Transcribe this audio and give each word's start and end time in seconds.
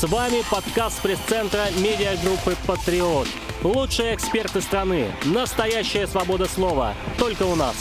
С 0.00 0.08
вами 0.08 0.36
подкаст 0.50 1.02
пресс-центра 1.02 1.66
медиагруппы 1.76 2.56
«Патриот». 2.66 3.28
Лучшие 3.62 4.14
эксперты 4.14 4.62
страны. 4.62 5.08
Настоящая 5.26 6.06
свобода 6.06 6.46
слова. 6.46 6.94
Только 7.18 7.42
у 7.42 7.54
нас. 7.54 7.76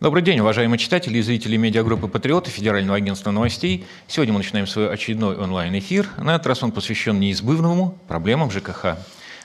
Добрый 0.00 0.22
день, 0.22 0.40
уважаемые 0.40 0.78
читатели 0.78 1.18
и 1.18 1.20
зрители 1.20 1.58
медиагруппы 1.58 2.08
«Патриот» 2.08 2.48
и 2.48 2.50
Федерального 2.50 2.96
агентства 2.96 3.32
новостей. 3.32 3.84
Сегодня 4.06 4.32
мы 4.32 4.38
начинаем 4.38 4.66
свой 4.66 4.90
очередной 4.90 5.36
онлайн-эфир. 5.36 6.08
На 6.16 6.36
этот 6.36 6.46
раз 6.46 6.62
он 6.62 6.72
посвящен 6.72 7.20
неизбывному 7.20 7.98
проблемам 8.08 8.50
ЖКХ. 8.50 8.96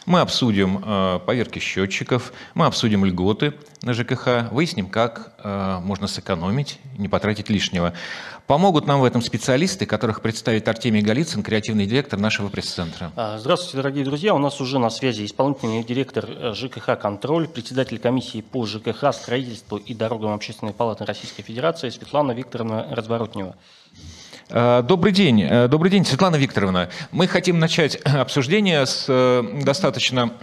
Мы 0.06 0.22
обсудим 0.22 0.82
э, 0.84 1.20
поверки 1.26 1.60
счетчиков, 1.60 2.32
мы 2.54 2.66
обсудим 2.66 3.04
льготы 3.04 3.54
на 3.84 3.94
ЖКХ, 3.94 4.50
выясним, 4.52 4.90
как 4.90 5.34
э, 5.44 5.80
можно 5.84 6.08
сэкономить, 6.08 6.80
не 6.98 7.10
потратить 7.10 7.50
лишнего. 7.50 7.94
Помогут 8.50 8.88
нам 8.88 9.02
в 9.02 9.04
этом 9.04 9.22
специалисты, 9.22 9.86
которых 9.86 10.24
представит 10.24 10.68
Артемий 10.68 11.04
Голицын, 11.04 11.44
креативный 11.44 11.86
директор 11.86 12.18
нашего 12.18 12.50
пресс-центра. 12.50 13.12
А, 13.16 13.38
здравствуйте, 13.38 13.78
дорогие 13.78 14.04
друзья. 14.04 14.34
У 14.34 14.40
нас 14.40 14.60
уже 14.60 14.80
на 14.80 14.90
связи 14.90 15.24
исполнительный 15.24 15.84
директор 15.84 16.26
э, 16.28 16.54
ЖКХ 16.56 17.00
«Контроль», 17.00 17.48
председатель 17.48 18.00
комиссии 18.00 18.42
по 18.42 18.66
ЖКХ, 18.66 19.14
строительству 19.14 19.78
и 19.78 19.94
дорогам 19.94 20.34
Общественной 20.34 20.74
палаты 20.74 21.06
Российской 21.06 21.44
Федерации 21.44 21.90
Светлана 21.90 22.32
Викторовна 22.32 22.88
Разворотнева. 22.90 23.56
Э, 24.50 24.82
добрый 24.82 25.12
день. 25.12 25.44
Э, 25.44 25.68
добрый 25.68 25.92
день, 25.92 26.04
Светлана 26.04 26.38
Викторовна. 26.38 26.90
Мы 27.12 27.28
хотим 27.28 27.60
начать 27.60 27.98
обсуждение 28.04 28.88
с 28.88 29.44
достаточно 29.64 30.34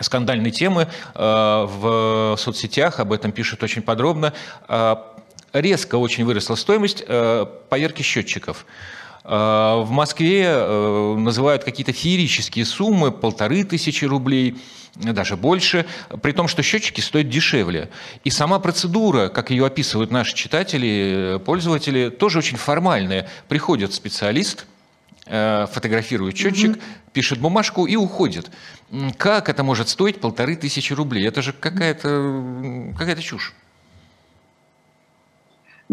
скандальной 0.00 0.50
темы 0.50 0.88
в 1.14 2.34
соцсетях, 2.36 2.98
об 2.98 3.12
этом 3.12 3.30
пишут 3.30 3.62
очень 3.62 3.80
подробно. 3.80 4.32
Резко 5.54 5.94
очень 5.96 6.26
выросла 6.26 6.56
стоимость 6.56 7.04
поверки 7.06 8.02
счетчиков. 8.02 8.66
В 9.24 9.86
Москве 9.88 10.54
называют 11.16 11.64
какие-то 11.64 11.92
феерические 11.92 12.66
суммы, 12.66 13.10
полторы 13.10 13.64
тысячи 13.64 14.04
рублей– 14.04 14.58
даже 14.96 15.36
больше, 15.36 15.86
при 16.22 16.32
том, 16.32 16.48
что 16.48 16.62
счетчики 16.62 17.00
стоят 17.00 17.28
дешевле. 17.28 17.90
И 18.22 18.30
сама 18.30 18.58
процедура, 18.58 19.28
как 19.28 19.50
ее 19.50 19.66
описывают 19.66 20.10
наши 20.10 20.34
читатели, 20.34 21.40
пользователи, 21.44 22.10
тоже 22.10 22.38
очень 22.38 22.56
формальная. 22.56 23.28
Приходит 23.48 23.92
специалист, 23.92 24.66
э, 25.26 25.66
фотографирует 25.72 26.36
счетчик, 26.36 26.72
угу. 26.72 26.80
пишет 27.12 27.40
бумажку 27.40 27.86
и 27.86 27.96
уходит. 27.96 28.50
Как 29.16 29.48
это 29.48 29.64
может 29.64 29.88
стоить 29.88 30.20
полторы 30.20 30.56
тысячи 30.56 30.92
рублей? 30.92 31.26
Это 31.26 31.42
же 31.42 31.52
какая-то 31.52 32.92
какая 32.96 33.16
чушь. 33.16 33.52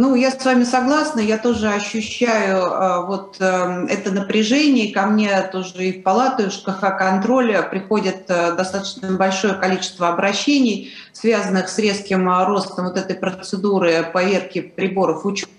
Ну, 0.01 0.15
я 0.15 0.31
с 0.31 0.43
вами 0.43 0.63
согласна, 0.63 1.19
я 1.19 1.37
тоже 1.37 1.69
ощущаю 1.69 2.57
э, 2.57 3.05
вот 3.05 3.37
э, 3.39 3.85
это 3.87 4.11
напряжение. 4.11 4.91
Ко 4.91 5.05
мне 5.05 5.39
тоже 5.43 5.89
и 5.89 5.99
в 5.99 6.01
палату, 6.01 6.41
и 6.41 6.49
в 6.49 6.51
ШКХ 6.51 6.97
контроля 6.97 7.61
приходит 7.61 8.23
э, 8.27 8.53
достаточно 8.53 9.11
большое 9.11 9.53
количество 9.53 10.09
обращений, 10.09 10.91
связанных 11.13 11.69
с 11.69 11.77
резким 11.77 12.27
э, 12.27 12.45
ростом 12.45 12.85
вот 12.85 12.97
этой 12.97 13.15
процедуры 13.15 14.03
поверки 14.11 14.61
приборов 14.61 15.23
учета 15.23 15.51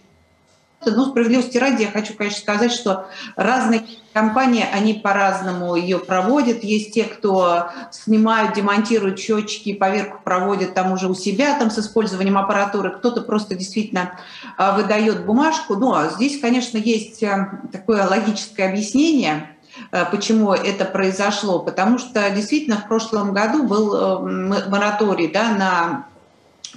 ну, 0.90 1.06
справедливости 1.06 1.58
ради, 1.58 1.82
я 1.82 1.90
хочу, 1.90 2.14
конечно, 2.14 2.40
сказать, 2.40 2.72
что 2.72 3.06
разные 3.36 3.82
компании, 4.12 4.64
они 4.72 4.94
по-разному 4.94 5.74
ее 5.74 5.98
проводят. 5.98 6.62
Есть 6.62 6.92
те, 6.94 7.04
кто 7.04 7.70
снимают, 7.90 8.54
демонтируют 8.54 9.18
счетчики, 9.18 9.72
поверку 9.72 10.20
проводят 10.22 10.74
там 10.74 10.92
уже 10.92 11.08
у 11.08 11.14
себя 11.14 11.58
там 11.58 11.70
с 11.70 11.78
использованием 11.78 12.38
аппаратуры. 12.38 12.90
Кто-то 12.90 13.22
просто 13.22 13.54
действительно 13.54 14.12
а, 14.56 14.76
выдает 14.76 15.24
бумажку. 15.24 15.74
Но 15.74 15.80
ну, 15.80 15.94
а 15.94 16.08
здесь, 16.08 16.40
конечно, 16.40 16.78
есть 16.78 17.22
э, 17.22 17.48
такое 17.72 18.06
логическое 18.06 18.68
объяснение, 18.68 19.56
э, 19.90 20.04
почему 20.10 20.52
это 20.52 20.84
произошло. 20.84 21.60
Потому 21.60 21.98
что 21.98 22.28
действительно 22.30 22.76
в 22.76 22.88
прошлом 22.88 23.32
году 23.32 23.62
был 23.62 23.94
э, 23.94 24.68
мораторий 24.68 25.28
да, 25.28 25.52
на 25.52 26.11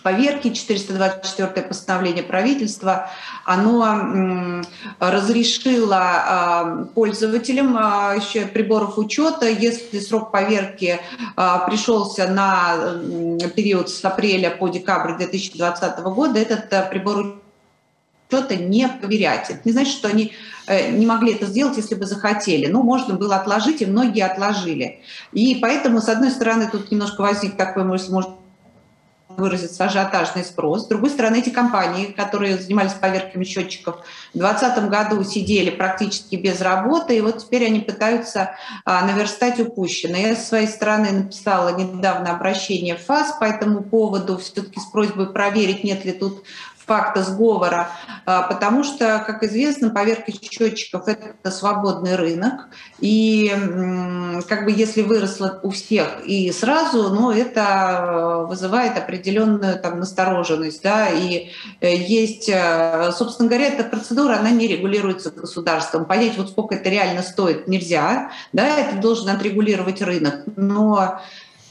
поверки, 0.06 0.54
424 0.54 1.66
постановление 1.66 2.22
правительства, 2.24 3.10
оно 3.44 4.62
разрешило 5.00 6.00
а, 6.00 6.88
пользователям 6.94 7.76
а, 7.76 8.14
еще 8.14 8.46
приборов 8.46 9.00
учета, 9.00 9.50
если 9.50 10.00
срок 10.00 10.32
поверки 10.32 11.00
а, 11.36 11.68
пришелся 11.68 12.28
на 12.28 13.00
период 13.56 13.90
с 13.90 14.06
апреля 14.06 14.52
по 14.52 14.68
декабрь 14.68 15.18
2020 15.18 16.00
года, 16.02 16.40
этот 16.40 16.90
прибор 16.92 17.42
учета 18.30 18.58
не 18.58 18.88
проверять. 18.88 19.50
Это 19.50 19.62
не 19.66 19.72
значит, 19.72 19.94
что 19.94 20.08
они 20.08 20.34
э, 20.68 20.92
не 20.92 21.08
могли 21.08 21.34
это 21.34 21.48
сделать, 21.48 21.78
если 21.78 21.96
бы 21.96 22.06
захотели. 22.06 22.68
Ну, 22.68 22.84
можно 22.84 23.16
было 23.16 23.38
отложить, 23.38 23.82
и 23.82 23.86
многие 23.86 24.24
отложили. 24.24 25.00
И 25.32 25.56
поэтому, 25.56 26.00
с 26.00 26.10
одной 26.10 26.30
стороны, 26.30 26.70
тут 26.72 26.92
немножко 26.92 27.22
возник 27.22 27.58
такой, 27.58 27.84
может, 27.84 28.10
выразиться 29.38 29.86
ажиотажный 29.86 30.44
спрос. 30.44 30.84
С 30.84 30.88
другой 30.88 31.10
стороны, 31.10 31.38
эти 31.38 31.50
компании, 31.50 32.06
которые 32.06 32.58
занимались 32.58 32.94
поверками 32.94 33.44
счетчиков, 33.44 33.98
в 34.34 34.38
2020 34.38 34.90
году 34.90 35.24
сидели 35.24 35.70
практически 35.70 36.36
без 36.36 36.62
работы, 36.62 37.18
и 37.18 37.22
вот 37.22 37.40
теперь 37.40 37.66
они 37.66 37.80
пытаются 37.80 38.56
а, 38.84 39.06
наверстать 39.06 39.60
упущенное. 39.60 40.30
Я, 40.30 40.36
с 40.36 40.48
своей 40.48 40.68
стороны, 40.68 41.12
написала 41.12 41.70
недавно 41.76 42.32
обращение 42.32 42.96
в 42.96 43.06
ФАС 43.06 43.38
по 43.40 43.46
этому 43.46 43.82
поводу, 43.82 44.38
все-таки 44.38 44.80
с 44.80 44.86
просьбой 44.86 45.32
проверить, 45.32 45.84
нет 45.84 46.06
ли 46.06 46.12
тут 46.12 46.44
факта 46.86 47.24
сговора, 47.24 47.90
а, 48.26 48.44
потому 48.44 48.84
что, 48.84 49.24
как 49.26 49.44
известно, 49.44 49.90
поверка 49.90 50.32
счетчиков– 50.32 51.08
это 51.08 51.52
свободный 51.52 52.16
рынок, 52.16 52.68
и 53.00 53.54
как 54.48 54.66
бы 54.66 54.72
если 54.72 55.02
выросло 55.02 55.60
у 55.64 55.72
всех 55.72 56.26
и 56.26 56.52
сразу, 56.52 57.10
ну, 57.10 57.32
это 57.32 58.46
вызывает 58.48 58.98
определенную 58.98 59.80
там 59.80 60.00
настороженность, 60.00 60.82
да, 60.84 61.10
и 61.10 61.50
э, 61.82 61.96
есть, 61.96 62.50
э, 62.50 63.12
собственно 63.16 63.50
говоря, 63.50 63.68
эта 63.68 63.84
процедура, 63.84 64.38
она 64.38 64.52
не 64.52 64.68
регулируется 64.68 65.32
государством. 65.32 66.06
Понять, 66.06 66.38
вот 66.38 66.50
сколько 66.50 66.76
это 66.76 66.90
реально 66.90 67.22
стоит, 67.22 67.68
нельзя, 67.68 68.32
да, 68.54 68.68
это 68.78 68.98
должен 68.98 69.30
отрегулировать 69.30 70.02
рынок, 70.02 70.44
но 70.56 71.20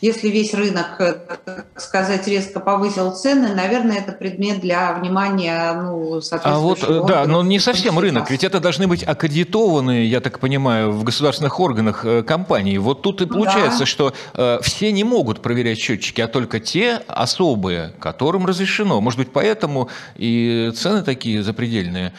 если 0.04 0.28
весь 0.28 0.52
рынок, 0.52 1.00
э, 1.00 1.14
так 1.46 1.64
сказать, 1.76 2.28
резко 2.28 2.60
повысил 2.60 3.12
цены, 3.12 3.54
наверное, 3.54 3.96
это 3.96 4.12
предмет 4.12 4.60
для 4.60 4.92
внимания 4.92 5.72
ну, 5.72 6.20
А 6.42 6.58
вот, 6.58 6.82
э, 6.82 7.02
да, 7.08 7.24
но 7.26 7.42
не 7.42 7.58
совсем 7.58 7.98
рынок, 7.98 8.30
ведь 8.30 8.44
это 8.44 8.60
должны 8.60 8.86
быть 8.86 9.02
аккредитованные, 9.02 10.06
я 10.06 10.20
так 10.20 10.40
понимаю, 10.40 10.92
в 10.92 11.04
государственных 11.04 11.58
органах 11.58 12.04
э, 12.04 12.22
компании. 12.22 12.76
Вот 12.76 13.00
тут 13.00 13.22
и 13.22 13.26
получается, 13.26 13.80
да. 13.80 13.86
что 13.86 14.12
э, 14.34 14.58
все 14.60 14.92
не 14.92 15.04
могут 15.04 15.40
проверять 15.40 15.78
счетчики, 15.78 16.20
а 16.20 16.28
только 16.28 16.60
те 16.60 17.00
особые, 17.08 17.94
которым 17.98 18.44
разрешено. 18.44 19.00
Может 19.00 19.18
быть, 19.18 19.32
поэтому 19.32 19.88
и 20.16 20.70
цены 20.76 21.02
такие 21.02 21.42
запредельные. 21.42 22.12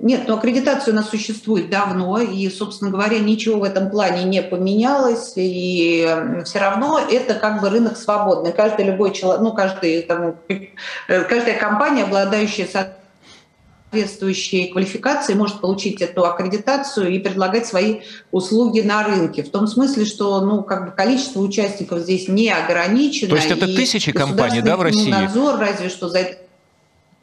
Нет, 0.00 0.28
но 0.28 0.34
аккредитация 0.34 0.92
у 0.92 0.94
нас 0.94 1.10
существует 1.10 1.68
давно, 1.68 2.20
и, 2.20 2.48
собственно 2.50 2.92
говоря, 2.92 3.18
ничего 3.18 3.58
в 3.58 3.64
этом 3.64 3.90
плане 3.90 4.22
не 4.22 4.40
поменялось, 4.40 5.32
и 5.34 6.08
все 6.44 6.60
равно 6.60 7.00
это 7.00 7.34
как 7.34 7.60
бы 7.60 7.68
рынок 7.68 7.96
свободный. 7.96 8.52
Каждый 8.52 8.84
любой 8.84 9.12
человек, 9.12 9.42
ну, 9.42 9.52
каждый, 9.52 10.02
там, 10.02 10.36
э, 10.48 11.22
каждая 11.24 11.58
компания, 11.58 12.04
обладающая 12.04 12.68
соответствующей 13.90 14.68
квалификацией, 14.68 15.36
может 15.36 15.60
получить 15.60 16.00
эту 16.00 16.26
аккредитацию 16.26 17.10
и 17.10 17.18
предлагать 17.18 17.66
свои 17.66 18.02
услуги 18.30 18.82
на 18.82 19.02
рынке. 19.02 19.42
В 19.42 19.50
том 19.50 19.66
смысле, 19.66 20.04
что 20.04 20.40
ну, 20.42 20.62
как 20.62 20.86
бы 20.86 20.92
количество 20.92 21.40
участников 21.40 21.98
здесь 22.02 22.28
не 22.28 22.50
ограничено. 22.50 23.30
То 23.30 23.36
есть 23.36 23.50
это 23.50 23.66
тысячи 23.66 24.12
компаний, 24.12 24.60
да, 24.60 24.76
в 24.76 24.82
России? 24.82 25.10
Надзор, 25.10 25.58
разве 25.58 25.88
что 25.88 26.08
за 26.08 26.18
это 26.20 26.41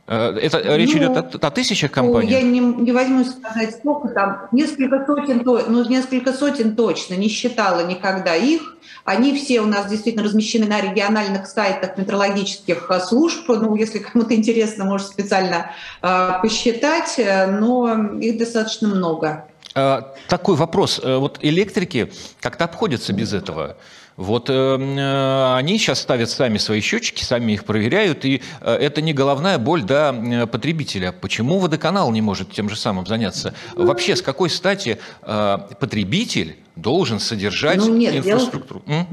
это 0.09 0.57
э, 0.57 0.77
речь 0.77 0.93
ну, 0.93 0.99
идет 0.99 1.35
о, 1.35 1.47
о 1.47 1.51
тысячах 1.51 1.91
компаний? 1.91 2.31
Я 2.31 2.41
не, 2.41 2.59
не 2.59 2.91
возьму 2.91 3.23
сказать 3.23 3.75
сколько 3.75 4.07
там, 4.09 4.47
несколько 4.51 5.05
сотен, 5.05 5.43
ну 5.45 5.87
несколько 5.87 6.33
сотен 6.33 6.75
точно, 6.75 7.13
не 7.13 7.27
считала 7.27 7.85
никогда 7.85 8.35
их. 8.35 8.75
Они 9.05 9.35
все 9.35 9.61
у 9.61 9.65
нас 9.65 9.87
действительно 9.87 10.23
размещены 10.23 10.65
на 10.65 10.81
региональных 10.81 11.47
сайтах 11.47 11.97
метрологических 11.97 12.89
э, 12.89 12.99
служб. 13.01 13.47
Ну, 13.47 13.75
если 13.75 13.99
кому-то 13.99 14.33
интересно, 14.35 14.85
может 14.85 15.07
специально 15.07 15.71
э, 16.01 16.31
посчитать, 16.41 17.19
но 17.47 18.17
их 18.19 18.39
достаточно 18.39 18.87
много. 18.87 19.45
Такой 20.27 20.55
вопрос. 20.55 20.99
Вот 21.03 21.37
электрики 21.41 22.11
как-то 22.41 22.65
обходятся 22.65 23.13
без 23.13 23.33
этого. 23.33 23.77
Вот 24.19 24.49
э, 24.49 24.53
э, 24.53 25.53
они 25.55 25.77
сейчас 25.77 26.01
ставят 26.01 26.29
сами 26.29 26.57
свои 26.57 26.81
счетчики, 26.81 27.23
сами 27.23 27.53
их 27.53 27.63
проверяют, 27.63 28.25
и 28.25 28.41
э, 28.59 28.73
это 28.75 29.01
не 29.01 29.13
головная 29.13 29.57
боль 29.57 29.83
да, 29.83 30.13
потребителя. 30.51 31.13
Почему 31.13 31.57
водоканал 31.57 32.11
не 32.11 32.21
может 32.21 32.51
тем 32.51 32.69
же 32.69 32.75
самым 32.75 33.07
заняться? 33.07 33.53
Вообще, 33.75 34.17
с 34.17 34.21
какой 34.21 34.49
стати 34.49 34.99
э, 35.21 35.57
потребитель 35.79 36.57
должен 36.75 37.21
содержать 37.21 37.77
ну, 37.77 37.95
нет, 37.95 38.13
инфраструктуру? 38.13 38.83
Дело... 38.85 39.07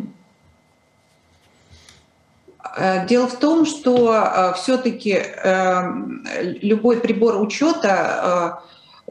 Э, 2.77 3.07
дело 3.07 3.29
в 3.29 3.39
том, 3.39 3.65
что 3.65 4.13
э, 4.13 4.55
все-таки 4.55 5.13
эм, 5.13 6.27
любой 6.63 6.97
прибор 6.97 7.41
учета, 7.41 8.61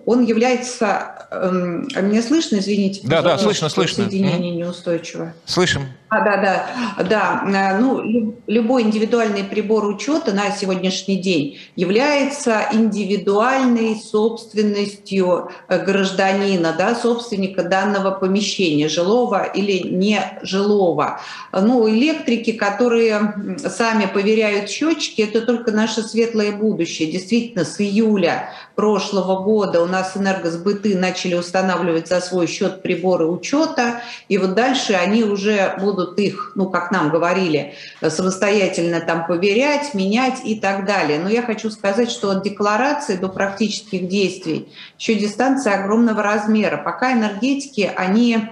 он 0.06 0.24
является... 0.24 0.88
А 1.32 2.02
меня 2.02 2.22
слышно, 2.22 2.58
извините? 2.58 3.02
Да, 3.04 3.22
да, 3.22 3.38
слышно, 3.38 3.70
слышно. 3.70 4.04
Соединение 4.04 4.56
неустойчивое. 4.56 5.36
Слышим. 5.46 5.88
А, 6.08 6.22
да, 6.22 6.38
да, 6.38 7.04
да. 7.04 7.78
Ну, 7.80 8.36
любой 8.46 8.84
индивидуальный 8.84 9.44
прибор 9.44 9.88
учета 9.88 10.34
на 10.34 10.52
сегодняшний 10.52 11.18
день 11.18 11.58
является 11.76 12.68
индивидуальной 12.72 13.96
собственностью 13.96 15.50
гражданина, 15.68 16.76
да, 16.78 16.94
собственника 16.94 17.64
данного 17.64 18.12
помещения, 18.12 18.88
жилого 18.88 19.44
или 19.46 19.80
нежилого. 19.88 21.20
Ну, 21.52 21.90
электрики, 21.90 22.52
которые 22.52 23.58
сами 23.66 24.06
проверяют 24.06 24.70
счетчики, 24.70 25.24
это 25.24 25.42
только 25.42 25.72
наше 25.72 26.04
светлое 26.04 26.52
будущее. 26.52 27.12
Действительно, 27.12 27.66
с 27.66 27.82
июля 27.82 28.50
прошлого 28.76 29.42
года 29.42 29.82
у 29.82 29.88
нас 29.88 30.16
энергосбыты 30.16 30.96
начали 30.96 31.34
устанавливать 31.34 32.08
за 32.10 32.22
свой 32.22 32.46
счет 32.46 32.84
приборы 32.84 33.26
учета, 33.26 34.02
и 34.30 34.38
вот 34.38 34.54
дальше 34.54 34.94
они 34.94 35.24
уже 35.24 35.76
будут 35.80 36.05
их, 36.14 36.54
ну, 36.56 36.70
как 36.70 36.92
нам 36.92 37.10
говорили, 37.10 37.74
самостоятельно 38.02 39.00
там 39.02 39.26
поверять, 39.28 39.94
менять 39.94 40.42
и 40.46 40.60
так 40.60 40.86
далее. 40.86 41.20
Но 41.20 41.30
я 41.30 41.42
хочу 41.42 41.70
сказать, 41.70 42.12
что 42.12 42.32
от 42.32 42.44
декларации 42.44 43.16
до 43.16 43.30
практических 43.30 44.08
действий 44.08 44.70
еще 44.98 45.16
дистанция 45.16 45.80
огромного 45.80 46.24
размера. 46.24 46.78
Пока 46.78 47.14
энергетики, 47.14 47.92
они 47.96 48.50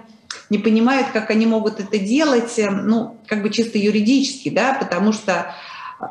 не 0.49 0.57
понимают, 0.57 1.07
как 1.13 1.29
они 1.29 1.45
могут 1.45 1.79
это 1.79 1.97
делать, 1.97 2.53
ну, 2.57 3.17
как 3.27 3.41
бы 3.41 3.49
чисто 3.49 3.77
юридически, 3.77 4.49
да, 4.49 4.73
потому 4.73 5.13
что 5.13 5.53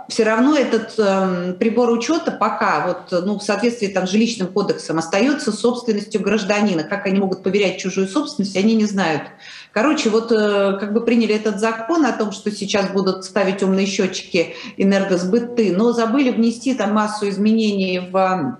все 0.08 0.24
равно 0.24 0.56
этот 0.56 0.94
э, 0.98 1.54
прибор 1.58 1.90
учета 1.90 2.30
пока 2.32 2.86
вот, 2.86 3.24
ну, 3.24 3.38
в 3.38 3.42
соответствии 3.42 3.88
там, 3.88 4.06
с 4.06 4.10
жилищным 4.10 4.48
кодексом 4.48 4.98
остается 4.98 5.52
собственностью 5.52 6.20
гражданина. 6.20 6.84
Как 6.84 7.06
они 7.06 7.18
могут 7.18 7.42
поверять 7.42 7.78
чужую 7.78 8.08
собственность, 8.08 8.56
они 8.56 8.74
не 8.74 8.86
знают. 8.86 9.22
Короче, 9.72 10.10
вот 10.10 10.30
э, 10.30 10.76
как 10.78 10.92
бы 10.92 11.02
приняли 11.02 11.34
этот 11.34 11.58
закон 11.58 12.04
о 12.04 12.12
том, 12.12 12.30
что 12.30 12.50
сейчас 12.50 12.90
будут 12.90 13.24
ставить 13.24 13.62
умные 13.62 13.86
счетчики 13.86 14.54
энергосбыты, 14.76 15.74
но 15.74 15.92
забыли 15.92 16.30
внести 16.30 16.74
там 16.74 16.92
массу 16.92 17.28
изменений 17.28 17.98
в 17.98 18.58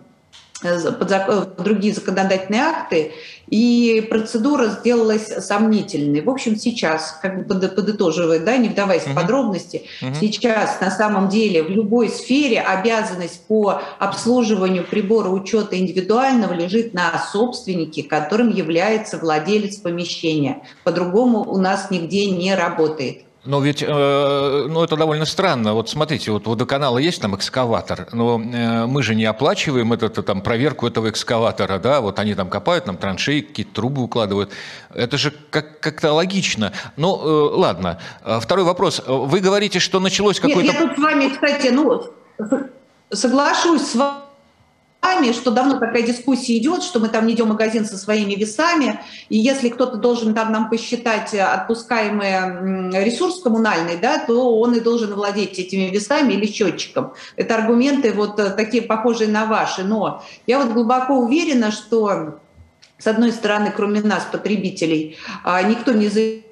под 0.62 1.11
э, 1.12 1.47
другие 1.59 1.94
законодательные 1.94 2.62
акты, 2.62 3.12
и 3.49 4.06
процедура 4.09 4.69
сделалась 4.69 5.26
сомнительной. 5.26 6.23
В 6.23 6.31
общем, 6.31 6.56
сейчас, 6.56 7.19
как 7.20 7.47
бы 7.47 7.55
подытоживая, 7.69 8.38
да, 8.38 8.56
не 8.56 8.70
вдаваясь 8.70 9.03
uh-huh. 9.03 9.12
в 9.12 9.14
подробности, 9.14 9.82
uh-huh. 10.00 10.14
сейчас 10.19 10.81
на 10.81 10.91
самом 10.91 11.29
деле 11.29 11.62
в 11.62 11.69
любой 11.69 12.09
сфере 12.09 12.61
обязанность 12.61 13.47
по 13.47 13.82
обслуживанию 13.99 14.85
прибора 14.85 15.29
учета 15.29 15.79
индивидуального 15.79 16.55
лежит 16.55 16.94
на 16.94 17.19
собственнике, 17.19 18.03
которым 18.03 18.49
является 18.49 19.19
владелец 19.19 19.76
помещения. 19.76 20.62
По-другому 20.85 21.43
у 21.43 21.59
нас 21.59 21.91
нигде 21.91 22.31
не 22.31 22.55
работает. 22.55 23.25
Но 23.44 23.61
ведь, 23.61 23.83
э, 23.83 24.67
ну, 24.69 24.85
это 24.85 24.97
довольно 24.97 25.25
странно. 25.25 25.75
Вот 25.75 25.91
смотрите, 25.91 26.31
вот 26.31 26.47
у 26.47 26.50
водоканала 26.50 26.99
есть 26.99 27.21
там 27.21 27.35
экскаватор, 27.35 28.06
но 28.12 28.41
э, 28.41 28.87
мы 28.87 29.03
же 29.03 29.17
не 29.17 29.25
оплачиваем 29.25 29.93
это, 29.93 30.09
там, 30.23 30.43
проверку 30.43 30.87
этого 30.87 31.11
экскаватора, 31.11 31.81
да, 31.81 32.00
вот 32.00 32.21
они 32.21 32.35
там 32.37 32.49
копают, 32.49 32.85
там 32.85 32.97
траншеи, 32.97 33.41
какие-то 33.41 33.75
трубы 33.75 34.03
укладывают. 34.03 34.50
Это 34.94 35.19
же 35.19 35.33
как- 35.50 35.81
как-то 35.81 36.12
логично. 36.12 36.73
Ну, 36.97 37.17
э, 37.17 37.56
ладно. 37.56 37.99
Э, 38.25 38.39
второй 38.41 38.65
вопрос. 38.65 39.03
Вы 39.06 39.41
говорите, 39.41 39.81
что 39.81 39.99
началось 39.99 40.38
какое-то... 40.38 40.62
Нет, 40.62 40.75
я 40.75 40.81
тут 40.88 40.97
с 40.97 41.03
вами, 41.03 41.29
кстати, 41.31 41.69
ну, 41.69 42.00
соглашусь 43.11 43.83
с 43.91 43.95
вами 43.97 44.19
весами, 45.02 45.32
что 45.32 45.50
давно 45.50 45.78
такая 45.78 46.02
дискуссия 46.02 46.56
идет, 46.58 46.82
что 46.82 47.00
мы 47.00 47.08
там 47.08 47.26
не 47.26 47.34
идем 47.34 47.46
в 47.46 47.49
магазин 47.49 47.84
со 47.84 47.96
своими 47.96 48.34
весами, 48.34 49.00
и 49.28 49.38
если 49.38 49.69
кто-то 49.69 49.96
должен 49.96 50.34
там 50.34 50.52
нам 50.52 50.70
посчитать 50.70 51.34
отпускаемый 51.34 53.04
ресурс 53.04 53.43
коммунальный, 53.43 53.96
да, 53.96 54.19
то 54.19 54.58
он 54.58 54.75
и 54.75 54.81
должен 54.81 55.14
владеть 55.14 55.58
этими 55.58 55.90
весами 55.90 56.34
или 56.34 56.46
счетчиком. 56.46 57.12
Это 57.37 57.56
аргументы 57.56 58.12
вот 58.12 58.38
э, 58.38 58.50
такие 58.50 58.82
похожие 58.82 59.28
на 59.28 59.46
ваши. 59.46 59.82
Но 59.82 60.22
я 60.46 60.58
вот 60.58 60.72
глубоко 60.72 61.14
уверена, 61.14 61.70
что 61.70 62.38
с 62.99 63.06
одной 63.06 63.32
стороны, 63.32 63.72
кроме 63.75 64.00
нас, 64.00 64.26
потребителей, 64.31 65.16
а, 65.44 65.62
никто 65.62 65.93
не 65.93 66.08
заявляет 66.08 66.51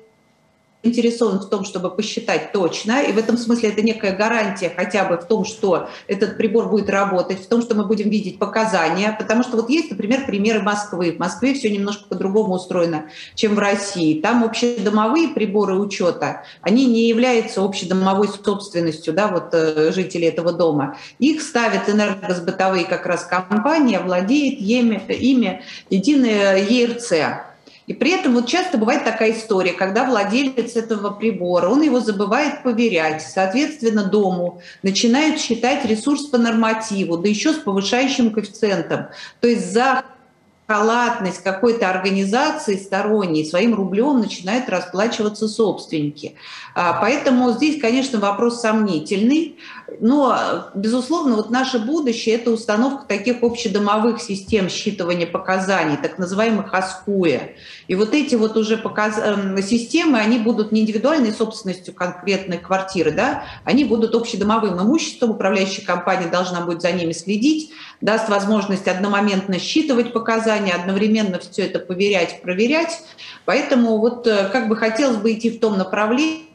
заинтересован 0.83 1.41
в 1.41 1.49
том, 1.49 1.65
чтобы 1.65 1.91
посчитать 1.91 2.53
точно, 2.53 3.03
и 3.03 3.13
в 3.13 3.19
этом 3.19 3.37
смысле 3.37 3.71
это 3.71 3.83
некая 3.83 4.17
гарантия 4.17 4.73
хотя 4.75 5.05
бы 5.05 5.17
в 5.17 5.25
том, 5.25 5.45
что 5.45 5.89
этот 6.07 6.37
прибор 6.37 6.69
будет 6.69 6.89
работать, 6.89 7.45
в 7.45 7.49
том, 7.49 7.61
что 7.61 7.75
мы 7.75 7.85
будем 7.85 8.09
видеть 8.09 8.39
показания, 8.39 9.15
потому 9.19 9.43
что 9.43 9.57
вот 9.57 9.69
есть, 9.69 9.91
например, 9.91 10.25
примеры 10.27 10.63
Москвы. 10.63 11.13
В 11.13 11.19
Москве 11.19 11.55
все 11.55 11.71
немножко 11.71 12.05
по-другому 12.09 12.55
устроено, 12.55 13.07
чем 13.35 13.55
в 13.55 13.59
России. 13.59 14.21
Там 14.21 14.43
общедомовые 14.43 15.29
приборы 15.29 15.79
учета, 15.79 16.45
они 16.63 16.87
не 16.87 17.09
являются 17.09 17.63
общедомовой 17.63 18.29
собственностью 18.29 19.13
да, 19.13 19.29
вот, 19.29 19.51
э, 19.53 19.93
жителей 19.93 20.29
этого 20.29 20.53
дома. 20.53 20.97
Их 21.19 21.43
ставят 21.43 21.89
энергосбытовые 21.89 22.87
как 22.87 23.07
раз 23.07 23.25
компании, 23.25 23.99
владеет 23.99 24.61
ими, 24.61 25.03
ими 25.09 25.63
единая 25.91 26.57
ЕРЦ. 26.65 27.50
И 27.91 27.93
при 27.93 28.13
этом 28.13 28.35
вот 28.35 28.47
часто 28.47 28.79
бывает 28.79 29.03
такая 29.03 29.33
история, 29.33 29.73
когда 29.73 30.05
владелец 30.05 30.77
этого 30.77 31.11
прибора, 31.11 31.69
он 31.69 31.83
его 31.83 31.99
забывает 31.99 32.63
поверять, 32.63 33.21
соответственно, 33.21 34.05
дому 34.05 34.63
начинают 34.85 35.41
считать 35.41 35.85
ресурс 35.85 36.27
по 36.27 36.39
нормативу, 36.39 37.17
да 37.17 37.29
еще 37.29 37.53
с 37.53 37.57
повышающим 37.57 38.31
коэффициентом. 38.31 39.07
То 39.41 39.49
есть 39.49 39.73
за 39.73 40.05
халатность 40.69 41.43
какой-то 41.43 41.91
организации 41.91 42.77
сторонней 42.77 43.45
своим 43.45 43.75
рублем 43.75 44.21
начинают 44.21 44.69
расплачиваться 44.69 45.49
собственники. 45.49 46.37
А, 46.77 46.93
поэтому 47.01 47.51
здесь, 47.51 47.81
конечно, 47.81 48.21
вопрос 48.21 48.61
сомнительный, 48.61 49.57
но, 50.01 50.69
безусловно, 50.75 51.37
вот 51.37 51.51
наше 51.51 51.79
будущее– 51.79 52.35
это 52.37 52.51
установка 52.51 53.07
таких 53.07 53.43
общедомовых 53.43 54.21
систем 54.21 54.67
считывания 54.67 55.27
показаний, 55.27 55.97
так 55.97 56.19
называемых 56.19 56.73
АСКУЭ. 56.73 57.55
И 57.89 57.95
вот 57.95 58.15
эти 58.15 58.35
вот 58.35 58.57
уже 58.57 58.77
показ... 58.77 59.19
Эм, 59.19 59.61
системы, 59.63 60.19
они 60.19 60.39
будут 60.39 60.73
не 60.73 60.83
индивидуальной 60.83 61.33
собственностью 61.33 61.95
конкретной 61.95 62.59
квартиры, 62.59 63.11
да, 63.11 63.45
они 63.65 63.85
будут 63.85 64.15
общедомовым 64.15 64.81
имуществом, 64.81 65.31
управляющая 65.31 65.85
компания 65.85 66.29
должна 66.29 66.61
будет 66.61 66.83
за 66.83 66.93
ними 66.93 67.13
следить, 67.13 67.73
даст 68.01 68.29
возможность 68.29 68.89
одномоментно 68.89 69.59
считывать 69.59 70.13
показания, 70.13 70.73
одновременно 70.73 71.39
все 71.39 71.63
это 71.63 71.79
поверять, 71.79 72.43
проверять. 72.43 73.03
Поэтому 73.45 73.99
вот 73.99 74.27
э, 74.27 74.49
как 74.53 74.69
бы 74.69 74.77
хотелось 74.77 75.17
бы 75.17 75.33
идти 75.33 75.51
в 75.51 75.61
том 75.61 75.77
направлении, 75.79 76.50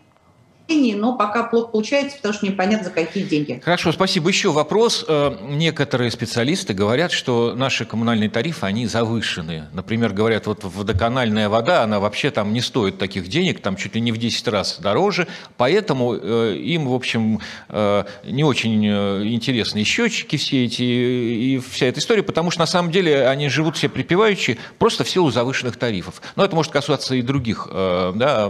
но 1.06 1.16
пока 1.16 1.44
плохо 1.44 1.68
получается, 1.68 2.18
потому 2.18 2.34
что 2.34 2.48
непонятно 2.48 2.86
за 2.86 2.92
какие 2.92 3.24
деньги. 3.24 3.62
Хорошо, 3.64 3.92
спасибо. 3.92 4.30
Еще 4.30 4.52
вопрос. 4.52 5.06
Э, 5.08 5.36
некоторые 5.50 6.10
специалисты 6.10 6.74
говорят, 6.74 7.12
что 7.12 7.54
наши 7.56 7.86
коммунальные 7.86 8.30
тарифы, 8.30 8.66
они 8.66 8.88
завышены. 8.88 9.68
Например, 9.74 10.12
говорят, 10.14 10.48
вот 10.48 10.64
водоканальная 10.64 11.50
вода, 11.50 11.84
она 11.84 12.00
вообще 12.00 12.32
там 12.32 12.54
не 12.54 12.62
стоит 12.62 12.98
таких 12.98 13.28
денег, 13.28 13.60
там 13.60 13.76
чуть 13.76 13.94
ли 13.94 14.02
не 14.02 14.12
в 14.12 14.18
10 14.18 14.48
раз 14.48 14.80
дороже, 14.80 15.28
поэтому 15.58 16.16
э, 16.16 16.56
им, 16.58 16.88
в 16.88 16.94
общем, 16.94 17.40
э, 17.70 18.04
не 18.26 18.44
очень 18.44 18.86
интересны 18.86 19.84
счетчики 19.84 20.38
все 20.38 20.66
эти 20.66 20.82
и 20.82 21.60
вся 21.60 21.86
эта 21.88 22.00
история, 22.00 22.24
потому 22.24 22.50
что 22.50 22.62
на 22.62 22.66
самом 22.66 22.92
деле 22.92 23.28
они 23.28 23.50
живут 23.50 23.78
все 23.78 23.90
припеваючи 23.90 24.58
просто 24.80 25.04
в 25.04 25.10
силу 25.10 25.30
завышенных 25.30 25.78
тарифов. 25.78 26.22
Но 26.36 26.44
это 26.44 26.56
может 26.56 26.72
касаться 26.72 27.14
и 27.16 27.22
других 27.22 27.68
да, 27.72 28.50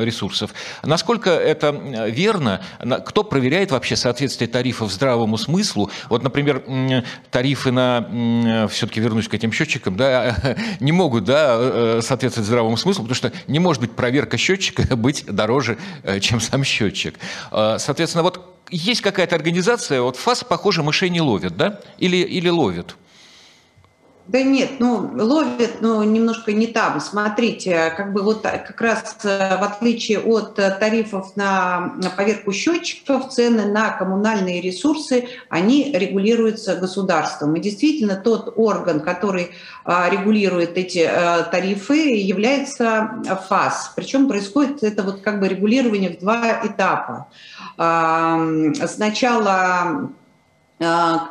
ресурсов. 0.00 0.52
Насколько 0.82 1.30
это 1.30 1.70
верно? 2.08 2.62
Кто 3.06 3.24
проверяет 3.24 3.70
вообще 3.70 3.96
соответствие 3.96 4.48
тарифов 4.48 4.92
здравому 4.92 5.36
смыслу? 5.36 5.90
Вот, 6.08 6.22
например, 6.22 6.62
тарифы 7.30 7.70
на, 7.72 8.68
все-таки 8.70 9.00
вернусь 9.00 9.28
к 9.28 9.34
этим 9.34 9.52
счетчикам, 9.52 9.96
да, 9.96 10.56
не 10.80 10.92
могут 10.92 11.24
да, 11.24 11.56
э, 11.58 12.00
соответствовать 12.02 12.46
здравому 12.46 12.76
смыслу, 12.76 13.04
потому 13.04 13.14
что 13.14 13.32
не 13.46 13.58
может 13.58 13.80
быть 13.80 13.92
проверка 13.92 14.36
счетчика 14.36 14.96
быть 14.96 15.24
дороже, 15.26 15.78
э, 16.02 16.20
чем 16.20 16.40
сам 16.40 16.64
счетчик. 16.64 17.18
Э, 17.50 17.76
соответственно, 17.78 18.22
вот 18.22 18.40
есть 18.70 19.02
какая-то 19.02 19.36
организация, 19.36 20.00
вот 20.00 20.16
ФАС, 20.16 20.44
похоже, 20.44 20.82
мышей 20.82 21.10
не 21.10 21.20
ловит, 21.20 21.56
да? 21.56 21.80
Или, 21.98 22.16
или 22.16 22.48
ловит? 22.48 22.96
Да 24.28 24.40
нет, 24.40 24.78
ну, 24.78 25.10
ловят, 25.14 25.80
но 25.80 26.04
немножко 26.04 26.52
не 26.52 26.68
там. 26.68 27.00
Смотрите, 27.00 27.92
как 27.96 28.12
бы 28.12 28.22
вот 28.22 28.42
как 28.42 28.80
раз 28.80 29.16
э, 29.24 29.58
в 29.58 29.62
отличие 29.64 30.20
от 30.20 30.60
э, 30.60 30.70
тарифов 30.78 31.36
на, 31.36 31.94
на 31.96 32.08
поверку 32.08 32.52
счетчиков, 32.52 33.30
цены 33.30 33.66
на 33.66 33.90
коммунальные 33.90 34.60
ресурсы, 34.60 35.26
они 35.48 35.90
регулируются 35.92 36.76
государством. 36.76 37.56
И 37.56 37.60
действительно 37.60 38.14
тот 38.14 38.52
орган, 38.56 39.00
который 39.00 39.50
а, 39.84 40.08
регулирует 40.08 40.78
эти 40.78 41.00
а, 41.00 41.42
тарифы, 41.42 42.16
является 42.16 43.10
ФАС. 43.48 43.92
Причем 43.96 44.28
происходит 44.28 44.84
это 44.84 45.02
вот 45.02 45.20
как 45.22 45.40
бы 45.40 45.48
регулирование 45.48 46.10
в 46.10 46.20
два 46.20 46.64
этапа. 46.64 47.26
Сначала 48.86 50.10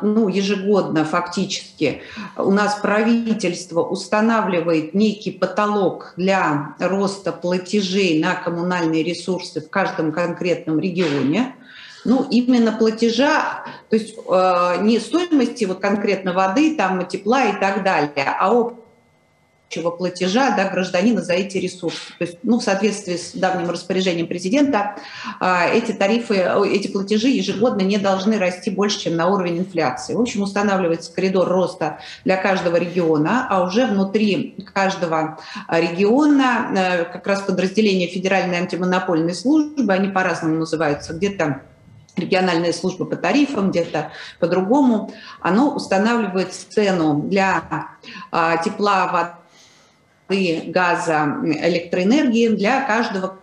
ну, 0.02 0.28
ежегодно 0.28 1.04
фактически 1.04 2.02
у 2.36 2.50
нас 2.50 2.76
правительство 2.76 3.82
устанавливает 3.82 4.94
некий 4.94 5.30
потолок 5.30 6.14
для 6.16 6.74
роста 6.78 7.32
платежей 7.32 8.20
на 8.20 8.34
коммунальные 8.34 9.02
ресурсы 9.02 9.60
в 9.60 9.70
каждом 9.70 10.12
конкретном 10.12 10.80
регионе. 10.80 11.56
Ну, 12.04 12.26
именно 12.30 12.72
платежа, 12.72 13.64
то 13.88 13.96
есть 13.96 14.16
э, 14.16 14.82
не 14.82 14.98
стоимости 14.98 15.64
вот 15.66 15.78
конкретно 15.78 16.32
воды, 16.32 16.74
там, 16.76 17.06
тепла 17.06 17.44
и 17.44 17.60
так 17.60 17.84
далее, 17.84 18.26
а 18.40 18.52
общего 19.72 19.90
платежа 19.90 20.54
да, 20.54 20.68
гражданина 20.68 21.22
за 21.22 21.32
эти 21.32 21.56
ресурсы. 21.56 22.12
То 22.18 22.24
есть, 22.24 22.38
ну, 22.42 22.58
в 22.58 22.62
соответствии 22.62 23.16
с 23.16 23.32
давним 23.32 23.70
распоряжением 23.70 24.26
президента, 24.26 24.96
а, 25.40 25.66
эти 25.66 25.92
тарифы, 25.92 26.46
эти 26.66 26.88
платежи 26.88 27.28
ежегодно 27.28 27.80
не 27.80 27.96
должны 27.96 28.38
расти 28.38 28.70
больше, 28.70 29.00
чем 29.00 29.16
на 29.16 29.28
уровень 29.28 29.60
инфляции. 29.60 30.14
В 30.14 30.20
общем, 30.20 30.42
устанавливается 30.42 31.12
коридор 31.12 31.48
роста 31.48 32.00
для 32.24 32.36
каждого 32.36 32.76
региона, 32.76 33.46
а 33.48 33.62
уже 33.62 33.86
внутри 33.86 34.56
каждого 34.74 35.38
региона 35.68 36.68
э, 36.76 37.04
как 37.04 37.26
раз 37.26 37.40
подразделения 37.42 38.08
Федеральной 38.08 38.58
антимонопольной 38.58 39.34
службы, 39.34 39.90
они 39.92 40.08
по-разному 40.08 40.56
называются, 40.56 41.14
где-то 41.14 41.62
региональная 42.16 42.74
служба 42.74 43.06
по 43.06 43.16
тарифам, 43.16 43.70
где-то 43.70 44.10
по-другому, 44.38 45.12
оно 45.40 45.74
устанавливает 45.74 46.52
цену 46.52 47.22
для 47.22 47.62
а, 48.30 48.58
тепла, 48.58 49.06
воды, 49.06 49.41
воды, 50.32 50.62
газа, 50.66 51.36
электроэнергии 51.44 52.48
для 52.48 52.80
каждого 52.82 53.36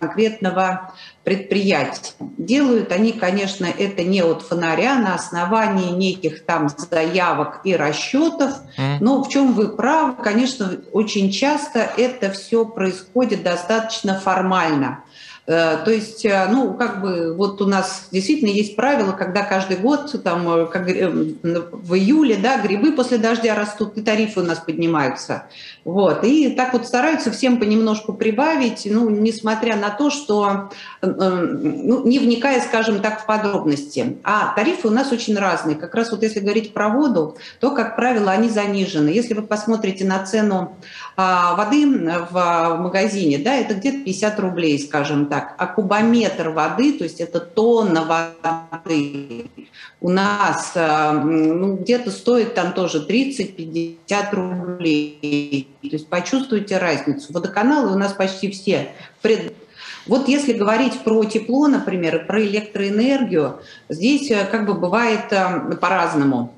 конкретного 0.00 0.92
предприятия. 1.22 2.12
Делают 2.20 2.92
они, 2.92 3.12
конечно, 3.12 3.64
это 3.66 4.02
не 4.02 4.22
от 4.22 4.42
фонаря, 4.42 4.96
на 4.96 5.14
основании 5.14 5.90
неких 5.90 6.44
там 6.44 6.68
заявок 6.68 7.60
и 7.64 7.74
расчетов, 7.74 8.52
но 9.00 9.22
в 9.22 9.28
чем 9.30 9.54
вы 9.54 9.74
правы, 9.74 10.22
конечно, 10.22 10.72
очень 10.92 11.30
часто 11.30 11.88
это 11.96 12.30
все 12.30 12.66
происходит 12.66 13.42
достаточно 13.42 14.20
формально. 14.20 15.03
Э, 15.46 15.76
то 15.84 15.90
есть, 15.90 16.24
э, 16.24 16.46
ну, 16.50 16.72
как 16.72 17.02
бы, 17.02 17.34
вот 17.34 17.60
у 17.60 17.66
нас 17.66 18.08
действительно 18.10 18.48
есть 18.48 18.76
правило, 18.76 19.12
когда 19.12 19.42
каждый 19.42 19.76
год, 19.76 20.14
там, 20.22 20.48
э, 20.48 20.66
как, 20.66 20.86
в 20.86 21.94
июле, 21.94 22.36
да, 22.36 22.58
грибы 22.58 22.92
после 22.92 23.18
дождя 23.18 23.54
растут, 23.54 23.98
и 23.98 24.00
тарифы 24.00 24.40
у 24.40 24.42
нас 24.42 24.58
поднимаются. 24.60 25.44
Вот, 25.84 26.24
и 26.24 26.48
так 26.50 26.72
вот 26.72 26.86
стараются 26.86 27.30
всем 27.30 27.58
понемножку 27.58 28.14
прибавить, 28.14 28.88
ну, 28.90 29.10
несмотря 29.10 29.76
на 29.76 29.90
то, 29.90 30.08
что, 30.08 30.70
ну, 31.02 32.06
не 32.06 32.18
вникая, 32.18 32.62
скажем 32.62 33.00
так, 33.00 33.20
в 33.20 33.26
подробности. 33.26 34.16
А 34.24 34.54
тарифы 34.54 34.88
у 34.88 34.90
нас 34.90 35.12
очень 35.12 35.36
разные. 35.36 35.76
Как 35.76 35.94
раз 35.94 36.10
вот 36.10 36.22
если 36.22 36.40
говорить 36.40 36.72
про 36.72 36.88
воду, 36.88 37.36
то, 37.60 37.72
как 37.72 37.96
правило, 37.96 38.30
они 38.30 38.48
занижены. 38.48 39.10
Если 39.10 39.34
вы 39.34 39.42
посмотрите 39.42 40.06
на 40.06 40.24
цену 40.24 40.74
а, 41.16 41.54
воды 41.54 41.86
в 41.86 42.78
магазине, 42.80 43.38
да, 43.38 43.54
это 43.54 43.74
где-то 43.74 43.98
50 44.04 44.40
рублей, 44.40 44.78
скажем 44.78 45.26
так, 45.26 45.33
а 45.40 45.66
кубометр 45.66 46.50
воды, 46.50 46.98
то 46.98 47.04
есть 47.04 47.20
это 47.20 47.40
тонна 47.40 48.04
воды, 48.04 49.50
у 50.00 50.10
нас 50.10 50.72
а, 50.74 51.12
ну, 51.12 51.76
где-то 51.76 52.10
стоит 52.10 52.54
там 52.54 52.72
тоже 52.72 53.06
30-50 53.08 53.96
рублей. 54.32 55.68
То 55.82 55.88
есть 55.88 56.08
почувствуйте 56.08 56.78
разницу. 56.78 57.32
Водоканалы 57.32 57.92
у 57.92 57.98
нас 57.98 58.12
почти 58.12 58.50
все 58.50 58.92
пред... 59.22 59.54
Вот 60.06 60.28
если 60.28 60.52
говорить 60.52 61.00
про 61.00 61.24
тепло, 61.24 61.66
например, 61.66 62.26
про 62.26 62.42
электроэнергию, 62.42 63.60
здесь 63.88 64.30
э, 64.30 64.44
как 64.44 64.66
бы 64.66 64.74
бывает 64.74 65.32
э, 65.32 65.76
по-разному. 65.80 66.53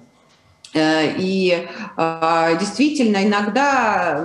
Э, 0.76 1.14
и 1.16 1.66
а, 1.96 2.54
действительно, 2.56 3.24
иногда 3.24 4.22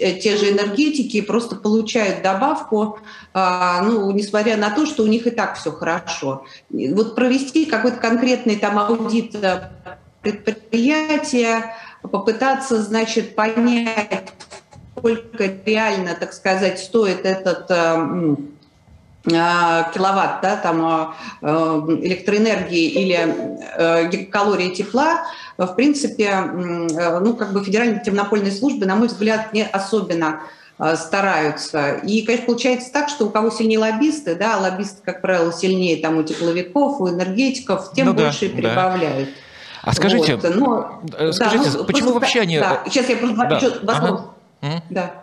те 0.00 0.36
же 0.36 0.52
энергетики 0.52 1.20
просто 1.20 1.56
получают 1.56 2.22
добавку, 2.22 2.98
а, 3.34 3.82
ну, 3.82 4.10
несмотря 4.12 4.56
на 4.56 4.70
то, 4.70 4.86
что 4.86 5.02
у 5.02 5.06
них 5.06 5.26
и 5.26 5.30
так 5.30 5.56
все 5.56 5.70
хорошо. 5.70 6.46
Вот 6.70 7.14
провести 7.14 7.66
какой-то 7.66 7.98
конкретный 7.98 8.56
там 8.56 8.78
аудит 8.78 9.34
э, 9.34 9.68
предприятия, 10.22 11.74
попытаться, 12.00 12.82
значит, 12.82 13.34
понять, 13.34 14.32
сколько 14.96 15.50
реально, 15.66 16.16
так 16.18 16.32
сказать, 16.32 16.78
стоит 16.78 17.26
этот 17.26 17.66
э, 17.68 18.36
киловатт 19.24 20.40
да, 20.40 20.56
там, 20.56 21.14
электроэнергии 21.42 22.88
или 22.88 24.08
гигакалории 24.10 24.70
тепла, 24.70 25.24
в 25.66 25.74
принципе, 25.74 26.24
э, 26.26 27.18
ну, 27.18 27.34
как 27.34 27.52
бы 27.52 27.64
федеральные 27.64 28.00
темнопольные 28.00 28.52
службы, 28.52 28.86
на 28.86 28.94
мой 28.94 29.08
взгляд, 29.08 29.52
не 29.52 29.64
особенно 29.64 30.42
э, 30.78 30.94
стараются. 30.96 31.94
И, 31.94 32.22
конечно, 32.22 32.46
получается 32.46 32.92
так, 32.92 33.08
что 33.08 33.26
у 33.26 33.30
кого 33.30 33.50
сильнее 33.50 33.80
лоббисты, 33.80 34.36
да, 34.36 34.56
лоббисты, 34.56 35.02
как 35.04 35.20
правило, 35.20 35.52
сильнее 35.52 35.96
там 35.96 36.16
у 36.16 36.22
тепловиков, 36.22 37.00
у 37.00 37.08
энергетиков, 37.08 37.92
тем 37.92 38.06
да, 38.06 38.12
больше 38.12 38.46
и 38.46 38.48
прибавляют. 38.50 39.30
Да. 39.30 39.34
А 39.82 39.92
скажите, 39.94 40.36
вот. 40.36 40.54
Но, 40.54 41.02
э, 41.16 41.32
скажите, 41.32 41.70
да, 41.70 41.78
ну, 41.78 41.84
почему 41.84 42.12
вообще 42.12 42.40
они... 42.40 42.58
Да, 42.60 42.82
сейчас 42.86 43.08
я 43.08 43.16
просто 43.16 43.36
да. 43.36 43.56
еще 43.56 43.70
два 43.80 43.94
слова. 43.96 44.34
Ага. 44.60 44.82
Да. 44.90 45.14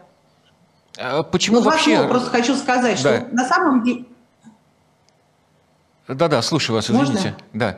А 0.98 1.24
почему 1.24 1.60
ну, 1.60 1.64
вообще... 1.64 1.96
Слова 1.96 2.10
просто 2.10 2.30
хочу 2.30 2.56
сказать, 2.56 3.02
да. 3.02 3.20
что 3.20 3.28
на 3.32 3.46
самом 3.46 3.84
деле... 3.84 4.06
Да-да, 6.08 6.42
слушаю 6.42 6.76
вас, 6.76 6.86
извините. 6.86 7.12
Можно? 7.14 7.36
Да. 7.54 7.78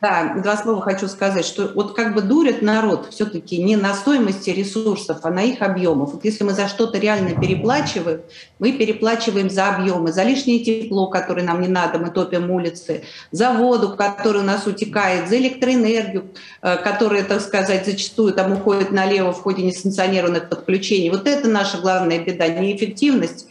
Да, 0.00 0.34
два 0.42 0.56
слова 0.56 0.80
хочу 0.80 1.08
сказать, 1.08 1.44
что 1.44 1.72
вот 1.74 1.94
как 1.94 2.14
бы 2.14 2.22
дурят 2.22 2.62
народ 2.62 3.08
все-таки 3.10 3.62
не 3.62 3.76
на 3.76 3.92
стоимости 3.92 4.48
ресурсов, 4.48 5.18
а 5.24 5.30
на 5.30 5.42
их 5.42 5.60
объемах. 5.60 6.14
Вот 6.14 6.24
если 6.24 6.42
мы 6.42 6.52
за 6.52 6.68
что-то 6.68 6.96
реально 6.96 7.38
переплачиваем, 7.38 8.22
мы 8.58 8.72
переплачиваем 8.72 9.50
за 9.50 9.68
объемы, 9.68 10.10
за 10.10 10.22
лишнее 10.22 10.64
тепло, 10.64 11.08
которое 11.08 11.42
нам 11.42 11.60
не 11.60 11.68
надо, 11.68 11.98
мы 11.98 12.10
топим 12.10 12.50
улицы, 12.50 13.04
за 13.30 13.52
воду, 13.52 13.94
которая 13.94 14.42
у 14.42 14.46
нас 14.46 14.66
утекает, 14.66 15.28
за 15.28 15.36
электроэнергию, 15.36 16.30
э, 16.62 16.78
которая, 16.78 17.22
так 17.22 17.42
сказать, 17.42 17.84
зачастую 17.84 18.32
там 18.32 18.52
уходит 18.52 18.92
налево 18.92 19.34
в 19.34 19.42
ходе 19.42 19.62
несанкционированных 19.64 20.48
подключений. 20.48 21.10
Вот 21.10 21.28
это 21.28 21.46
наша 21.46 21.76
главная 21.76 22.24
беда, 22.24 22.48
неэффективность 22.48 23.48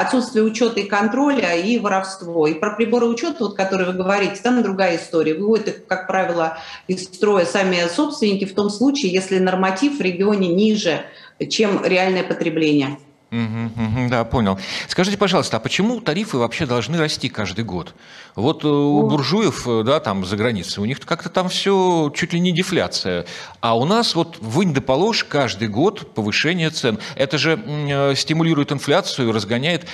отсутствие 0.00 0.44
учета 0.44 0.80
и 0.80 0.84
контроля 0.84 1.54
и 1.54 1.78
воровство. 1.78 2.46
И 2.46 2.54
про 2.54 2.74
приборы 2.74 3.06
учета, 3.06 3.44
вот, 3.44 3.56
которые 3.56 3.90
вы 3.90 3.94
говорите, 3.94 4.40
там 4.42 4.62
другая 4.62 4.96
история. 4.96 5.34
Выводят 5.34 5.68
их, 5.68 5.86
как 5.86 6.06
правило, 6.06 6.58
из 6.88 7.04
строя 7.04 7.44
сами 7.44 7.86
собственники 7.88 8.44
в 8.44 8.54
том 8.54 8.70
случае, 8.70 9.12
если 9.12 9.38
норматив 9.38 9.98
в 9.98 10.00
регионе 10.00 10.48
ниже, 10.48 11.04
чем 11.48 11.84
реальное 11.84 12.22
потребление. 12.22 12.98
Да, 13.30 14.24
понял. 14.24 14.58
Скажите, 14.88 15.16
пожалуйста, 15.16 15.58
а 15.58 15.60
почему 15.60 16.00
тарифы 16.00 16.36
вообще 16.36 16.66
должны 16.66 16.98
расти 16.98 17.28
каждый 17.28 17.64
год? 17.64 17.94
Вот 18.34 18.64
э, 18.64 18.68
у 18.68 19.08
буржуев, 19.08 19.68
э, 19.68 19.82
да, 19.84 20.00
там 20.00 20.24
за 20.24 20.36
границей, 20.36 20.82
у 20.82 20.86
них 20.86 20.98
как-то 21.00 21.28
там 21.28 21.48
все 21.48 22.12
чуть 22.14 22.32
ли 22.32 22.40
не 22.40 22.52
дефляция. 22.52 23.26
А 23.60 23.76
у 23.76 23.84
нас 23.84 24.16
вот 24.16 24.38
вынь 24.40 24.74
да 24.74 24.80
положь 24.80 25.24
каждый 25.24 25.68
год 25.68 26.12
повышение 26.14 26.70
цен. 26.70 26.98
Это 27.14 27.38
же 27.38 27.62
э, 27.64 28.14
стимулирует 28.16 28.72
инфляцию, 28.72 29.32
разгоняет. 29.32 29.86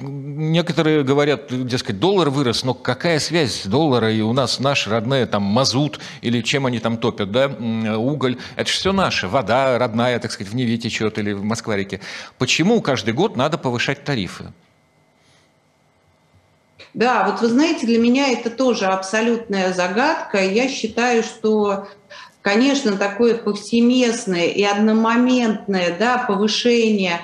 Некоторые 0.00 1.04
говорят, 1.04 1.48
дескать, 1.66 2.00
доллар 2.00 2.30
вырос, 2.30 2.64
но 2.64 2.72
какая 2.72 3.18
связь 3.18 3.66
доллара 3.66 4.10
и 4.10 4.22
у 4.22 4.32
нас 4.32 4.58
наш 4.58 4.86
родной 4.86 5.26
там 5.26 5.42
мазут 5.42 6.00
или 6.22 6.40
чем 6.40 6.66
они 6.66 6.78
там 6.78 6.96
топят, 6.96 7.30
да, 7.30 7.48
уголь. 7.96 8.38
Это 8.56 8.70
же 8.70 8.74
все 8.76 8.92
наше, 8.92 9.28
вода 9.28 9.78
родная, 9.78 10.18
так 10.18 10.32
сказать, 10.32 10.52
в 10.52 10.56
Неве 10.56 10.78
течет 10.78 11.18
или 11.18 11.32
в 11.32 11.44
Москва-реке. 11.44 12.00
Почему 12.38 12.80
каждый 12.80 13.12
год 13.12 13.36
надо 13.36 13.58
повышать 13.58 14.04
тарифы? 14.04 14.52
Да, 16.94 17.28
вот 17.28 17.40
вы 17.40 17.48
знаете, 17.48 17.86
для 17.86 17.98
меня 17.98 18.28
это 18.30 18.50
тоже 18.50 18.86
абсолютная 18.86 19.72
загадка. 19.72 20.42
Я 20.42 20.68
считаю, 20.68 21.22
что, 21.22 21.86
конечно, 22.42 22.96
такое 22.96 23.36
повсеместное 23.36 24.46
и 24.46 24.64
одномоментное 24.64 25.96
да, 25.96 26.18
повышение 26.18 27.20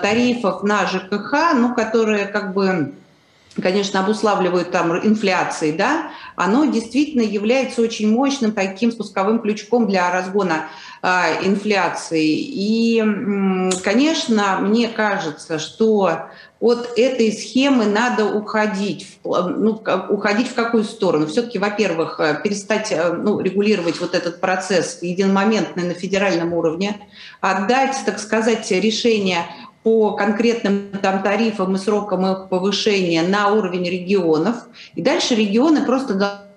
тарифов 0.00 0.62
на 0.62 0.86
ЖКХ, 0.86 1.54
ну, 1.54 1.74
которое 1.74 2.26
как 2.26 2.54
бы 2.54 2.94
конечно, 3.60 4.00
обуславливают 4.00 4.70
там 4.70 4.96
инфляции, 5.06 5.72
да, 5.72 6.10
оно 6.36 6.64
действительно 6.64 7.22
является 7.22 7.82
очень 7.82 8.10
мощным 8.12 8.52
таким 8.52 8.90
спусковым 8.90 9.38
крючком 9.40 9.86
для 9.86 10.10
разгона 10.10 10.66
э, 11.02 11.46
инфляции. 11.46 12.36
И, 12.36 13.02
конечно, 13.84 14.58
мне 14.60 14.88
кажется, 14.88 15.58
что 15.58 16.28
от 16.60 16.98
этой 16.98 17.30
схемы 17.32 17.84
надо 17.84 18.24
уходить. 18.24 19.18
Ну, 19.22 19.82
уходить 20.08 20.48
в 20.48 20.54
какую 20.54 20.84
сторону? 20.84 21.26
Все-таки, 21.26 21.58
во-первых, 21.58 22.18
э, 22.20 22.40
перестать 22.42 22.90
э, 22.90 23.12
ну, 23.12 23.38
регулировать 23.38 24.00
вот 24.00 24.14
этот 24.14 24.40
процесс 24.40 24.98
единомоментно 25.02 25.84
на 25.84 25.94
федеральном 25.94 26.54
уровне, 26.54 27.06
отдать, 27.40 27.96
так 28.06 28.18
сказать, 28.18 28.70
решение 28.70 29.46
по 29.84 30.12
конкретным 30.12 30.90
там, 31.00 31.22
тарифам 31.22 31.76
и 31.76 31.78
срокам 31.78 32.26
их 32.26 32.48
повышения 32.48 33.22
на 33.22 33.52
уровень 33.52 33.88
регионов. 33.88 34.56
И 34.94 35.02
дальше 35.02 35.36
регионы 35.36 35.84
просто 35.84 36.14
должны 36.14 36.53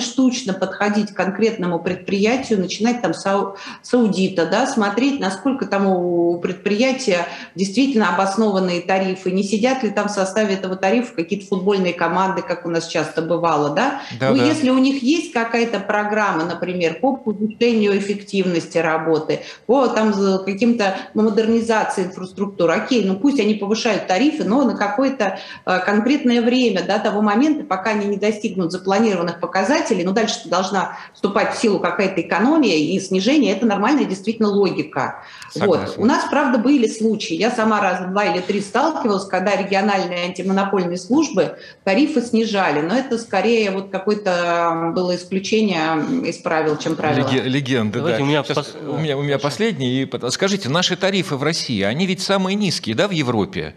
штучно 0.00 0.54
подходить 0.54 1.12
к 1.12 1.16
конкретному 1.16 1.78
предприятию, 1.78 2.58
начинать 2.58 3.02
там 3.02 3.12
с 3.14 3.94
аудита, 3.94 4.46
да, 4.46 4.66
смотреть, 4.66 5.20
насколько 5.20 5.66
там 5.66 5.86
у 5.86 6.38
предприятия 6.38 7.26
действительно 7.54 8.14
обоснованные 8.14 8.80
тарифы, 8.80 9.30
не 9.30 9.42
сидят 9.42 9.82
ли 9.82 9.90
там 9.90 10.08
в 10.08 10.10
составе 10.10 10.54
этого 10.54 10.76
тарифа 10.76 11.14
какие-то 11.14 11.46
футбольные 11.46 11.92
команды, 11.92 12.42
как 12.42 12.64
у 12.64 12.70
нас 12.70 12.86
часто 12.86 13.20
бывало, 13.22 13.74
да. 13.74 14.00
да 14.18 14.30
ну, 14.30 14.38
да. 14.38 14.44
если 14.44 14.70
у 14.70 14.78
них 14.78 15.02
есть 15.02 15.32
какая-то 15.32 15.80
программа, 15.80 16.44
например, 16.44 16.98
по 17.00 17.16
повышению 17.16 17.98
эффективности 17.98 18.78
работы, 18.78 19.40
по 19.66 19.88
там 19.88 20.14
каким-то 20.44 20.96
модернизации 21.14 22.04
инфраструктуры, 22.04 22.72
окей, 22.72 23.04
ну 23.04 23.16
пусть 23.16 23.40
они 23.40 23.54
повышают 23.54 24.06
тарифы, 24.06 24.44
но 24.44 24.62
на 24.62 24.76
какое-то 24.76 25.38
э, 25.66 25.78
конкретное 25.80 26.40
время, 26.40 26.82
до 26.82 26.98
того 26.98 27.20
момента, 27.20 27.64
пока 27.64 27.90
они 27.90 28.06
не 28.06 28.16
достигнут 28.16 28.72
запланированных 28.72 29.40
показателей, 29.40 29.57
показателей, 29.58 30.04
но 30.04 30.12
дальше 30.12 30.40
должна 30.46 30.96
вступать 31.14 31.54
в 31.54 31.60
силу 31.60 31.80
какая-то 31.80 32.20
экономия 32.20 32.76
и 32.76 32.98
снижение, 33.00 33.52
это 33.52 33.66
нормальная 33.66 34.04
действительно 34.04 34.48
логика. 34.48 35.22
Вот. 35.54 35.94
У 35.96 36.04
нас, 36.04 36.26
правда, 36.30 36.58
были 36.58 36.86
случаи, 36.86 37.34
я 37.34 37.50
сама 37.50 37.80
раз 37.80 38.08
два 38.10 38.24
или 38.26 38.40
три 38.40 38.60
сталкивалась, 38.60 39.24
когда 39.24 39.56
региональные 39.56 40.26
антимонопольные 40.26 40.98
службы 40.98 41.58
тарифы 41.84 42.20
снижали, 42.20 42.80
но 42.80 42.96
это 42.96 43.18
скорее 43.18 43.70
вот 43.70 43.90
какое-то 43.90 44.92
было 44.94 45.16
исключение 45.16 46.28
из 46.28 46.36
правил, 46.38 46.76
чем 46.76 46.94
правило. 46.94 47.28
Легенда, 47.28 48.00
да. 48.00 48.16
У 48.20 48.24
меня, 48.24 48.44
Сейчас, 48.44 48.56
пос... 48.56 48.76
у 48.86 48.98
меня, 48.98 49.16
у 49.16 49.22
меня 49.22 49.38
последний. 49.38 50.08
Скажите, 50.30 50.68
наши 50.68 50.96
тарифы 50.96 51.36
в 51.36 51.42
России, 51.42 51.82
они 51.82 52.06
ведь 52.06 52.22
самые 52.22 52.54
низкие, 52.54 52.94
да, 52.94 53.08
в 53.08 53.12
Европе? 53.12 53.74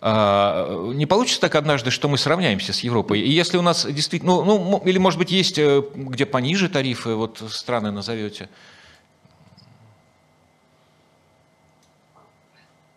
А, 0.00 0.92
не 0.94 1.06
получится 1.06 1.40
так 1.40 1.56
однажды, 1.56 1.90
что 1.90 2.08
мы 2.08 2.18
сравняемся 2.18 2.72
с 2.72 2.80
Европой? 2.80 3.20
И 3.20 3.30
если 3.30 3.58
у 3.58 3.62
нас 3.62 3.84
действительно, 3.84 4.44
ну, 4.44 4.58
ну 4.58 4.82
или 4.84 4.98
может 4.98 5.18
быть 5.18 5.32
есть 5.32 5.58
э, 5.58 5.82
где 5.94 6.24
пониже 6.24 6.68
тарифы, 6.68 7.14
вот 7.14 7.42
страны 7.50 7.90
назовете? 7.90 8.48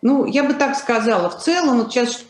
Ну, 0.00 0.26
я 0.26 0.44
бы 0.44 0.54
так 0.54 0.76
сказала. 0.76 1.28
В 1.28 1.38
целом, 1.38 1.78
вот 1.78 1.92
сейчас, 1.92 2.24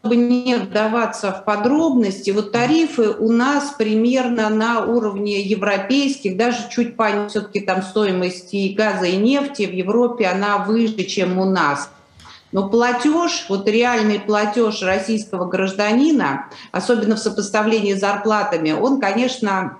чтобы 0.00 0.16
не 0.16 0.56
вдаваться 0.56 1.32
в 1.32 1.44
подробности, 1.44 2.30
вот 2.30 2.50
тарифы 2.50 3.10
у 3.10 3.30
нас 3.30 3.74
примерно 3.78 4.48
на 4.48 4.84
уровне 4.84 5.40
европейских, 5.40 6.36
даже 6.36 6.68
чуть 6.70 6.96
по 6.96 7.28
все-таки 7.28 7.60
там 7.60 7.82
стоимости 7.82 8.74
газа 8.76 9.06
и 9.06 9.16
нефти 9.16 9.66
в 9.66 9.72
Европе 9.72 10.26
она 10.26 10.58
выше, 10.58 11.04
чем 11.04 11.38
у 11.38 11.44
нас. 11.44 11.90
Но 12.52 12.68
платеж, 12.68 13.46
вот 13.48 13.68
реальный 13.68 14.20
платеж 14.20 14.82
российского 14.82 15.46
гражданина, 15.46 16.46
особенно 16.72 17.16
в 17.16 17.18
сопоставлении 17.18 17.94
с 17.94 18.00
зарплатами, 18.00 18.72
он, 18.72 19.00
конечно, 19.00 19.78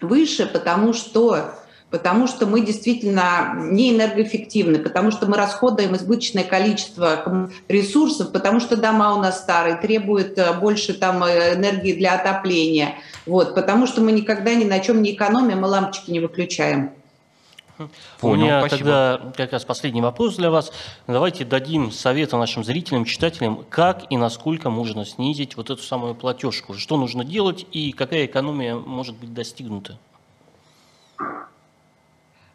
выше, 0.00 0.46
потому 0.46 0.92
что 0.92 1.54
потому 1.90 2.26
что 2.26 2.46
мы 2.46 2.60
действительно 2.62 3.54
не 3.56 3.94
энергоэффективны, 3.94 4.80
потому 4.80 5.10
что 5.10 5.26
мы 5.26 5.36
расходуем 5.36 5.94
избыточное 5.94 6.44
количество 6.44 7.48
ресурсов, 7.68 8.32
потому 8.32 8.60
что 8.60 8.76
дома 8.76 9.14
у 9.14 9.20
нас 9.20 9.38
старые, 9.38 9.76
требуют 9.76 10.36
э, 10.36 10.52
больше 10.54 10.94
там 10.94 11.22
э, 11.22 11.54
энергии 11.54 11.92
для 11.92 12.14
отопления, 12.14 12.96
вот, 13.24 13.54
потому 13.54 13.86
что 13.86 14.00
мы 14.00 14.12
никогда 14.12 14.52
ни 14.54 14.64
на 14.64 14.80
чем 14.80 15.00
не 15.00 15.14
экономим 15.14 15.64
и 15.64 15.68
лампочки 15.68 16.10
не 16.10 16.20
выключаем. 16.20 16.90
Понял, 18.20 18.34
У 18.34 18.36
меня 18.36 18.60
спасибо. 18.60 18.78
тогда 18.78 19.32
как 19.36 19.52
раз 19.52 19.64
последний 19.64 20.00
вопрос 20.00 20.36
для 20.36 20.50
вас. 20.50 20.72
Давайте 21.06 21.44
дадим 21.44 21.90
советы 21.92 22.36
нашим 22.36 22.64
зрителям, 22.64 23.04
читателям, 23.04 23.64
как 23.68 24.04
и 24.10 24.16
насколько 24.16 24.70
можно 24.70 25.04
снизить 25.04 25.56
вот 25.56 25.70
эту 25.70 25.82
самую 25.82 26.14
платежку. 26.14 26.74
Что 26.74 26.96
нужно 26.96 27.24
делать 27.24 27.66
и 27.72 27.92
какая 27.92 28.26
экономия 28.26 28.74
может 28.74 29.16
быть 29.16 29.32
достигнута? 29.34 29.98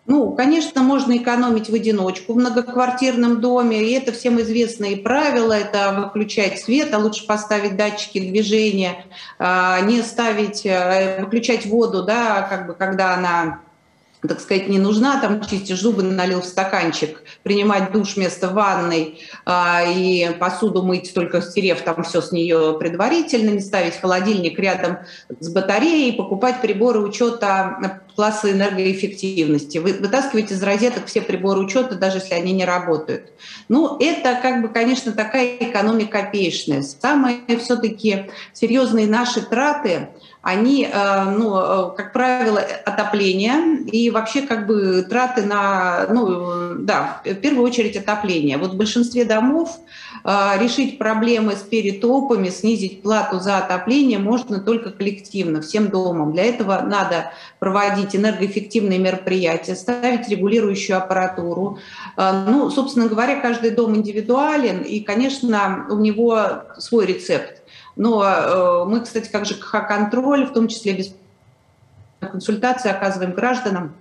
Ну, 0.07 0.31
конечно, 0.31 0.81
можно 0.81 1.15
экономить 1.15 1.69
в 1.69 1.75
одиночку 1.75 2.33
в 2.33 2.35
многоквартирном 2.35 3.39
доме, 3.39 3.83
и 3.83 3.91
это 3.91 4.11
всем 4.11 4.41
известные 4.41 4.97
правила, 4.97 5.53
это 5.53 5.93
выключать 5.93 6.59
свет, 6.59 6.93
а 6.93 6.97
лучше 6.97 7.25
поставить 7.27 7.77
датчики 7.77 8.19
движения, 8.19 9.05
а, 9.37 9.79
не 9.81 10.01
ставить, 10.01 10.65
э, 10.65 11.21
выключать 11.21 11.67
воду, 11.67 12.03
да, 12.03 12.41
как 12.41 12.67
бы, 12.67 12.73
когда 12.73 13.13
она 13.13 13.61
так 14.27 14.39
сказать, 14.39 14.67
не 14.67 14.77
нужна, 14.77 15.19
там 15.19 15.41
чистишь 15.43 15.81
зубы, 15.81 16.03
налил 16.03 16.41
в 16.41 16.45
стаканчик, 16.45 17.23
принимать 17.43 17.91
душ 17.91 18.15
вместо 18.15 18.49
ванной 18.49 19.19
а, 19.45 19.83
и 19.83 20.29
посуду 20.39 20.83
мыть, 20.83 21.13
только 21.13 21.41
стерев 21.41 21.81
там 21.81 22.03
все 22.03 22.21
с 22.21 22.31
нее 22.31 22.75
предварительно, 22.79 23.49
не 23.49 23.61
ставить 23.61 23.99
холодильник 23.99 24.59
рядом 24.59 24.99
с 25.39 25.49
батареей, 25.49 26.13
покупать 26.13 26.61
приборы 26.61 26.99
учета 26.99 28.01
класса 28.15 28.51
энергоэффективности. 28.51 29.79
Вы 29.79 29.93
вытаскиваете 29.93 30.53
из 30.53 30.61
розеток 30.61 31.05
все 31.05 31.21
приборы 31.21 31.61
учета, 31.61 31.95
даже 31.95 32.17
если 32.17 32.35
они 32.35 32.51
не 32.51 32.65
работают. 32.65 33.31
Ну, 33.69 33.97
это, 33.99 34.37
как 34.41 34.61
бы, 34.61 34.67
конечно, 34.67 35.13
такая 35.13 35.57
экономия 35.59 36.05
копеечная. 36.05 36.83
Самые 36.83 37.39
все-таки 37.59 38.29
серьезные 38.53 39.07
наши 39.07 39.41
траты– 39.41 40.09
они, 40.41 40.89
э, 40.91 41.23
ну, 41.37 41.55
э, 41.55 41.95
как 41.95 42.13
правило, 42.13 42.59
отопление 42.85 43.83
и 43.83 44.09
вообще 44.09 44.41
как 44.41 44.65
бы 44.65 45.05
траты 45.07 45.43
на, 45.43 46.07
ну, 46.09 46.75
да, 46.79 47.21
в 47.23 47.35
первую 47.35 47.63
очередь 47.63 47.95
отопление. 47.95 48.57
Вот 48.57 48.71
в 48.71 48.75
большинстве 48.77 49.23
домов 49.23 49.77
э, 50.23 50.29
решить 50.59 50.97
проблемы 50.97 51.53
с 51.53 51.59
перетопами, 51.59 52.49
снизить 52.49 53.03
плату 53.03 53.39
за 53.39 53.59
отопление 53.59 54.17
можно 54.17 54.59
только 54.59 54.89
коллективно, 54.89 55.61
всем 55.61 55.89
домам. 55.89 56.33
Для 56.33 56.45
этого 56.45 56.81
надо 56.81 57.31
проводить 57.59 58.15
энергоэффективные 58.15 58.97
мероприятия, 58.97 59.75
ставить 59.75 60.27
регулирующую 60.27 60.97
аппаратуру. 60.97 61.77
Ну, 62.17 62.71
собственно 62.71 63.07
говоря, 63.07 63.39
каждый 63.39 63.71
дом 63.71 63.95
индивидуален, 63.95 64.81
и, 64.81 65.01
конечно, 65.01 65.85
у 65.89 65.97
него 65.97 66.63
свой 66.79 67.05
рецепт. 67.05 67.60
Но 67.95 68.23
э, 68.23 68.85
мы, 68.85 69.01
кстати, 69.01 69.29
как 69.29 69.45
ЖКХ-контроль, 69.45 70.45
в 70.45 70.53
том 70.53 70.67
числе 70.67 70.93
без 70.93 71.13
консультации 72.19 72.89
оказываем 72.89 73.33
гражданам, 73.33 73.93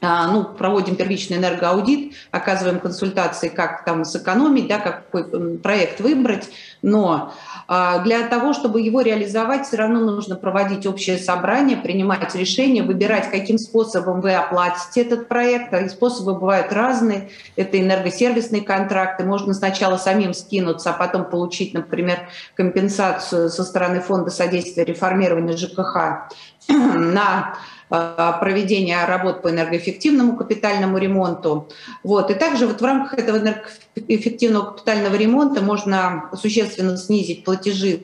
а, 0.00 0.28
ну, 0.28 0.44
проводим 0.44 0.94
первичный 0.94 1.38
энергоаудит, 1.38 2.14
оказываем 2.30 2.78
консультации, 2.78 3.48
как 3.48 3.84
там 3.84 4.04
сэкономить, 4.04 4.68
да, 4.68 4.78
какой 4.78 5.58
проект 5.58 6.00
выбрать, 6.00 6.48
но 6.82 7.34
для 7.68 8.26
того, 8.28 8.54
чтобы 8.54 8.80
его 8.80 9.02
реализовать, 9.02 9.66
все 9.66 9.76
равно 9.76 10.00
нужно 10.00 10.36
проводить 10.36 10.86
общее 10.86 11.18
собрание, 11.18 11.76
принимать 11.76 12.34
решения, 12.34 12.82
выбирать, 12.82 13.30
каким 13.30 13.58
способом 13.58 14.22
вы 14.22 14.32
оплатите 14.32 15.02
этот 15.02 15.28
проект. 15.28 15.74
И 15.74 15.88
способы 15.90 16.34
бывают 16.34 16.72
разные. 16.72 17.28
Это 17.56 17.78
энергосервисные 17.78 18.62
контракты. 18.62 19.24
Можно 19.24 19.52
сначала 19.52 19.98
самим 19.98 20.32
скинуться, 20.32 20.90
а 20.90 20.92
потом 20.94 21.26
получить, 21.26 21.74
например, 21.74 22.30
компенсацию 22.54 23.50
со 23.50 23.64
стороны 23.64 24.00
Фонда 24.00 24.30
содействия 24.30 24.84
реформированию 24.84 25.58
ЖКХ 25.58 26.30
на 26.68 27.54
проведения 27.88 29.04
работ 29.06 29.42
по 29.42 29.50
энергоэффективному 29.50 30.36
капитальному 30.36 30.98
ремонту. 30.98 31.68
Вот. 32.02 32.30
И 32.30 32.34
также 32.34 32.66
вот 32.66 32.80
в 32.80 32.84
рамках 32.84 33.18
этого 33.18 33.38
энергоэффективного 33.38 34.72
капитального 34.72 35.14
ремонта 35.14 35.62
можно 35.62 36.30
существенно 36.34 36.96
снизить 36.96 37.44
платежи 37.44 38.02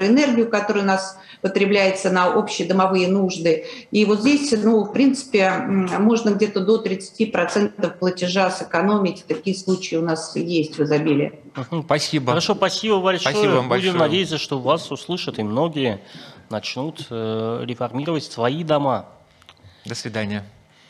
энергию, 0.00 0.48
которая 0.48 0.82
у 0.82 0.86
нас 0.86 1.18
потребляется 1.42 2.10
на 2.10 2.34
общие 2.34 2.66
домовые 2.66 3.08
нужды. 3.08 3.64
И 3.90 4.04
вот 4.04 4.20
здесь, 4.20 4.52
ну, 4.52 4.84
в 4.84 4.92
принципе, 4.92 5.50
можно 5.50 6.30
где-то 6.30 6.60
до 6.60 6.82
30% 6.82 7.98
платежа 7.98 8.50
сэкономить. 8.50 9.24
Такие 9.26 9.56
случаи 9.56 9.96
у 9.96 10.02
нас 10.02 10.36
есть 10.36 10.78
в 10.78 10.82
изобилии. 10.82 11.32
Спасибо. 11.84 12.30
Хорошо, 12.30 12.54
спасибо 12.54 13.00
большое. 13.00 13.32
Спасибо 13.32 13.52
вам 13.52 13.68
большое. 13.68 13.92
Будем 13.92 14.04
надеяться, 14.04 14.38
что 14.38 14.58
вас 14.58 14.90
услышат 14.90 15.38
и 15.38 15.42
многие 15.42 16.00
начнут 16.50 17.06
э, 17.08 17.64
реформировать 17.64 18.24
свои 18.24 18.64
дома. 18.64 19.06
До 19.86 19.94
свидания. 19.94 20.44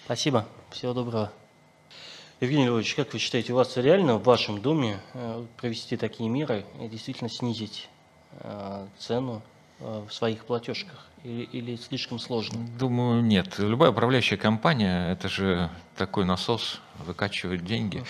Спасибо. 0.06 0.46
Всего 0.70 0.94
доброго. 0.94 1.30
Евгений 2.40 2.66
Львович, 2.66 2.94
как 2.94 3.12
вы 3.12 3.18
считаете, 3.18 3.52
у 3.52 3.56
вас 3.56 3.76
реально 3.76 4.16
в 4.16 4.24
вашем 4.24 4.62
доме 4.62 4.98
э, 5.12 5.44
провести 5.58 5.96
такие 5.96 6.28
меры 6.28 6.64
и 6.80 6.88
действительно 6.88 7.30
снизить 7.30 7.88
цену 8.96 9.42
в 9.80 10.08
своих 10.10 10.44
платежках? 10.44 11.08
Или, 11.24 11.42
или 11.42 11.76
слишком 11.76 12.20
сложно? 12.20 12.64
Думаю, 12.78 13.22
нет. 13.22 13.58
Любая 13.58 13.90
управляющая 13.90 14.38
компания– 14.38 15.10
это 15.12 15.28
же 15.28 15.68
такой 15.96 16.24
насос, 16.24 16.80
выкачивает 16.98 17.64
деньги. 17.64 18.04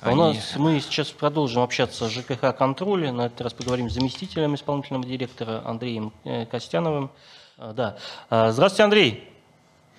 Они... 0.00 0.14
У 0.14 0.24
нас 0.24 0.54
мы 0.56 0.80
сейчас 0.80 1.08
продолжим 1.08 1.62
общаться 1.62 2.08
с 2.08 2.12
ЖКХ 2.12 2.56
контроле. 2.56 3.10
На 3.10 3.26
этот 3.26 3.40
раз 3.40 3.52
поговорим 3.52 3.90
с 3.90 3.94
заместителем 3.94 4.54
исполнительного 4.54 5.04
директора 5.04 5.62
Андреем 5.64 6.12
э, 6.24 6.46
Костяновым. 6.46 7.10
А, 7.56 7.72
да. 7.72 7.96
А, 8.30 8.52
здравствуйте, 8.52 8.84
Андрей. 8.84 9.28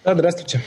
Да, 0.05 0.13
здравствуйте. 0.13 0.63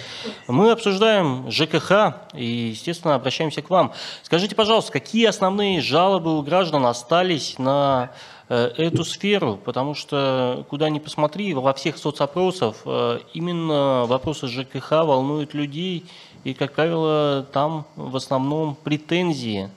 Мы 0.47 0.71
обсуждаем 0.71 1.51
ЖКХ 1.51 2.15
и, 2.35 2.45
естественно, 2.45 3.15
обращаемся 3.15 3.63
к 3.63 3.71
вам. 3.71 3.95
Скажите, 4.23 4.55
пожалуйста, 4.55 4.93
какие 4.93 5.25
основные 5.25 5.81
жалобы 5.81 6.37
у 6.39 6.43
граждан 6.43 6.85
остались 6.85 7.59
на 7.59 8.11
э, 8.51 8.71
эту 8.77 9.05
сферу? 9.05 9.57
Потому 9.57 9.95
что, 9.95 10.67
куда 10.69 10.91
ни 10.91 10.99
посмотри, 10.99 11.55
во 11.55 11.73
всех 11.73 11.97
соцопросах 11.97 12.77
э, 12.85 13.21
именно 13.33 14.05
вопросы 14.05 14.49
ЖКХ 14.49 14.91
волнуют 14.91 15.55
людей, 15.55 16.05
и, 16.45 16.55
как 16.55 16.73
правило, 16.73 17.47
там 17.53 17.87
в 17.97 18.17
основном 18.17 18.75
претензии 18.75 19.71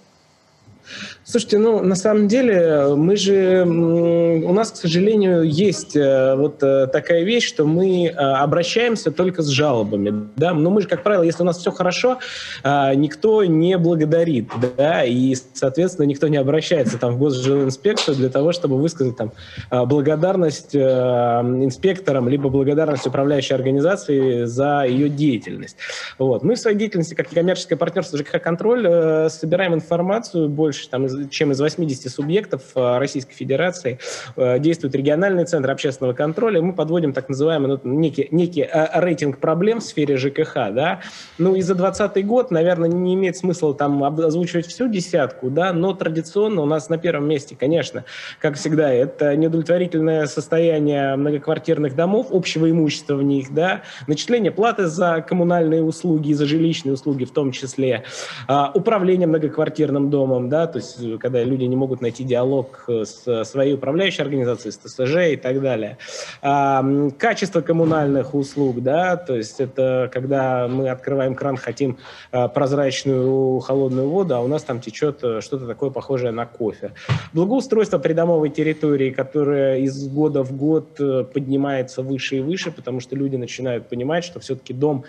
Слушайте, 1.28 1.58
ну, 1.58 1.82
на 1.82 1.96
самом 1.96 2.28
деле, 2.28 2.94
мы 2.96 3.16
же, 3.16 3.66
у 3.66 4.54
нас, 4.54 4.70
к 4.70 4.76
сожалению, 4.76 5.42
есть 5.42 5.96
э, 5.96 6.36
вот 6.36 6.62
э, 6.62 6.86
такая 6.86 7.24
вещь, 7.24 7.48
что 7.48 7.66
мы 7.66 8.06
э, 8.06 8.12
обращаемся 8.12 9.10
только 9.10 9.42
с 9.42 9.48
жалобами, 9.48 10.30
да, 10.36 10.54
но 10.54 10.70
мы 10.70 10.84
же, 10.84 10.88
как 10.88 11.02
правило, 11.02 11.24
если 11.24 11.42
у 11.42 11.46
нас 11.46 11.58
все 11.58 11.72
хорошо, 11.72 12.20
никто 12.64 13.44
не 13.44 13.76
благодарит, 13.80 14.50
да, 14.78 15.04
и, 15.04 15.34
соответственно, 15.54 16.06
никто 16.06 16.28
не 16.28 16.38
обращается 16.38 17.00
там 17.00 17.16
в 17.16 17.18
госжилинспекцию 17.18 18.16
для 18.18 18.30
того, 18.30 18.52
чтобы 18.52 18.78
высказать 18.78 19.18
там 19.18 19.32
благодарность 19.72 20.76
инспекторам, 20.76 22.30
либо 22.30 22.50
благодарность 22.50 23.08
управляющей 23.08 23.56
организации 23.56 24.44
за 24.44 24.84
ее 24.88 25.10
деятельность. 25.10 25.78
Вот. 26.20 26.44
Мы 26.44 26.54
в 26.54 26.60
своей 26.60 26.78
деятельности, 26.78 27.16
как 27.16 27.30
коммерческое 27.30 27.80
партнерство 27.80 28.20
ЖКХ 28.20 28.40
«Контроль», 28.42 29.30
собираем 29.32 29.74
информацию 29.74 30.50
больше, 30.50 30.88
там, 30.88 31.15
чем 31.30 31.52
из 31.52 31.60
80 31.60 32.12
субъектов 32.12 32.62
э, 32.76 32.98
Российской 32.98 33.34
Федерации 33.34 34.00
э, 34.36 34.60
действуют 34.60 34.96
региональные 34.96 35.46
центры 35.46 35.72
общественного 35.72 36.14
контроля. 36.14 36.62
Мы 36.62 36.74
подводим 36.74 37.14
так 37.14 37.30
называемый 37.30 37.80
ну, 37.84 37.94
некий, 37.94 38.28
некий 38.32 38.62
э, 38.62 39.00
рейтинг 39.00 39.40
проблем 39.40 39.80
в 39.80 39.84
сфере 39.84 40.18
ЖКХ. 40.18 40.54
Да? 40.72 41.02
Ну 41.38 41.56
и 41.56 41.62
за 41.62 41.76
2020 41.76 42.26
год, 42.26 42.52
наверное, 42.52 42.90
не 42.90 43.14
имеет 43.16 43.38
смысла 43.38 43.74
там 43.74 44.04
озвучивать 44.04 44.68
всю 44.68 44.88
десятку, 44.88 45.50
да, 45.50 45.74
но 45.74 45.94
традиционно 45.94 46.62
у 46.62 46.66
нас 46.66 46.90
на 46.90 46.98
первом 46.98 47.28
месте, 47.28 47.56
конечно, 47.60 48.06
как 48.40 48.56
всегда, 48.56 48.92
это 48.92 49.36
неудовлетворительное 49.36 50.26
состояние 50.26 51.16
многоквартирных 51.16 51.96
домов, 51.96 52.28
общего 52.32 52.70
имущества 52.70 53.16
в 53.16 53.24
них, 53.24 53.54
да, 53.54 53.84
начисление 54.08 54.52
платы 54.52 54.88
за 54.88 55.22
коммунальные 55.28 55.84
услуги, 55.84 56.34
за 56.34 56.46
жилищные 56.46 56.94
услуги 56.94 57.26
в 57.26 57.32
том 57.32 57.52
числе, 57.52 58.04
а, 58.48 58.72
управление 58.74 59.28
многоквартирным 59.28 60.10
домом, 60.10 60.50
да, 60.50 60.68
то 60.68 60.78
есть 60.78 61.00
когда 61.20 61.44
люди 61.44 61.64
не 61.64 61.76
могут 61.76 62.02
найти 62.02 62.24
диалог 62.24 62.86
э, 62.88 63.06
с 63.06 63.46
своей 63.46 63.74
управляющей 63.76 64.24
организацией, 64.24 64.72
с 64.72 64.78
ТСЖ 64.78 65.34
и 65.34 65.36
так 65.36 65.62
далее. 65.62 65.98
А, 66.42 66.84
качество 67.18 67.62
коммунальных 67.62 68.34
услуг, 68.34 68.82
да, 68.82 69.18
то 69.18 69.36
есть 69.36 69.60
это 69.60 70.10
когда 70.12 70.68
мы 70.68 70.90
открываем 70.90 71.36
кран, 71.36 71.58
хотим 71.58 71.98
а, 72.32 72.48
прозрачную 72.48 73.60
холодную 73.60 74.10
воду, 74.10 74.36
а 74.36 74.42
у 74.42 74.48
нас 74.48 74.64
там 74.64 74.82
течет 74.82 75.20
э, 75.24 75.42
что-то 75.42 75.68
такое 75.68 75.90
похожее 75.90 76.32
на 76.32 76.46
кофе. 76.46 76.94
Благоустройство 77.34 78.00
придомовой 78.00 78.50
территории, 78.50 79.12
которое 79.12 79.80
из 79.80 80.08
года 80.08 80.44
в 80.44 80.56
год 80.56 81.00
э, 81.00 81.24
поднимается 81.24 82.02
выше 82.02 82.38
и 82.38 82.42
выше, 82.42 82.72
потому 82.72 83.00
что 83.00 83.16
люди 83.16 83.36
начинают 83.36 83.88
понимать, 83.90 84.24
что 84.24 84.40
все-таки 84.40 84.74
дом, 84.74 85.04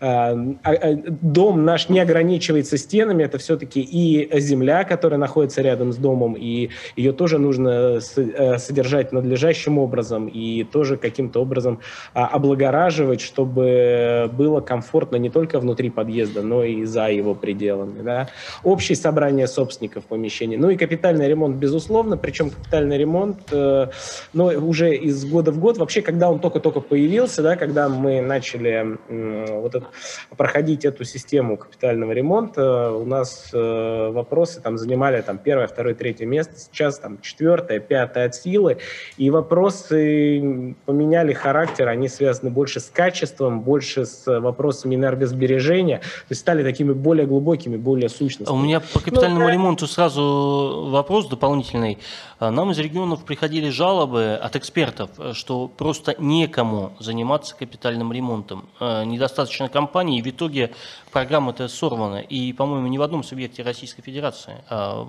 а, 0.00 0.34
дом 0.34 1.64
наш 1.64 1.88
не 1.88 2.00
ограничивается 2.00 2.76
стенами, 2.76 3.24
это 3.24 3.38
все-таки 3.38 3.80
и 3.80 4.28
земля, 4.40 4.84
которая 4.84 5.18
находится 5.18 5.35
рядом 5.62 5.92
с 5.92 5.96
домом, 5.96 6.34
и 6.34 6.70
ее 6.96 7.12
тоже 7.12 7.38
нужно 7.38 8.00
э, 8.16 8.58
содержать 8.58 9.12
надлежащим 9.12 9.78
образом 9.78 10.28
и 10.28 10.64
тоже 10.64 10.96
каким-то 10.96 11.40
образом 11.40 11.80
а, 12.14 12.26
облагораживать, 12.26 13.20
чтобы 13.20 14.30
было 14.32 14.60
комфортно 14.60 15.16
не 15.16 15.30
только 15.30 15.60
внутри 15.60 15.90
подъезда, 15.90 16.42
но 16.42 16.64
и 16.64 16.84
за 16.84 17.08
его 17.08 17.34
пределами. 17.34 18.02
Да? 18.02 18.28
Общее 18.62 18.96
собрание 18.96 19.46
собственников 19.46 20.04
помещений. 20.04 20.56
Ну 20.56 20.70
и 20.70 20.76
капитальный 20.76 21.28
ремонт, 21.28 21.56
безусловно, 21.56 22.16
причем 22.16 22.50
капитальный 22.50 22.98
ремонт, 22.98 23.38
э, 23.50 23.88
но 24.32 24.46
уже 24.46 24.94
из 24.94 25.24
года 25.24 25.52
в 25.52 25.58
год, 25.58 25.78
вообще, 25.78 26.02
когда 26.02 26.30
он 26.30 26.40
только-только 26.40 26.80
появился, 26.80 27.42
да, 27.42 27.56
когда 27.56 27.88
мы 27.88 28.20
начали 28.20 28.98
э, 29.08 29.60
вот 29.60 29.74
это, 29.74 29.86
проходить 30.36 30.84
эту 30.84 31.04
систему 31.04 31.56
капитального 31.56 32.12
ремонта, 32.12 32.92
у 32.92 33.04
нас 33.04 33.50
э, 33.52 34.10
вопросы 34.12 34.60
там 34.60 34.78
занимали 34.78 35.20
там 35.26 35.38
первое, 35.38 35.66
второе, 35.66 35.94
третье 35.94 36.24
место, 36.24 36.54
сейчас 36.58 36.98
там 36.98 37.20
четвертое, 37.20 37.80
пятое 37.80 38.26
от 38.26 38.34
силы, 38.34 38.78
и 39.18 39.28
вопросы 39.30 40.74
поменяли 40.86 41.32
характер, 41.34 41.88
они 41.88 42.08
связаны 42.08 42.50
больше 42.50 42.80
с 42.80 42.88
качеством, 42.88 43.60
больше 43.60 44.06
с 44.06 44.40
вопросами 44.40 44.94
энергосбережения, 44.94 45.98
то 45.98 46.30
есть 46.30 46.40
стали 46.40 46.62
такими 46.62 46.92
более 46.92 47.26
глубокими, 47.26 47.76
более 47.76 48.08
сущностными. 48.08 48.58
У 48.58 48.62
меня 48.62 48.80
по 48.80 49.00
капитальному 49.00 49.46
ну, 49.46 49.52
ремонту 49.52 49.86
сразу 49.86 50.88
вопрос 50.90 51.26
дополнительный. 51.28 51.98
Нам 52.38 52.70
из 52.70 52.78
регионов 52.78 53.24
приходили 53.24 53.70
жалобы 53.70 54.34
от 54.34 54.56
экспертов, 54.56 55.10
что 55.32 55.68
просто 55.68 56.14
некому 56.18 56.92
заниматься 57.00 57.56
капитальным 57.56 58.12
ремонтом. 58.12 58.68
Недостаточно 58.80 59.68
компаний, 59.68 60.18
и 60.18 60.22
в 60.22 60.26
итоге 60.26 60.70
программа-то 61.12 61.66
сорвана. 61.68 62.20
И, 62.20 62.52
по-моему, 62.52 62.86
ни 62.88 62.98
в 62.98 63.02
одном 63.02 63.24
субъекте 63.24 63.62
Российской 63.62 64.02
Федерации, 64.02 64.62
а 64.68 65.08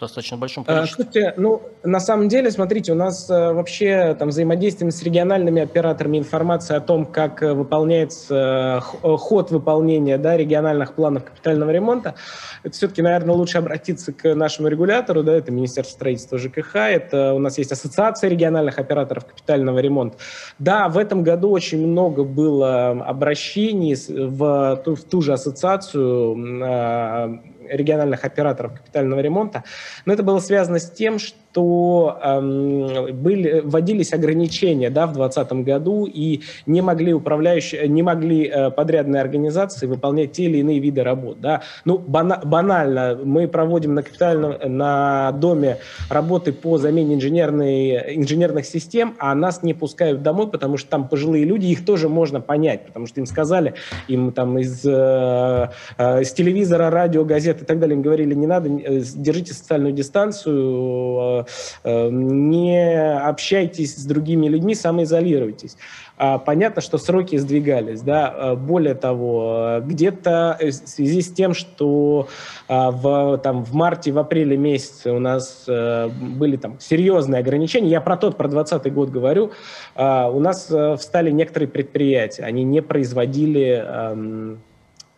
достаточно 0.00 0.36
большом 0.36 0.64
а, 0.66 0.74
количестве. 0.74 1.04
Слушайте, 1.04 1.34
ну, 1.36 1.62
на 1.84 2.00
самом 2.00 2.28
деле, 2.28 2.50
смотрите, 2.50 2.92
у 2.92 2.94
нас 2.94 3.28
э, 3.28 3.52
вообще 3.52 4.16
там 4.18 4.30
взаимодействие 4.30 4.90
с 4.90 5.02
региональными 5.02 5.62
операторами 5.62 6.18
информация 6.18 6.78
о 6.78 6.80
том, 6.80 7.04
как 7.04 7.42
э, 7.42 7.52
выполняется 7.52 8.82
э, 9.02 9.16
ход 9.16 9.50
выполнения 9.50 10.16
да, 10.18 10.36
региональных 10.36 10.94
планов 10.94 11.24
капитального 11.24 11.70
ремонта, 11.70 12.14
это 12.62 12.74
все-таки, 12.74 13.02
наверное, 13.02 13.34
лучше 13.34 13.58
обратиться 13.58 14.12
к 14.12 14.34
нашему 14.34 14.68
регулятору, 14.68 15.22
да, 15.22 15.34
это 15.34 15.52
Министерство 15.52 15.92
строительства 15.92 16.38
ЖКХ, 16.38 16.76
это 16.76 17.34
у 17.34 17.38
нас 17.38 17.58
есть 17.58 17.72
Ассоциация 17.72 18.30
региональных 18.30 18.78
операторов 18.78 19.26
капитального 19.26 19.78
ремонта. 19.78 20.16
Да, 20.58 20.88
в 20.88 20.96
этом 20.96 21.22
году 21.22 21.50
очень 21.50 21.86
много 21.86 22.24
было 22.24 22.90
обращений 22.90 23.94
в 24.08 24.82
ту, 24.84 24.94
в 24.94 25.04
ту 25.04 25.20
же 25.20 25.32
ассоциацию 25.32 26.64
а, 26.64 27.40
региональных 27.70 28.24
операторов 28.24 28.74
капитального 28.74 29.20
ремонта, 29.20 29.64
но 30.04 30.12
это 30.12 30.22
было 30.22 30.40
связано 30.40 30.78
с 30.78 30.90
тем, 30.90 31.18
что 31.18 31.36
что 31.52 32.18
эм, 32.22 33.14
были, 33.16 33.60
вводились 33.60 34.12
ограничения 34.12 34.90
да, 34.90 35.06
в 35.06 35.12
2020 35.12 35.52
году, 35.64 36.06
и 36.06 36.42
не 36.66 36.80
могли 36.80 37.12
управляющие, 37.12 37.88
не 37.88 38.02
могли 38.02 38.46
э, 38.46 38.70
подрядные 38.70 39.20
организации 39.20 39.86
выполнять 39.86 40.32
те 40.32 40.44
или 40.44 40.58
иные 40.58 40.78
виды 40.78 41.02
работ. 41.02 41.40
Да. 41.40 41.62
Ну, 41.84 41.98
бана, 41.98 42.40
банально, 42.44 43.18
мы 43.22 43.48
проводим 43.48 43.94
на 43.94 44.02
капитальном, 44.02 44.54
на 44.64 45.32
доме 45.32 45.78
работы 46.08 46.52
по 46.52 46.78
замене 46.78 47.16
инженерной, 47.16 48.16
инженерных 48.16 48.64
систем, 48.64 49.14
а 49.18 49.34
нас 49.34 49.62
не 49.62 49.74
пускают 49.74 50.22
домой, 50.22 50.48
потому 50.48 50.76
что 50.76 50.88
там 50.88 51.08
пожилые 51.08 51.44
люди, 51.44 51.66
их 51.66 51.84
тоже 51.84 52.08
можно 52.08 52.40
понять, 52.40 52.86
потому 52.86 53.06
что 53.06 53.20
им 53.20 53.26
сказали, 53.26 53.74
им 54.08 54.32
там 54.32 54.58
из, 54.58 54.84
э, 54.84 55.68
э, 55.98 56.22
из 56.22 56.32
телевизора, 56.32 56.90
радио, 56.90 57.24
газет 57.24 57.62
и 57.62 57.64
так 57.64 57.80
далее, 57.80 57.96
им 57.96 58.02
говорили, 58.02 58.34
не 58.34 58.46
надо, 58.46 58.68
э, 58.68 59.02
держите 59.16 59.52
социальную 59.52 59.92
дистанцию, 59.92 61.39
Э, 61.39 61.39
не 61.84 63.16
общайтесь 63.16 63.96
с 63.96 64.04
другими 64.04 64.48
людьми, 64.48 64.74
самоизолируйтесь. 64.74 65.76
А, 66.22 66.36
понятно, 66.38 66.82
что 66.82 66.98
сроки 66.98 67.36
сдвигались. 67.36 68.02
Да? 68.02 68.28
А, 68.28 68.54
более 68.54 68.94
того, 68.94 69.80
где-то 69.82 70.58
в 70.60 70.70
связи 70.70 71.22
с 71.22 71.32
тем, 71.32 71.54
что 71.54 72.28
в, 72.68 73.38
там, 73.42 73.64
в 73.64 73.72
марте, 73.72 74.12
в 74.12 74.18
апреле 74.18 74.56
месяце 74.56 75.12
у 75.12 75.18
нас 75.18 75.64
э, 75.66 76.08
были 76.08 76.56
там 76.56 76.78
серьезные 76.78 77.40
ограничения, 77.40 77.88
я 77.88 78.00
про 78.00 78.16
тот, 78.16 78.36
про 78.36 78.48
2020 78.48 78.92
год 78.92 79.10
говорю, 79.10 79.52
у 79.96 80.40
нас 80.40 80.68
э, 80.70 80.96
встали 80.96 81.30
некоторые 81.30 81.68
предприятия, 81.68 82.42
они 82.44 82.64
не 82.64 82.82
производили 82.82 83.84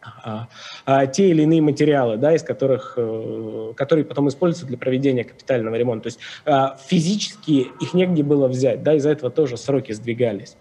а, 0.02 0.48
а, 0.84 1.06
те 1.06 1.28
или 1.28 1.42
иные 1.42 1.62
материалы, 1.62 2.16
да, 2.16 2.34
из 2.34 2.42
которых, 2.42 2.94
э, 2.96 3.72
которые 3.76 4.04
потом 4.04 4.28
используются 4.28 4.66
для 4.66 4.76
проведения 4.76 5.24
капитального 5.24 5.76
ремонта. 5.76 6.04
То 6.04 6.06
есть 6.08 6.18
а, 6.44 6.76
физически 6.86 7.68
их 7.80 7.94
негде 7.94 8.22
было 8.22 8.48
взять, 8.48 8.82
да, 8.82 8.94
из-за 8.94 9.10
этого 9.10 9.30
тоже 9.30 9.56
сроки 9.56 9.92
сдвигались. 9.92 10.56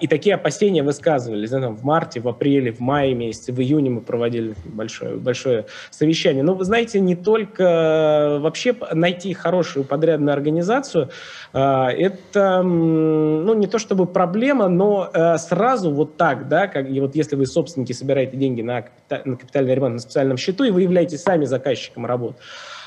И 0.00 0.08
такие 0.08 0.34
опасения 0.34 0.82
высказывались 0.82 1.50
да, 1.50 1.60
там, 1.60 1.76
в 1.76 1.84
марте, 1.84 2.20
в 2.20 2.28
апреле, 2.28 2.72
в 2.72 2.80
мае 2.80 3.14
месяце, 3.14 3.52
в 3.52 3.60
июне 3.60 3.90
мы 3.90 4.00
проводили 4.00 4.54
большое, 4.64 5.16
большое 5.16 5.66
совещание. 5.90 6.42
Но 6.42 6.54
вы 6.54 6.64
знаете, 6.64 6.98
не 6.98 7.14
только 7.14 8.38
вообще 8.40 8.74
найти 8.92 9.32
хорошую 9.34 9.84
подрядную 9.84 10.32
организацию, 10.32 11.10
это 11.52 12.62
ну, 12.62 13.54
не 13.54 13.68
то 13.68 13.78
чтобы 13.78 14.06
проблема, 14.06 14.68
но 14.68 15.10
э, 15.12 15.38
сразу 15.38 15.92
вот 15.92 16.16
так, 16.16 16.48
да, 16.48 16.66
как, 16.66 16.90
и 16.90 17.00
вот 17.00 17.14
если 17.14 17.36
вы 17.36 17.46
собственники 17.46 17.92
собираете 17.92 18.36
деньги 18.36 18.62
на, 18.68 18.84
капитальный 19.08 19.74
ремонт 19.74 19.94
на 19.94 20.00
специальном 20.00 20.36
счету, 20.36 20.64
и 20.64 20.70
вы 20.70 20.82
являетесь 20.82 21.22
сами 21.22 21.44
заказчиком 21.46 22.06
работ. 22.06 22.36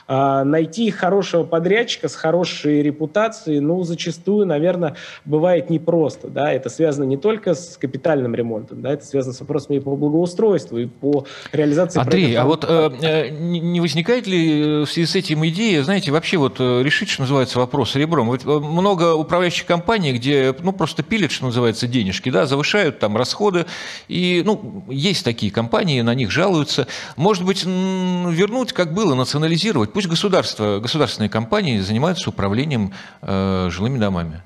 А, 0.07 0.43
найти 0.43 0.91
хорошего 0.91 1.43
подрядчика 1.43 2.07
с 2.07 2.15
хорошей 2.15 2.81
репутацией, 2.81 3.59
ну, 3.59 3.83
зачастую, 3.83 4.45
наверное, 4.45 4.95
бывает 5.25 5.69
непросто, 5.69 6.27
да, 6.27 6.51
это 6.51 6.69
связано 6.69 7.05
не 7.05 7.17
только 7.17 7.53
с 7.53 7.77
капитальным 7.77 8.35
ремонтом, 8.35 8.81
да, 8.81 8.93
это 8.93 9.05
связано 9.05 9.33
с 9.33 9.39
вопросами 9.39 9.77
и 9.77 9.79
по 9.79 9.95
благоустройству, 9.95 10.77
и 10.77 10.85
по 10.85 11.25
реализации... 11.51 11.99
Андрей, 11.99 12.35
а 12.35 12.45
вот 12.45 12.65
э, 12.67 12.91
э 13.01 13.29
не 13.29 13.79
возникает 13.79 14.27
ли 14.27 14.83
в 14.83 14.87
связи 14.87 15.07
с 15.07 15.15
этим 15.15 15.45
идея, 15.47 15.83
знаете, 15.83 16.11
вообще 16.11 16.37
вот 16.37 16.57
э, 16.59 16.83
решить, 16.83 17.09
что 17.09 17.21
называется, 17.21 17.59
вопрос 17.59 17.95
ребром? 17.95 18.31
Э, 18.33 18.59
много 18.59 19.13
управляющих 19.13 19.65
компаний, 19.65 20.13
где, 20.13 20.53
ну, 20.61 20.73
просто 20.73 21.03
пилят, 21.03 21.31
что 21.31 21.45
называется, 21.45 21.87
денежки, 21.87 22.29
да, 22.29 22.45
завышают 22.45 22.99
там 22.99 23.17
расходы, 23.17 23.65
и, 24.07 24.41
ну, 24.45 24.83
есть 24.89 25.23
такие 25.23 25.51
компании, 25.51 26.01
на 26.01 26.15
них 26.15 26.31
жалуются. 26.31 26.87
Может 27.15 27.45
быть, 27.45 27.63
вернуть, 27.63 28.73
как 28.73 28.93
было, 28.93 29.15
национализировать, 29.15 29.90
Пусть 29.93 30.07
государство, 30.07 30.79
государственные 30.79 31.29
компании 31.29 31.79
занимаются 31.79 32.29
управлением 32.29 32.93
э, 33.21 33.67
жилыми 33.69 33.97
домами. 33.97 34.41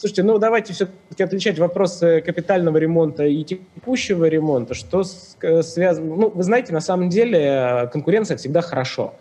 Слушайте, 0.00 0.22
ну 0.22 0.38
давайте 0.38 0.72
все-таки 0.72 1.22
отличать 1.22 1.58
вопросы 1.58 2.22
капитального 2.24 2.78
ремонта 2.78 3.26
и 3.26 3.44
текущего 3.44 4.24
ремонта. 4.24 4.72
Что 4.72 5.02
э, 5.42 5.62
связано? 5.62 6.16
Ну, 6.16 6.30
вы 6.30 6.42
знаете, 6.42 6.72
на 6.72 6.80
самом 6.80 7.10
деле 7.10 7.38
э, 7.38 7.86
конкуренция 7.88 8.38
всегда 8.38 8.62
хорошо. 8.62 9.14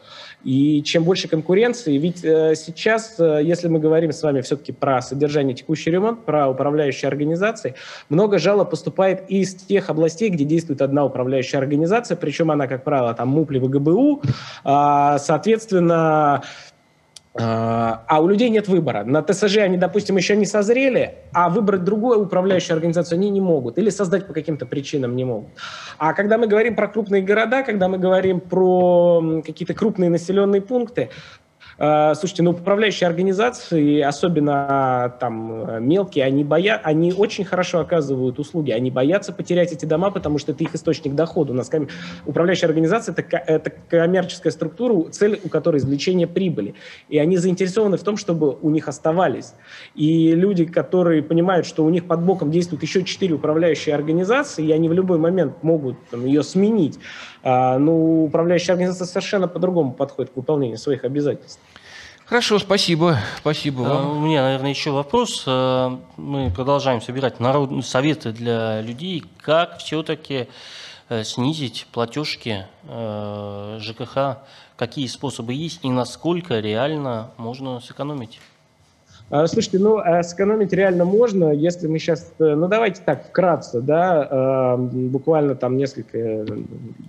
И 0.43 0.81
чем 0.83 1.03
больше 1.03 1.27
конкуренции, 1.27 1.97
ведь 1.97 2.23
э, 2.23 2.55
сейчас, 2.55 3.19
э, 3.19 3.41
если 3.43 3.67
мы 3.67 3.79
говорим 3.79 4.13
с 4.13 4.23
вами 4.23 4.39
все-таки 4.39 4.71
про 4.71 5.01
содержание 5.01 5.53
текущий 5.53 5.91
ремонт, 5.91 6.23
про 6.23 6.47
управляющие 6.47 7.09
организации, 7.09 7.75
много 8.07 8.39
жалоб 8.39 8.69
поступает 8.69 9.29
из 9.29 9.53
тех 9.53 9.89
областей, 9.89 10.29
где 10.29 10.45
действует 10.45 10.81
одна 10.81 11.03
управляющая 11.03 11.59
организация, 11.59 12.15
причем 12.15 12.51
она, 12.51 12.67
как 12.67 12.85
правило, 12.85 13.13
там 13.13 13.27
МУП 13.29 13.51
либо 13.51 13.67
ГБУ, 13.67 14.21
э, 14.63 15.17
соответственно, 15.19 16.43
а, 17.35 18.03
а 18.07 18.21
у 18.21 18.27
людей 18.27 18.49
нет 18.49 18.67
выбора. 18.67 19.03
На 19.03 19.21
ТСЖ 19.21 19.57
они, 19.57 19.77
допустим, 19.77 20.17
еще 20.17 20.35
не 20.35 20.45
созрели, 20.45 21.15
а 21.31 21.49
выбрать 21.49 21.83
другую 21.83 22.23
управляющую 22.23 22.73
организацию 22.73 23.17
они 23.17 23.29
не 23.29 23.39
могут 23.39 23.77
или 23.77 23.91
создать 23.91 24.25
по 24.25 24.33
каким-то 24.33 24.65
причинам 24.65 25.15
не 25.15 25.25
могут. 25.25 25.49
А 25.99 26.13
когда 26.13 26.39
мы 26.39 26.47
говорим 26.47 26.75
про 26.75 26.87
крупные 26.87 27.21
города, 27.21 27.61
когда 27.61 27.87
мы 27.87 27.99
говорим 27.99 28.39
про 28.39 29.41
какие-то 29.45 29.75
крупные 29.75 30.09
населенные 30.09 30.61
пункты, 30.61 31.09
слушайте, 31.79 32.43
ну, 32.43 32.51
управляющие 32.51 33.07
организации, 33.07 34.01
особенно 34.01 35.15
там 35.19 35.87
мелкие, 35.87 36.25
они, 36.25 36.43
боя... 36.43 36.79
они 36.83 37.13
очень 37.13 37.45
хорошо 37.45 37.79
оказывают 37.79 38.37
услуги. 38.37 38.71
Они 38.71 38.91
боятся 38.91 39.31
потерять 39.31 39.71
эти 39.71 39.85
дома, 39.85 40.11
потому 40.11 40.39
что 40.39 40.51
это 40.51 40.61
их 40.63 40.75
источник 40.75 41.15
дохода. 41.15 41.53
У 41.53 41.55
нас 41.55 41.69
ком... 41.69 41.87
управляющая 42.25 42.67
организация 42.67 43.15
это, 43.15 43.37
это 43.37 43.71
коммерческая 43.87 44.51
структура, 44.51 45.09
цель 45.09 45.39
у 45.41 45.47
которой 45.47 45.77
извлечение 45.77 46.27
прибыли. 46.27 46.75
И 47.07 47.17
они 47.17 47.37
заинтересованы 47.37 47.95
в 47.95 48.03
том, 48.03 48.17
чтобы 48.17 48.57
у 48.61 48.69
них 48.69 48.89
оставались. 48.89 49.53
И 49.95 50.33
люди, 50.35 50.65
которые 50.65 51.23
понимают, 51.23 51.65
что 51.65 51.85
у 51.85 51.89
них 51.89 52.07
под 52.07 52.23
боком 52.23 52.51
действуют 52.51 52.83
еще 52.83 53.03
четыре 53.03 53.35
управляющие 53.35 53.95
организации, 53.95 54.65
и 54.65 54.71
они 54.73 54.89
в 54.89 54.93
любой 54.93 55.17
момент 55.17 55.63
могут 55.63 55.95
там, 56.09 56.25
ее 56.25 56.43
сменить, 56.43 56.99
а, 57.41 57.77
ну, 57.77 58.25
управляющая 58.25 58.73
организация 58.73 59.05
совершенно 59.05 59.47
по-другому 59.47 59.93
подходит 59.93 60.33
к 60.33 60.35
выполнению 60.35 60.77
своих 60.77 61.05
обязательств. 61.05 61.61
Хорошо, 62.29 62.59
спасибо. 62.59 63.17
Спасибо 63.39 63.81
вам. 63.81 64.05
А, 64.05 64.11
у 64.11 64.19
меня, 64.19 64.43
наверное, 64.43 64.69
еще 64.69 64.91
вопрос. 64.91 65.45
А, 65.47 65.99
мы 66.15 66.51
продолжаем 66.51 67.01
собирать 67.01 67.39
народные 67.39 67.81
советы 67.81 68.31
для 68.31 68.81
людей, 68.81 69.23
как 69.41 69.79
все-таки 69.79 70.47
э, 71.09 71.23
снизить 71.23 71.87
платежки 71.91 72.67
э, 72.87 73.77
ЖКХ, 73.81 74.43
какие 74.75 75.07
способы 75.07 75.55
есть 75.55 75.79
и 75.81 75.89
насколько 75.89 76.59
реально 76.59 77.31
можно 77.37 77.79
сэкономить. 77.79 78.39
Слушайте, 79.29 79.79
ну, 79.79 79.99
сэкономить 80.21 80.71
реально 80.71 81.05
можно, 81.05 81.51
если 81.51 81.87
мы 81.87 81.97
сейчас, 81.97 82.31
э, 82.37 82.53
ну, 82.53 82.67
давайте 82.67 83.01
так, 83.03 83.29
вкратце, 83.29 83.81
да, 83.81 84.77
буквально 84.77 85.55
там 85.55 85.77
несколько 85.77 86.45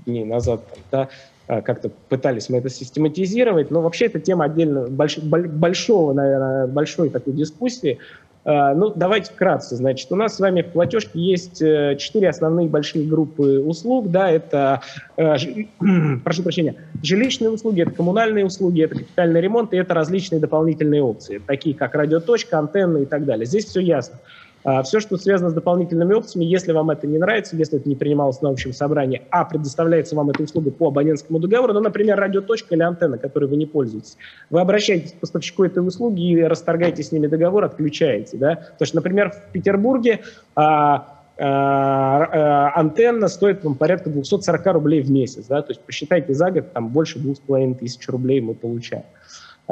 дней 0.07 0.25
назад, 0.25 0.63
да, 0.91 1.11
Э, 1.40 1.40
как-то 1.63 1.91
пытались 2.09 2.49
мы 2.49 2.59
это 2.59 2.69
систематизировать, 2.69 3.71
но 3.71 3.81
вообще 3.81 4.07
это 4.07 4.21
тема 4.21 4.45
отдельно 4.45 4.87
больш, 4.89 5.19
большого, 5.19 6.13
наверное, 6.13 6.67
большой 6.67 7.11
такой 7.11 7.33
дискуссии. 7.33 7.99
Э, 8.45 8.73
ну, 8.75 8.93
давайте 8.95 9.33
вкратце. 9.33 9.77
Значит, 9.77 10.11
у 10.13 10.17
нас 10.17 10.37
с 10.37 10.41
вами 10.41 10.63
в 10.63 10.73
платежке 10.73 11.19
есть 11.19 11.61
э, 11.61 11.97
четыре 11.99 12.29
основные 12.29 12.69
большие 12.69 13.07
группы 13.07 13.59
услуг. 13.59 14.11
Да, 14.11 14.31
это, 14.31 14.83
прошу 15.17 16.43
прощения, 16.43 16.77
жилищные 17.03 17.51
услуги, 17.51 17.83
это 17.83 17.91
коммунальные 17.91 18.47
услуги, 18.47 18.83
это 18.83 18.95
капитальный 18.97 19.41
ремонт 19.41 19.73
и 19.73 19.77
это 19.77 19.95
различные 19.95 20.41
дополнительные 20.41 21.03
опции, 21.03 21.41
такие 21.45 21.75
как 21.75 21.95
радиоточка, 21.95 22.59
антенны 22.59 23.03
и 23.03 23.07
так 23.07 23.25
далее. 23.25 23.47
Здесь 23.47 23.67
все 23.67 23.81
ясно. 23.81 24.19
А, 24.63 24.83
Все, 24.83 25.01
что 25.01 25.17
связано 25.17 25.51
с 25.51 25.55
дополнительными 25.55 26.13
опциями, 26.13 26.45
если 26.45 26.73
вам 26.73 26.91
это 26.91 27.07
не 27.07 27.19
нравится, 27.19 27.57
если 27.57 27.79
это 27.79 27.89
не 27.89 27.97
принималось 27.97 28.43
на 28.43 28.51
общем 28.51 28.73
собрании, 28.73 29.23
а 29.31 29.45
предоставляется 29.45 30.15
вам 30.15 30.31
эта 30.31 30.43
услуга 30.43 30.71
по 30.71 30.89
абонентскому 30.89 31.39
договору, 31.39 31.73
ну, 31.73 31.81
например, 31.81 32.19
радиоточка 32.19 32.75
или 32.75 32.83
антенна, 32.83 33.17
которой 33.19 33.49
вы 33.49 33.57
не 33.57 33.67
пользуетесь, 33.67 34.17
вы 34.51 34.61
обращаетесь 34.61 35.13
к 35.13 35.17
поставщику 35.17 35.65
этой 35.65 35.87
услуги 35.87 36.31
и 36.31 36.43
расторгаете 36.43 37.03
с 37.03 37.13
ними 37.13 37.27
договор, 37.27 37.65
отключаете. 37.65 38.37
Да? 38.37 38.57
То 38.57 38.83
есть, 38.83 38.95
например, 38.95 39.31
в 39.31 39.53
Петербурге 39.53 40.21
а, 40.55 41.21
а, 41.39 42.25
а, 42.25 42.79
антенна 42.79 43.29
стоит 43.29 43.65
вам 43.65 43.75
порядка 43.75 44.11
240 44.11 44.67
рублей 44.75 45.01
в 45.01 45.11
месяц. 45.11 45.47
Да? 45.47 45.63
То 45.63 45.71
есть 45.71 45.81
посчитайте 45.81 46.35
за 46.35 46.51
год, 46.51 46.73
там 46.73 46.89
больше 46.89 47.19
2500 47.19 48.07
рублей 48.11 48.43
мы 48.43 48.55
получаем. 48.55 49.05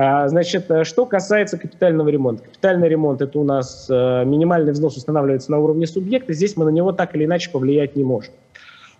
А, 0.01 0.29
значит, 0.29 0.71
э, 0.71 0.85
что 0.85 1.07
касается 1.07 1.59
капитального 1.59 2.09
ремонта. 2.09 2.45
Капитальный 2.45 2.89
ремонт– 2.89 3.21
это 3.23 3.37
у 3.37 3.43
нас 3.43 3.89
э, 3.91 4.25
минимальный 4.25 4.71
взнос 4.71 4.97
устанавливается 4.97 5.51
на 5.51 5.59
уровне 5.59 5.89
субъекта. 5.89 6.33
Здесь 6.35 6.57
мы 6.57 6.67
на 6.67 6.69
него 6.69 6.93
так 6.93 7.17
или 7.17 7.25
иначе 7.25 7.51
повлиять 7.51 7.97
не 7.97 8.05
можем. 8.05 8.33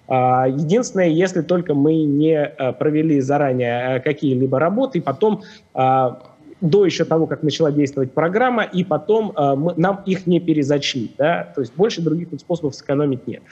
А, 0.09 0.49
единственное, 0.49 1.07
если 1.07 1.43
только 1.43 1.75
мы 1.75 2.03
не 2.03 2.35
э, 2.35 2.73
провели 2.73 3.21
заранее 3.21 4.01
какие-либо 4.01 4.59
работы, 4.59 4.99
и 4.99 5.01
потом 5.01 5.43
а, 5.73 6.21
до 6.61 6.85
еще 6.85 7.05
того, 7.05 7.29
как 7.29 7.45
начала 7.45 7.71
действовать 7.71 8.11
программа, 8.11 8.65
и 8.65 8.83
потом 8.83 9.33
мы, 9.37 9.75
нам 9.77 10.03
их 10.05 10.27
не 10.27 10.41
перезачли. 10.41 11.13
Да? 11.17 11.53
То 11.55 11.61
есть 11.61 11.73
больше 11.77 12.03
других 12.03 12.31
способов 12.41 12.75
сэкономить 12.75 13.25
нет. 13.29 13.43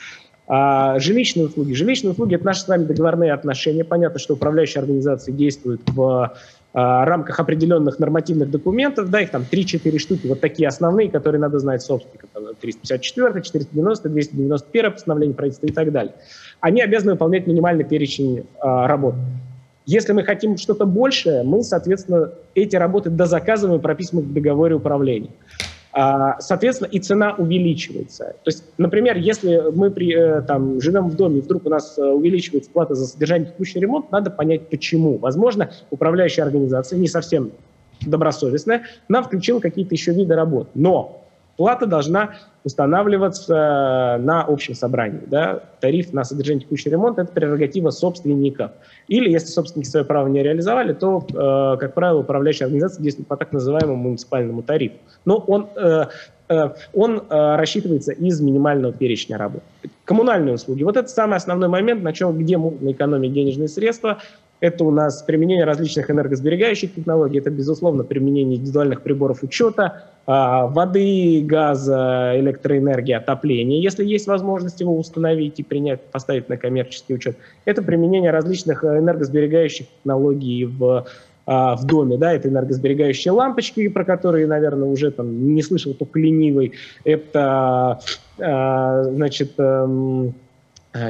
А, 0.49 0.99
жилищные 1.01 1.47
услуги. 1.47 1.73
Жилищные 1.73 2.13
услуги– 2.13 2.35
это 2.37 2.45
наши 2.45 2.61
с 2.61 2.69
вами 2.69 2.85
договорные 2.85 3.33
отношения. 3.33 3.85
Понятно, 3.85 4.21
что 4.21 4.35
управляющие 4.35 4.81
организации 4.81 5.33
действуют 5.33 5.83
в 5.87 6.35
рамках 6.77 7.41
определенных 7.41 7.99
нормативных 7.99 8.51
документов, 8.51 9.09
да, 9.09 9.23
их 9.23 9.31
там 9.31 9.45
3-4 9.51 9.99
штуки, 9.99 10.27
вот 10.27 10.41
такие 10.41 10.69
основные, 10.69 11.11
которые 11.11 11.41
надо 11.41 11.59
знать 11.59 11.81
собственникам, 11.81 12.29
354, 12.61 13.43
490, 13.43 14.09
291 14.11 14.93
постановление 14.93 15.35
правительства 15.35 15.67
и 15.67 15.73
так 15.73 15.91
далее. 15.91 16.13
Они 16.61 16.83
обязаны 16.83 17.13
выполнять 17.13 17.47
минимальный 17.47 17.85
перечень 17.85 18.45
а, 18.61 18.87
работ. 18.87 19.15
Если 19.87 20.13
мы 20.13 20.25
хотим 20.25 20.59
что-то 20.59 20.85
большее, 20.85 21.45
мы, 21.45 21.63
соответственно, 21.63 22.33
эти 22.55 22.77
работы 22.77 23.09
дозаказываем 23.09 23.79
и 23.79 23.83
прописываем 23.83 24.29
в 24.29 24.35
договоре 24.35 24.75
управления. 24.75 25.31
А, 25.99 26.39
соответственно, 26.41 26.89
и 26.89 26.99
цена 26.99 27.35
увеличивается. 27.39 28.37
То 28.45 28.51
есть, 28.51 28.65
например, 28.77 29.17
если 29.17 29.63
мы 29.75 29.91
при, 29.91 30.15
э, 30.15 30.43
там, 30.43 30.79
живем 30.79 31.09
в 31.09 31.17
доме, 31.17 31.39
и 31.39 31.41
вдруг 31.41 31.65
у 31.65 31.71
нас 31.71 31.97
э, 31.97 32.03
увеличивается 32.03 32.71
плата 32.71 32.95
за 32.95 33.07
содержание 33.07 33.49
текущий 33.49 33.81
ремонт, 33.81 34.13
надо 34.13 34.31
понять, 34.31 34.69
почему. 34.69 35.17
Возможно, 35.17 35.71
управляющая 35.89 36.45
организация 36.45 36.99
не 36.99 37.09
совсем 37.09 37.51
добросовестная, 38.03 38.83
нам 39.09 39.25
включила 39.25 39.59
какие-то 39.59 39.95
еще 39.95 40.13
виды 40.13 40.35
работ. 40.35 40.69
Но 40.75 41.26
плата 41.57 41.87
должна 41.87 42.35
устанавливаться 42.65 44.19
на 44.21 44.45
общем 44.47 44.75
собрании. 44.75 45.23
Да? 45.27 45.61
Тариф 45.81 46.13
на 46.13 46.25
содержание 46.25 46.63
текущий 46.63 46.91
ремонт– 46.91 47.19
это 47.21 47.33
прерогатива 47.33 47.91
собственников. 47.91 48.73
Или, 49.09 49.31
если 49.31 49.49
собственники 49.49 49.89
свое 49.89 50.05
право 50.05 50.27
не 50.27 50.43
реализовали, 50.43 50.93
то, 50.93 51.25
э, 51.29 51.79
как 51.79 51.95
правило, 51.95 52.21
управляющая 52.21 52.67
организация 52.67 53.03
действует 53.03 53.29
по 53.29 53.37
так 53.37 53.53
называемому 53.53 53.97
муниципальному 53.97 54.63
тарифу. 54.63 54.97
Но 55.25 55.39
он, 55.39 55.69
э, 55.77 56.07
э, 56.49 56.71
он 56.93 57.19
э, 57.19 57.57
рассчитывается 57.57 58.13
из 58.13 58.41
минимального 58.41 58.93
перечня 58.93 59.39
работ. 59.39 59.63
коммунальные 60.05 60.55
услуги. 60.55 60.83
Вот 60.83 60.97
это 60.97 61.09
самый 61.09 61.37
основной 61.37 61.69
момент, 61.69 62.03
на 62.03 62.13
чем, 62.13 62.37
где 62.37 62.57
можно 62.57 62.91
экономить 62.91 63.33
денежные 63.33 63.69
средства. 63.69 64.19
Это 64.61 64.85
у 64.85 64.91
нас 64.91 65.23
применение 65.23 65.65
различных 65.65 66.11
энергосберегающих 66.11 66.95
технологий, 66.95 67.39
это, 67.39 67.51
безусловно, 67.51 68.05
применение 68.05 68.57
индивидуальных 68.57 69.03
приборов 69.03 69.43
учета, 69.43 70.05
а, 70.27 70.67
воды, 70.67 71.43
газа, 71.45 72.33
электроэнергии, 72.37 73.13
отопления, 73.13 73.81
если 73.81 74.05
есть 74.05 74.27
возможность 74.27 74.81
его 74.81 74.97
установить 74.97 75.61
и 75.61 75.63
принять, 75.63 76.01
поставить 76.07 76.49
на 76.49 76.57
коммерческий 76.57 77.15
учет. 77.15 77.37
Это 77.65 77.83
применение 77.83 78.31
различных 78.31 78.83
энергосберегающих 78.85 79.87
технологий 79.89 80.65
в 80.65 81.07
а, 81.49 81.77
в 81.77 81.85
доме, 81.85 82.17
да, 82.17 82.33
это 82.33 82.49
энергосберегающие 82.49 83.31
лампочки, 83.31 83.87
про 83.87 84.05
которые, 84.05 84.49
наверное, 84.49 84.89
уже 84.89 85.13
там 85.13 85.55
не 85.55 85.63
слышал 85.63 85.95
только 85.95 86.19
ленивый, 86.19 86.73
это, 87.05 88.01
а, 88.41 89.05
значит, 89.05 89.53
эм, 89.59 90.35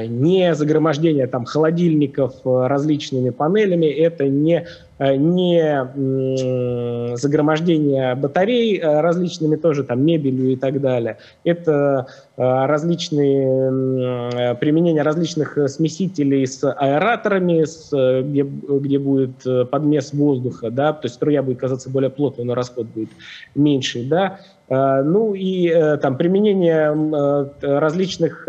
не 0.06 0.54
загромождение 0.54 1.26
там 1.26 1.44
холодильников 1.44 2.34
э, 2.44 2.66
различными 2.66 3.30
панелями, 3.30 3.86
это 3.86 4.28
не, 4.28 4.66
э, 4.98 5.16
не 5.16 7.16
загромождение 7.16 8.14
батарей 8.14 8.80
различными 8.80 9.56
тоже 9.56 9.82
там 9.84 10.04
мебелью 10.04 10.52
и 10.52 10.56
так 10.56 10.80
далее. 10.80 11.18
Это 11.44 12.06
различные 12.36 14.54
применение 14.56 15.02
различных 15.02 15.56
смесителей 15.70 16.46
с 16.46 16.62
аэраторами, 16.70 17.64
с, 17.64 17.88
где, 18.22 18.42
где 18.42 18.98
будет 18.98 19.42
подмес 19.70 20.12
воздуха, 20.12 20.70
да, 20.70 20.92
то 20.92 21.06
есть 21.06 21.14
струя 21.14 21.42
будет 21.42 21.58
казаться 21.58 21.88
более 21.88 22.10
плотной, 22.10 22.44
но 22.44 22.54
расход 22.54 22.88
будет 22.88 23.08
меньше, 23.54 24.04
да, 24.04 24.38
Э, 24.38 24.55
ну 24.68 25.34
и 25.34 25.68
э, 25.68 25.96
там 25.98 26.16
применение 26.16 26.92
э, 26.92 27.78
различных 27.78 28.44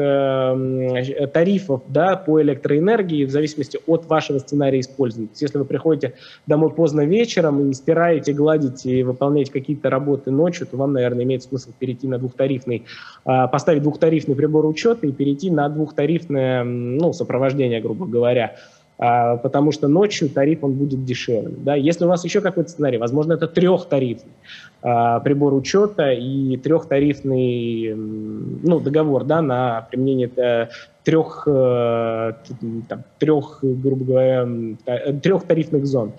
тарифов 1.32 1.82
да, 1.88 2.16
по 2.16 2.42
электроэнергии 2.42 3.26
в 3.26 3.30
зависимости 3.30 3.80
от 3.86 4.06
вашего 4.08 4.40
сценария 4.40 4.80
использования. 4.80 5.28
То 5.28 5.34
есть 5.34 5.42
если 5.44 5.58
вы 5.60 5.66
приходите 5.66 6.14
домой 6.48 6.72
поздно 6.72 7.06
вечером 7.06 7.70
и 7.70 7.74
стираете, 7.74 8.34
гладите 8.34 9.00
и 9.00 9.04
выполняете 9.04 9.52
какие-то 9.52 9.90
работы 9.90 10.32
ночью, 10.32 10.66
то 10.66 10.78
вам, 10.78 10.94
наверное, 10.94 11.24
имеет 11.24 11.44
смысл 11.44 11.72
перейти 11.78 12.08
на 12.08 12.18
двухтарифный, 12.18 12.86
поставить 13.24 13.84
двухтарифный 13.84 14.36
прибор 14.36 14.66
учета 14.66 15.06
и 15.06 15.12
перейти 15.12 15.52
на 15.52 15.70
двухтарифное 15.70 16.64
ну, 16.64 17.14
сопровождение, 17.14 17.82
грубо 17.82 18.06
говоря. 18.06 18.56
А, 19.00 19.38
потому 19.38 19.72
что 19.72 19.88
ночью 19.88 20.30
тариф 20.30 20.64
он 20.64 20.74
будет 20.74 21.06
дешевле. 21.06 21.56
Да? 21.58 21.76
Если 21.76 22.06
у 22.06 22.08
вас 22.08 22.24
еще 22.24 22.42
какой-то 22.42 22.70
сценарий, 22.70 22.98
возможно, 22.98 23.34
это 23.34 23.48
трехтарифный 23.48 24.32
а, 24.32 24.67
прибор 24.82 25.54
учета 25.54 26.12
и 26.12 26.56
трехтарифный 26.58 27.94
ну, 27.96 28.80
договор 28.80 29.24
да, 29.24 29.42
на 29.42 29.88
применение 29.90 30.30
э, 30.38 30.68
трех, 31.04 31.48
э, 31.48 32.34
там, 32.88 33.04
трех, 33.18 33.60
грубо 33.62 34.06
говоря, 34.06 34.48
трех 35.22 35.44
тарифных 35.46 35.86
зон. 35.86 36.13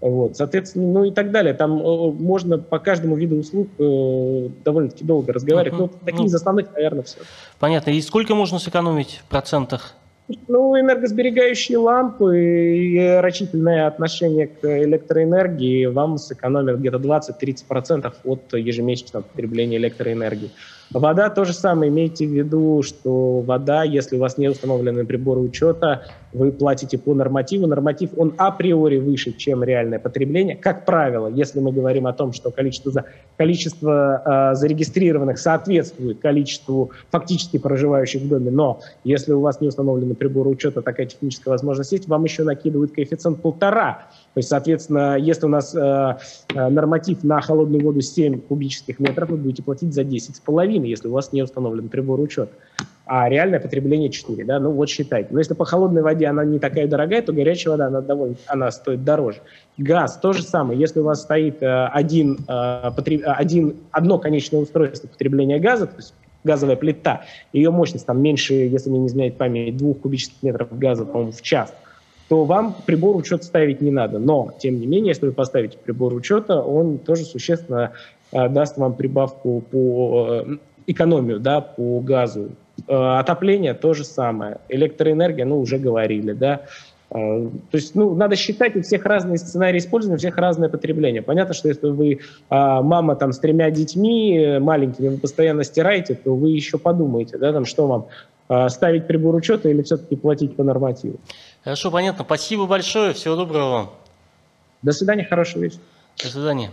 Вот, 0.00 0.36
соответственно, 0.36 0.86
ну 0.86 1.04
и 1.04 1.10
так 1.10 1.30
далее. 1.30 1.52
Там 1.52 1.78
э, 1.78 2.12
можно 2.12 2.56
по 2.56 2.78
каждому 2.78 3.16
виду 3.16 3.36
услуг 3.36 3.68
э, 3.78 4.48
довольно-таки 4.64 5.04
долго 5.04 5.32
разговаривать. 5.32 5.78
Uh-huh. 5.78 5.90
Ну, 5.92 6.06
такие 6.06 6.22
ну, 6.22 6.26
из 6.26 6.34
основных, 6.34 6.72
наверное, 6.72 7.02
все. 7.02 7.18
Понятно. 7.58 7.90
И 7.90 8.00
сколько 8.00 8.34
можно 8.34 8.58
сэкономить 8.58 9.20
в 9.22 9.28
процентах 9.28 9.94
ну, 10.48 10.78
энергосберегающие 10.78 11.78
лампы 11.78 12.38
и 12.38 12.98
рачительное 13.20 13.86
отношение 13.86 14.46
к 14.46 14.64
электроэнергии 14.64 15.86
вам 15.86 16.18
сэкономят 16.18 16.78
где-то 16.78 16.98
20-30% 16.98 18.12
от 18.24 18.54
ежемесячного 18.54 19.22
потребления 19.22 19.76
электроэнергии. 19.78 20.50
Вода 20.92 21.30
то 21.30 21.44
же 21.44 21.52
самое. 21.52 21.90
Имейте 21.90 22.26
в 22.26 22.30
виду, 22.30 22.82
что 22.82 23.40
вода, 23.40 23.84
если 23.84 24.16
у 24.16 24.18
вас 24.18 24.38
не 24.38 24.48
установлены 24.48 25.04
приборы 25.06 25.40
учета, 25.40 26.06
вы 26.32 26.50
платите 26.50 26.98
по 26.98 27.14
нормативу. 27.14 27.68
Норматив, 27.68 28.10
он 28.16 28.34
априори 28.36 28.98
выше, 28.98 29.32
чем 29.32 29.62
реальное 29.62 30.00
потребление. 30.00 30.56
Как 30.56 30.84
правило, 30.84 31.28
если 31.28 31.60
мы 31.60 31.70
говорим 31.70 32.08
о 32.08 32.12
том, 32.12 32.32
что 32.32 32.50
количество, 32.50 33.04
количество 33.36 34.52
э, 34.52 34.54
зарегистрированных 34.56 35.38
соответствует 35.38 36.20
количеству 36.20 36.90
фактически 37.10 37.58
проживающих 37.58 38.22
в 38.22 38.28
доме, 38.28 38.50
но 38.50 38.80
если 39.04 39.32
у 39.32 39.40
вас 39.40 39.60
не 39.60 39.68
установлены 39.68 40.14
приборы 40.14 40.50
учета, 40.50 40.82
такая 40.82 41.06
техническая 41.06 41.52
возможность 41.52 41.92
есть, 41.92 42.08
вам 42.08 42.24
еще 42.24 42.42
накидывают 42.42 42.92
коэффициент 42.92 43.40
полтора 43.40 44.08
то 44.34 44.38
есть, 44.38 44.48
соответственно, 44.48 45.16
если 45.18 45.46
у 45.46 45.48
нас 45.48 45.74
э, 45.74 46.16
э 46.54 46.68
норматив 46.68 47.24
на 47.24 47.40
холодную 47.40 47.82
воду 47.82 48.00
7 48.00 48.40
кубических 48.40 49.00
метров, 49.00 49.30
вы 49.30 49.36
будете 49.36 49.64
платить 49.64 49.92
за 49.92 50.02
10,5, 50.02 50.86
если 50.86 51.08
у 51.08 51.12
вас 51.12 51.32
не 51.32 51.42
установлен 51.42 51.88
прибор 51.88 52.20
учета. 52.20 52.52
А 53.06 53.28
реальное 53.28 53.58
потребление 53.58 54.08
4, 54.08 54.44
да, 54.44 54.60
ну 54.60 54.70
вот 54.70 54.88
считайте. 54.88 55.30
Но 55.32 55.40
если 55.40 55.54
по 55.54 55.64
холодной 55.64 56.02
воде 56.02 56.26
она 56.26 56.44
не 56.44 56.60
такая 56.60 56.86
дорогая, 56.86 57.22
то 57.22 57.32
горячая 57.32 57.72
вода, 57.72 57.86
она 57.86 58.02
довольно, 58.02 58.36
она 58.46 58.70
стоит 58.70 59.02
дороже. 59.02 59.38
Газ, 59.78 60.16
то 60.22 60.32
же 60.32 60.44
самое. 60.44 60.78
Если 60.78 61.00
у 61.00 61.02
вас 61.02 61.22
стоит 61.22 61.60
э, 61.60 61.86
один, 61.86 62.38
э, 62.46 62.90
потреб, 62.94 63.22
один, 63.26 63.78
одно 63.90 64.18
конечное 64.18 64.60
устройство 64.60 65.08
потребления 65.08 65.58
газа, 65.58 65.88
то 65.88 65.96
есть 65.96 66.14
газовая 66.44 66.76
плита, 66.76 67.22
ее 67.52 67.72
мощность 67.72 68.06
там 68.06 68.22
меньше, 68.22 68.54
если 68.54 68.90
мне 68.90 69.00
не 69.00 69.06
изменяет 69.08 69.38
память, 69.38 69.76
двух 69.76 69.98
кубических 69.98 70.40
метров 70.44 70.78
газа, 70.78 71.04
по-моему, 71.04 71.32
в 71.32 71.42
час– 71.42 71.74
то 72.30 72.44
вам 72.44 72.76
прибор 72.86 73.16
учета 73.16 73.42
ставить 73.42 73.80
не 73.80 73.90
надо. 73.90 74.20
Но, 74.20 74.52
тем 74.56 74.78
не 74.78 74.86
менее, 74.86 75.08
если 75.08 75.26
вы 75.26 75.32
поставите 75.32 75.76
прибор 75.76 76.14
учета, 76.14 76.62
он 76.62 76.98
тоже 76.98 77.24
существенно 77.24 77.90
э, 78.30 78.48
даст 78.48 78.78
вам 78.78 78.94
прибавку 78.94 79.64
по 79.68 80.44
э, 80.46 80.56
экономию 80.86 81.40
да, 81.40 81.60
по 81.60 81.98
газу. 81.98 82.50
Э, 82.86 83.18
отопление 83.18 83.74
то 83.74 83.94
же 83.94 84.04
самое. 84.04 84.58
Электроэнергия, 84.68 85.44
ну, 85.44 85.58
уже 85.58 85.78
говорили, 85.78 86.32
да. 86.32 86.62
То 87.08 87.50
есть, 87.72 87.96
ну, 87.96 88.14
надо 88.14 88.36
считать, 88.36 88.76
у 88.76 88.82
всех 88.82 89.04
разные 89.04 89.36
сценарии 89.36 89.78
использования, 89.78 90.14
у 90.14 90.18
всех 90.18 90.36
разное 90.36 90.68
потребление. 90.68 91.22
Понятно, 91.22 91.54
что 91.54 91.66
если 91.66 91.88
вы 91.88 92.20
мама 92.48 93.16
там 93.16 93.32
с 93.32 93.40
тремя 93.40 93.68
детьми 93.72 94.58
маленькими, 94.60 95.08
вы 95.08 95.16
постоянно 95.18 95.64
стираете, 95.64 96.14
то 96.14 96.36
вы 96.36 96.50
еще 96.50 96.78
подумаете, 96.78 97.36
да, 97.36 97.52
там, 97.52 97.64
что 97.64 97.88
вам 97.88 98.06
ставить 98.68 99.06
прибор 99.06 99.34
учета 99.34 99.68
или 99.68 99.82
все-таки 99.82 100.16
платить 100.16 100.56
по 100.56 100.64
нормативу. 100.64 101.20
Хорошо, 101.62 101.90
понятно. 101.90 102.24
Спасибо 102.24 102.66
большое. 102.66 103.12
Всего 103.12 103.36
доброго 103.36 103.70
вам. 103.70 103.90
До 104.82 104.92
свидания, 104.92 105.24
хорошего 105.24 105.62
вечера. 105.62 105.82
До 106.16 106.28
свидания. 106.28 106.70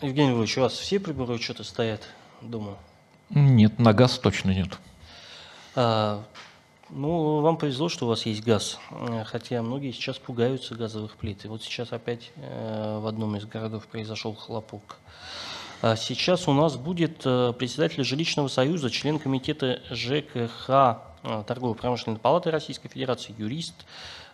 Евгений 0.00 0.30
Львович, 0.30 0.58
у 0.58 0.60
вас 0.62 0.72
все 0.74 1.00
приборы 1.00 1.34
учета 1.34 1.64
стоят 1.64 2.02
дома? 2.40 2.78
Нет, 3.30 3.78
на 3.78 3.92
газ 3.92 4.18
точно 4.18 4.50
нет. 4.50 4.78
А, 5.74 6.22
ну, 6.90 7.40
вам 7.40 7.56
повезло, 7.56 7.88
что 7.88 8.06
у 8.06 8.08
вас 8.08 8.24
есть 8.24 8.44
газ, 8.44 8.78
хотя 9.26 9.60
многие 9.62 9.92
сейчас 9.92 10.18
пугаются 10.18 10.74
газовых 10.74 11.16
плит. 11.16 11.44
И 11.44 11.48
вот 11.48 11.62
сейчас 11.62 11.92
опять 11.92 12.30
э, 12.36 12.98
в 13.00 13.06
одном 13.06 13.36
из 13.36 13.44
городов 13.44 13.86
произошел 13.86 14.34
хлопок. 14.34 14.96
А 15.80 15.96
сейчас 15.96 16.48
у 16.48 16.52
нас 16.52 16.76
будет 16.76 17.22
э, 17.24 17.52
председатель 17.58 18.04
жилищного 18.04 18.48
союза, 18.48 18.90
член 18.90 19.18
комитета 19.18 19.80
ЖКХ 19.90 20.68
э, 20.68 21.44
Торгово-промышленной 21.46 22.18
палаты 22.18 22.50
Российской 22.50 22.88
Федерации, 22.88 23.34
юрист 23.36 23.74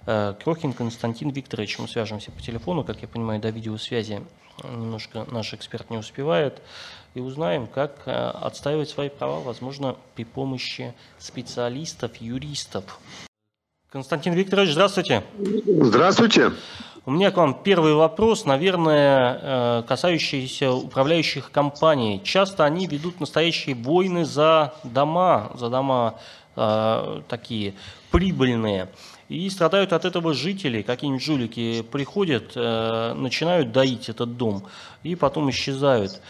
Крохин 0.07 0.75
Константин 0.75 1.31
Викторович. 1.31 1.79
Мы 1.79 1.89
свяжемся 1.89 2.31
по 2.31 2.39
телефону, 2.43 2.85
как 2.85 3.01
я 3.01 3.09
понимаю, 3.09 3.41
до 3.41 3.49
видеосвязи 3.49 4.23
немножко 4.63 5.27
наш 5.31 5.53
эксперт 5.55 5.91
не 5.91 5.97
успевает 5.97 6.63
и 7.15 7.21
узнаем, 7.21 7.67
как 7.67 8.03
э, 8.07 8.11
отстаивать 8.13 8.89
свои 8.89 9.09
права, 9.09 9.41
возможно, 9.41 9.97
при 10.15 10.25
помощи 10.25 10.95
специалистов, 11.19 12.17
юристов. 12.17 12.99
Константин 13.91 14.35
Викторович, 14.35 14.73
здравствуйте. 14.73 15.23
Здравствуйте. 15.67 16.53
У 17.07 17.11
меня 17.11 17.31
к 17.31 17.37
вам 17.37 17.53
первый 17.63 17.93
вопрос, 17.93 18.47
наверное, 18.47 19.39
э, 19.43 19.83
касающийся 19.87 20.73
управляющих 20.73 21.51
компаний. 21.51 22.23
Часто 22.25 22.65
они 22.65 22.87
ведут 22.87 23.21
настоящие 23.21 23.75
войны 23.75 24.25
за 24.25 24.73
дома, 24.85 25.53
за 25.55 25.69
дома 25.69 26.15
э, 26.57 27.21
такие 27.29 27.75
прибыльные. 28.11 28.89
И 29.29 29.51
страдают 29.51 29.93
от 29.93 30.07
этого 30.07 30.33
жители, 30.33 30.81
какие-нибудь 30.81 31.23
жулики 31.23 31.83
приходят, 31.83 32.53
э, 32.55 33.13
начинают 33.13 33.71
доить 33.71 34.09
этот 34.09 34.39
дом 34.39 34.65
и 35.03 35.15
потом 35.15 35.51
исчезают. 35.51 36.23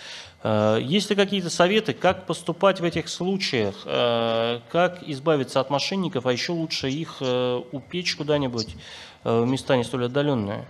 Э, 0.44 0.78
есть 0.80 1.10
ли 1.10 1.16
какие-то 1.16 1.50
советы, 1.50 1.94
как 1.94 2.26
поступать 2.26 2.80
в 2.80 2.84
этих 2.84 3.08
случаях, 3.08 3.74
э, 3.86 4.60
как 4.70 5.02
избавиться 5.06 5.58
от 5.58 5.70
мошенников, 5.70 6.26
а 6.26 6.32
еще 6.32 6.52
лучше 6.52 6.90
их 6.90 7.16
э, 7.20 7.60
упечь 7.72 8.14
куда-нибудь 8.14 8.76
в 9.24 9.46
места 9.46 9.76
не 9.76 9.84
столь 9.84 10.04
отдаленные? 10.04 10.66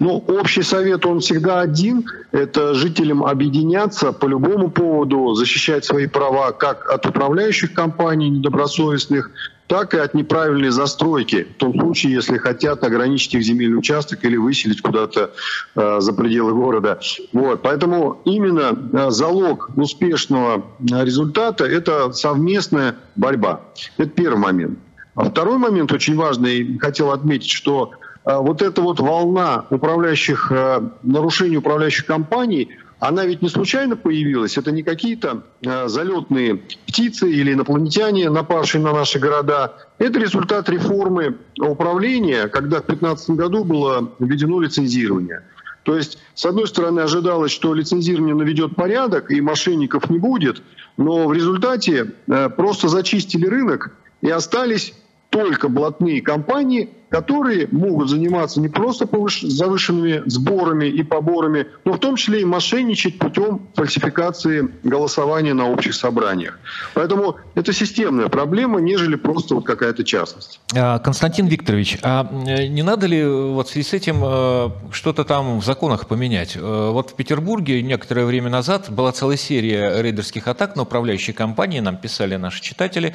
Ну, 0.00 0.18
общий 0.26 0.62
совет, 0.62 1.06
он 1.06 1.20
всегда 1.20 1.60
один. 1.60 2.04
Это 2.32 2.74
жителям 2.74 3.24
объединяться 3.24 4.12
по 4.12 4.26
любому 4.26 4.68
поводу, 4.68 5.32
защищать 5.34 5.84
свои 5.84 6.08
права 6.08 6.50
как 6.50 6.90
от 6.90 7.06
управляющих 7.06 7.72
компаний 7.72 8.28
недобросовестных, 8.28 9.30
так 9.66 9.94
и 9.94 9.98
от 9.98 10.14
неправильной 10.14 10.70
застройки, 10.70 11.44
в 11.44 11.58
том 11.58 11.78
случае, 11.78 12.12
если 12.12 12.38
хотят 12.38 12.84
ограничить 12.84 13.34
их 13.34 13.42
земельный 13.42 13.78
участок 13.78 14.24
или 14.24 14.36
выселить 14.36 14.80
куда-то 14.80 15.32
э, 15.74 15.96
за 16.00 16.12
пределы 16.12 16.54
города. 16.54 17.00
Вот. 17.32 17.62
Поэтому 17.62 18.20
именно 18.24 18.78
э, 18.92 19.10
залог 19.10 19.70
успешного 19.76 20.66
э, 20.78 21.04
результата– 21.04 21.64
это 21.66 22.12
совместная 22.12 22.96
борьба. 23.16 23.62
Это 23.96 24.08
первый 24.08 24.38
момент. 24.38 24.78
А 25.14 25.24
второй 25.24 25.58
момент 25.58 25.90
очень 25.92 26.16
важный, 26.16 26.78
хотел 26.78 27.10
отметить, 27.10 27.50
что 27.50 27.92
э, 28.24 28.36
вот 28.36 28.62
эта 28.62 28.82
вот 28.82 29.00
волна 29.00 29.66
управляющих, 29.70 30.52
э, 30.52 30.80
нарушений 31.02 31.56
управляющих 31.56 32.06
компаний– 32.06 32.70
она 32.98 33.26
ведь 33.26 33.42
не 33.42 33.48
случайно 33.48 33.96
появилась, 33.96 34.56
это 34.56 34.70
не 34.72 34.82
какие-то 34.82 35.44
э, 35.62 35.88
залетные 35.88 36.56
птицы 36.86 37.30
или 37.30 37.52
инопланетяне, 37.52 38.30
напавшие 38.30 38.82
на 38.82 38.92
наши 38.92 39.18
города. 39.18 39.74
Это 39.98 40.18
результат 40.18 40.68
реформы 40.70 41.36
управления, 41.58 42.48
когда 42.48 42.78
в 42.78 42.86
2015 42.86 43.30
году 43.30 43.64
было 43.64 44.12
введено 44.18 44.60
лицензирование. 44.60 45.42
То 45.82 45.94
есть, 45.94 46.18
с 46.34 46.44
одной 46.46 46.66
стороны, 46.66 47.00
ожидалось, 47.00 47.52
что 47.52 47.74
лицензирование 47.74 48.34
наведет 48.34 48.74
порядок 48.74 49.30
и 49.30 49.40
мошенников 49.40 50.10
не 50.10 50.18
будет, 50.18 50.62
но 50.96 51.28
в 51.28 51.32
результате 51.34 52.12
э, 52.26 52.48
просто 52.48 52.88
зачистили 52.88 53.46
рынок 53.46 53.92
и 54.22 54.30
остались 54.30 54.94
только 55.28 55.68
блатные 55.68 56.22
компании, 56.22 56.90
которые 57.08 57.68
могут 57.70 58.10
заниматься 58.10 58.60
не 58.60 58.68
просто 58.68 59.08
завышенными 59.42 60.22
сборами 60.26 60.86
и 60.86 61.02
поборами, 61.02 61.66
но 61.84 61.92
в 61.92 61.98
том 61.98 62.16
числе 62.16 62.42
и 62.42 62.44
мошенничать 62.44 63.18
путем 63.18 63.68
фальсификации 63.74 64.68
голосования 64.82 65.54
на 65.54 65.70
общих 65.70 65.94
собраниях. 65.94 66.58
Поэтому 66.94 67.36
это 67.54 67.72
системная 67.72 68.28
проблема, 68.28 68.80
нежели 68.80 69.16
просто 69.16 69.54
вот 69.54 69.66
какая-то 69.66 70.04
частность. 70.04 70.60
А, 70.74 70.98
Константин 70.98 71.46
Викторович, 71.46 71.98
а 72.02 72.28
э, 72.46 72.66
не 72.66 72.82
надо 72.82 73.06
ли 73.06 73.24
вот 73.24 73.68
в 73.68 73.70
связи 73.70 73.88
с 73.88 73.92
этим 73.92 74.22
э, 74.22 74.70
что-то 74.90 75.24
там 75.24 75.60
в 75.60 75.64
законах 75.64 76.08
поменять? 76.08 76.56
Э, 76.56 76.90
вот 76.90 77.10
в 77.10 77.14
Петербурге 77.14 77.82
некоторое 77.82 78.24
время 78.24 78.50
назад 78.50 78.90
была 78.90 79.12
целая 79.12 79.36
серия 79.36 80.02
рейдерских 80.02 80.48
атак 80.48 80.76
на 80.76 80.82
управляющие 80.82 81.34
компании, 81.34 81.80
нам 81.80 81.96
писали 81.96 82.36
наши 82.36 82.60
читатели, 82.62 83.14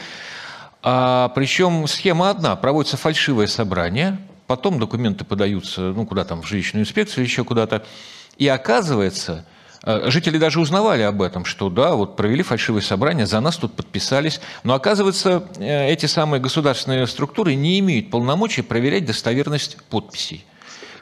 а, 0.84 1.30
причем 1.30 1.88
схема 1.88 2.30
одна. 2.30 2.56
Проводится 2.56 2.98
фальшивое 2.98 3.48
собрание, 3.48 4.18
потом 4.48 4.80
документы 4.80 5.24
подаются, 5.24 5.82
ну, 5.82 6.06
куда 6.06 6.24
там, 6.24 6.42
в 6.42 6.48
жилищную 6.48 6.84
инспекцию, 6.84 7.24
еще 7.24 7.44
куда-то. 7.44 7.84
И 8.38 8.48
оказывается, 8.48 9.46
э, 9.84 10.10
жители 10.10 10.38
даже 10.40 10.60
узнавали 10.60 11.04
об 11.04 11.22
этом, 11.22 11.46
что 11.46 11.70
да, 11.70 11.94
вот 11.94 12.16
провели 12.16 12.42
фальшивое 12.42 12.82
собрание, 12.82 13.28
за 13.28 13.40
нас 13.42 13.58
тут 13.58 13.74
подписались. 13.74 14.42
Но 14.64 14.74
оказывается, 14.74 15.44
э, 15.58 15.92
эти 15.92 16.08
самые 16.08 16.42
государственные 16.42 17.06
структуры 17.06 17.54
не 17.54 17.80
имеют 17.80 18.10
полномочий 18.10 18.64
проверять 18.64 19.06
достоверность 19.06 19.78
подписей. 19.90 20.46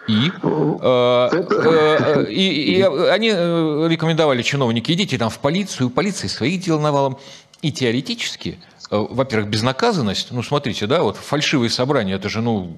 И, 0.10 0.32
э, 0.44 1.30
э, 1.32 2.26
и, 2.30 2.78
и 2.78 2.82
они 2.82 3.30
рекомендовали 3.30 4.42
чиновники, 4.42 4.92
идите 4.92 5.18
там 5.18 5.30
в 5.30 5.40
полицию, 5.40 5.88
у 5.88 5.90
полиции 5.90 6.28
своих 6.28 6.62
дел 6.62 6.80
навалом. 6.80 7.18
И 7.62 7.74
теоретически 7.74 8.58
Э, 8.79 8.79
во-первых, 8.90 9.50
безнаказанность, 9.50 10.32
ну, 10.32 10.42
смотрите, 10.42 10.88
да, 10.88 11.04
вот 11.04 11.18
фальшивые 11.18 11.70
собрания, 11.70 12.16
это 12.16 12.30
же, 12.30 12.42
ну, 12.42 12.78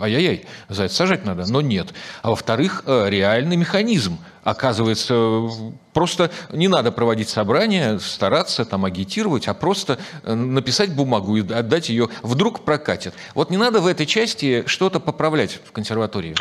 ай-яй-яй, 0.00 0.46
за 0.68 0.88
сажать 0.88 1.24
надо, 1.24 1.46
но 1.50 1.60
нет. 1.60 1.94
А 2.22 2.30
во-вторых, 2.30 2.82
э, 2.86 3.06
реальный 3.08 3.56
механизм. 3.56 4.18
Оказывается, 4.42 5.48
просто 5.92 6.32
не 6.50 6.66
надо 6.66 6.90
проводить 6.90 7.28
собрания, 7.28 7.98
стараться 8.00 8.64
там 8.64 8.84
агитировать, 8.84 9.46
а 9.46 9.54
просто 9.54 9.98
э, 10.24 10.34
написать 10.34 10.94
бумагу 10.94 11.36
и 11.36 11.52
отдать 11.52 11.88
ее, 11.90 12.08
вдруг 12.22 12.64
прокатит. 12.64 13.14
Вот 13.34 13.50
не 13.50 13.56
надо 13.56 13.80
в 13.80 13.86
этой 13.86 14.06
части 14.06 14.64
что-то 14.66 14.98
поправлять 14.98 15.60
в 15.64 15.70
консерватории. 15.70 16.34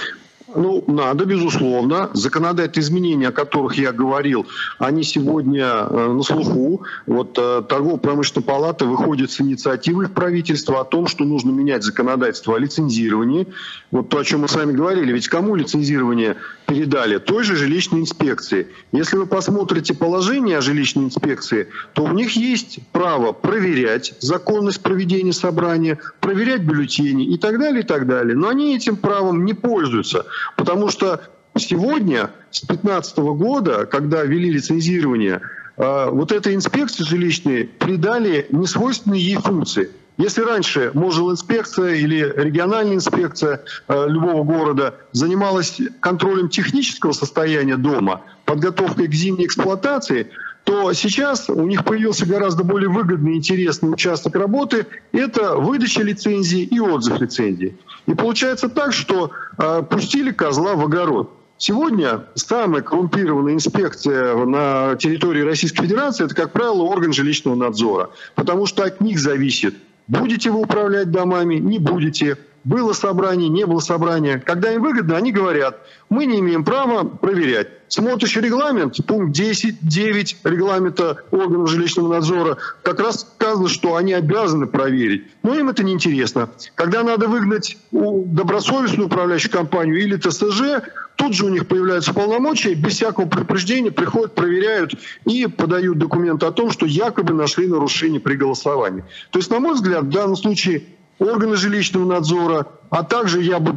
Ну, 0.56 0.84
надо, 0.88 1.26
безусловно. 1.26 2.10
Законодательные 2.14 2.86
изменения, 2.86 3.28
о 3.30 3.32
которых 3.32 3.76
я 3.76 3.92
говорил, 3.92 4.46
они 4.80 5.04
сегодня 5.04 5.66
э, 5.66 6.12
на 6.12 6.24
слуху. 6.24 6.84
Вот 7.06 7.38
э, 7.38 7.64
торгово-промышленная 7.68 8.46
палата 8.46 8.86
выходит 8.86 9.32
с 9.32 9.40
инициативой 9.40 10.08
в 10.08 10.12
правительство 10.12 10.82
о 10.82 10.84
том, 10.84 11.08
что 11.08 11.24
нужно 11.24 11.52
менять 11.52 11.84
законодательство 11.84 12.56
о 12.56 12.60
лицензировании. 12.60 13.48
Вот 13.92 14.10
то, 14.10 14.20
о 14.20 14.24
чем 14.24 14.42
мы 14.42 14.48
с 14.48 14.56
вами 14.56 14.74
говорили. 14.74 15.14
Ведь 15.14 15.28
кому 15.28 15.56
лицензирование 15.56 16.38
передали? 16.66 17.18
Той 17.18 17.44
же 17.44 17.56
жилищной 17.56 18.02
инспекции. 18.02 18.68
Если 18.92 19.18
вы 19.18 19.28
посмотрите 19.28 19.94
положение 19.94 20.58
о 20.58 20.62
жилищной 20.62 21.06
инспекции, 21.06 21.70
то 21.94 22.04
у 22.04 22.12
них 22.12 22.36
есть 22.36 22.80
право 22.92 23.32
проверять 23.32 24.14
законность 24.20 24.82
проведения 24.82 25.34
собрания, 25.34 26.00
проверять 26.20 26.62
бюллетени 26.62 27.26
и 27.26 27.38
так 27.38 27.60
далее, 27.60 27.84
и 27.84 27.86
так 27.86 28.08
далее. 28.08 28.36
Но 28.36 28.50
они 28.50 28.76
этим 28.76 28.98
правом 28.98 29.46
не 29.46 29.54
пользуются. 29.54 30.26
Потому 30.56 30.90
что 30.90 31.22
сегодня, 31.58 32.32
с 32.52 32.62
2015 32.62 33.18
года, 33.18 33.86
когда 33.86 34.24
ввели 34.24 34.52
лицензирование, 34.52 35.42
э, 35.78 36.10
вот 36.10 36.32
этой 36.32 36.56
инспекции 36.56 37.04
жилищной 37.04 37.66
придали 37.66 38.48
несвойственные 38.52 39.22
ей 39.22 39.38
функции. 39.38 39.90
Если 40.18 40.42
раньше 40.42 40.92
инспекция 41.32 41.96
или 41.96 42.32
региональная 42.36 42.96
инспекция 42.96 43.64
э, 43.88 44.08
любого 44.08 44.44
города 44.44 44.96
занималась 45.14 45.80
контролем 46.00 46.50
технического 46.50 47.14
состояния 47.14 47.78
дома, 47.78 48.22
подготовкой 48.46 49.08
к 49.08 49.14
зимней 49.14 49.46
эксплуатации, 49.46 50.30
то 50.64 50.94
сейчас 50.94 51.50
у 51.50 51.66
них 51.66 51.84
появился 51.84 52.26
гораздо 52.26 52.64
более 52.64 52.90
выгодный 52.90 53.34
и 53.34 53.38
интересный 53.38 53.92
участок 53.92 54.36
работы– 54.36 54.88
это 55.12 55.56
выдача 55.56 56.04
лицензии 56.04 56.62
и 56.62 56.80
отзыв 56.80 57.20
лицензии. 57.20 57.78
И 58.06 58.14
получается 58.14 58.70
так, 58.70 58.94
что 58.94 59.32
э, 59.58 59.84
пустили 59.90 60.32
козла 60.32 60.76
в 60.76 60.82
огород. 60.86 61.32
Сегодня 61.58 62.26
самая 62.36 62.82
коррумпированная 62.82 63.54
инспекция 63.54 64.36
на 64.46 64.96
территории 64.96 65.42
Российской 65.42 65.84
Федерации– 65.84 66.24
это, 66.26 66.36
как 66.36 66.52
правило, 66.52 66.84
орган 66.84 67.14
жилищного 67.14 67.56
надзора, 67.56 68.10
потому 68.36 68.66
что 68.66 68.84
от 68.84 69.02
них 69.02 69.20
зависит, 69.20 69.76
будете 70.08 70.52
вы 70.52 70.62
управлять 70.62 71.12
домами, 71.12 71.56
не 71.56 71.80
будете– 71.80 72.38
было 72.64 72.94
собрание, 72.94 73.50
не 73.50 73.66
было 73.66 73.80
собрания. 73.80 74.42
Когда 74.46 74.74
им 74.74 74.82
выгодно, 74.84 75.18
они 75.18 75.32
говорят, 75.32 75.80
мы 76.10 76.26
не 76.26 76.40
имеем 76.40 76.64
права 76.64 77.04
проверять. 77.04 77.68
Смотришь 77.88 78.38
регламент, 78.38 78.96
пункт 79.06 79.38
10.9 79.38 80.36
регламента 80.46 81.24
органов 81.32 81.70
жилищного 81.70 82.14
надзора, 82.14 82.58
как 82.84 83.00
раз 83.00 83.22
сказано, 83.22 83.68
что 83.68 83.96
они 83.96 84.14
обязаны 84.14 84.68
проверить. 84.68 85.26
Но 85.44 85.56
им 85.56 85.70
это 85.70 85.84
неинтересно. 85.84 86.50
Когда 86.76 87.04
надо 87.04 87.28
выгнать 87.28 87.78
добросовестную 87.92 89.08
управляющую 89.08 89.52
компанию 89.52 90.00
или 90.00 90.16
ТСЖ, 90.16 90.88
тут 91.18 91.34
же 91.34 91.46
у 91.46 91.50
них 91.50 91.68
появляются 91.68 92.14
полномочия, 92.14 92.76
без 92.76 92.94
всякого 92.94 93.26
предупреждения 93.26 93.92
приходят, 93.92 94.36
проверяют 94.36 94.94
и 95.26 95.48
подают 95.48 95.98
документы 95.98 96.46
о 96.46 96.52
том, 96.52 96.72
что 96.72 96.86
якобы 96.86 97.34
нашли 97.34 97.68
нарушение 97.68 98.22
при 98.22 98.36
голосовании. 98.36 99.04
То 99.32 99.40
есть, 99.40 99.52
на 99.52 99.60
мой 99.60 99.74
взгляд, 99.74 100.04
в 100.04 100.10
данном 100.10 100.38
случае 100.38 100.84
органы 101.22 101.56
жилищного 101.56 102.06
надзора, 102.06 102.66
а 102.90 103.04
также 103.04 103.42
я 103.42 103.60
бы 103.60 103.76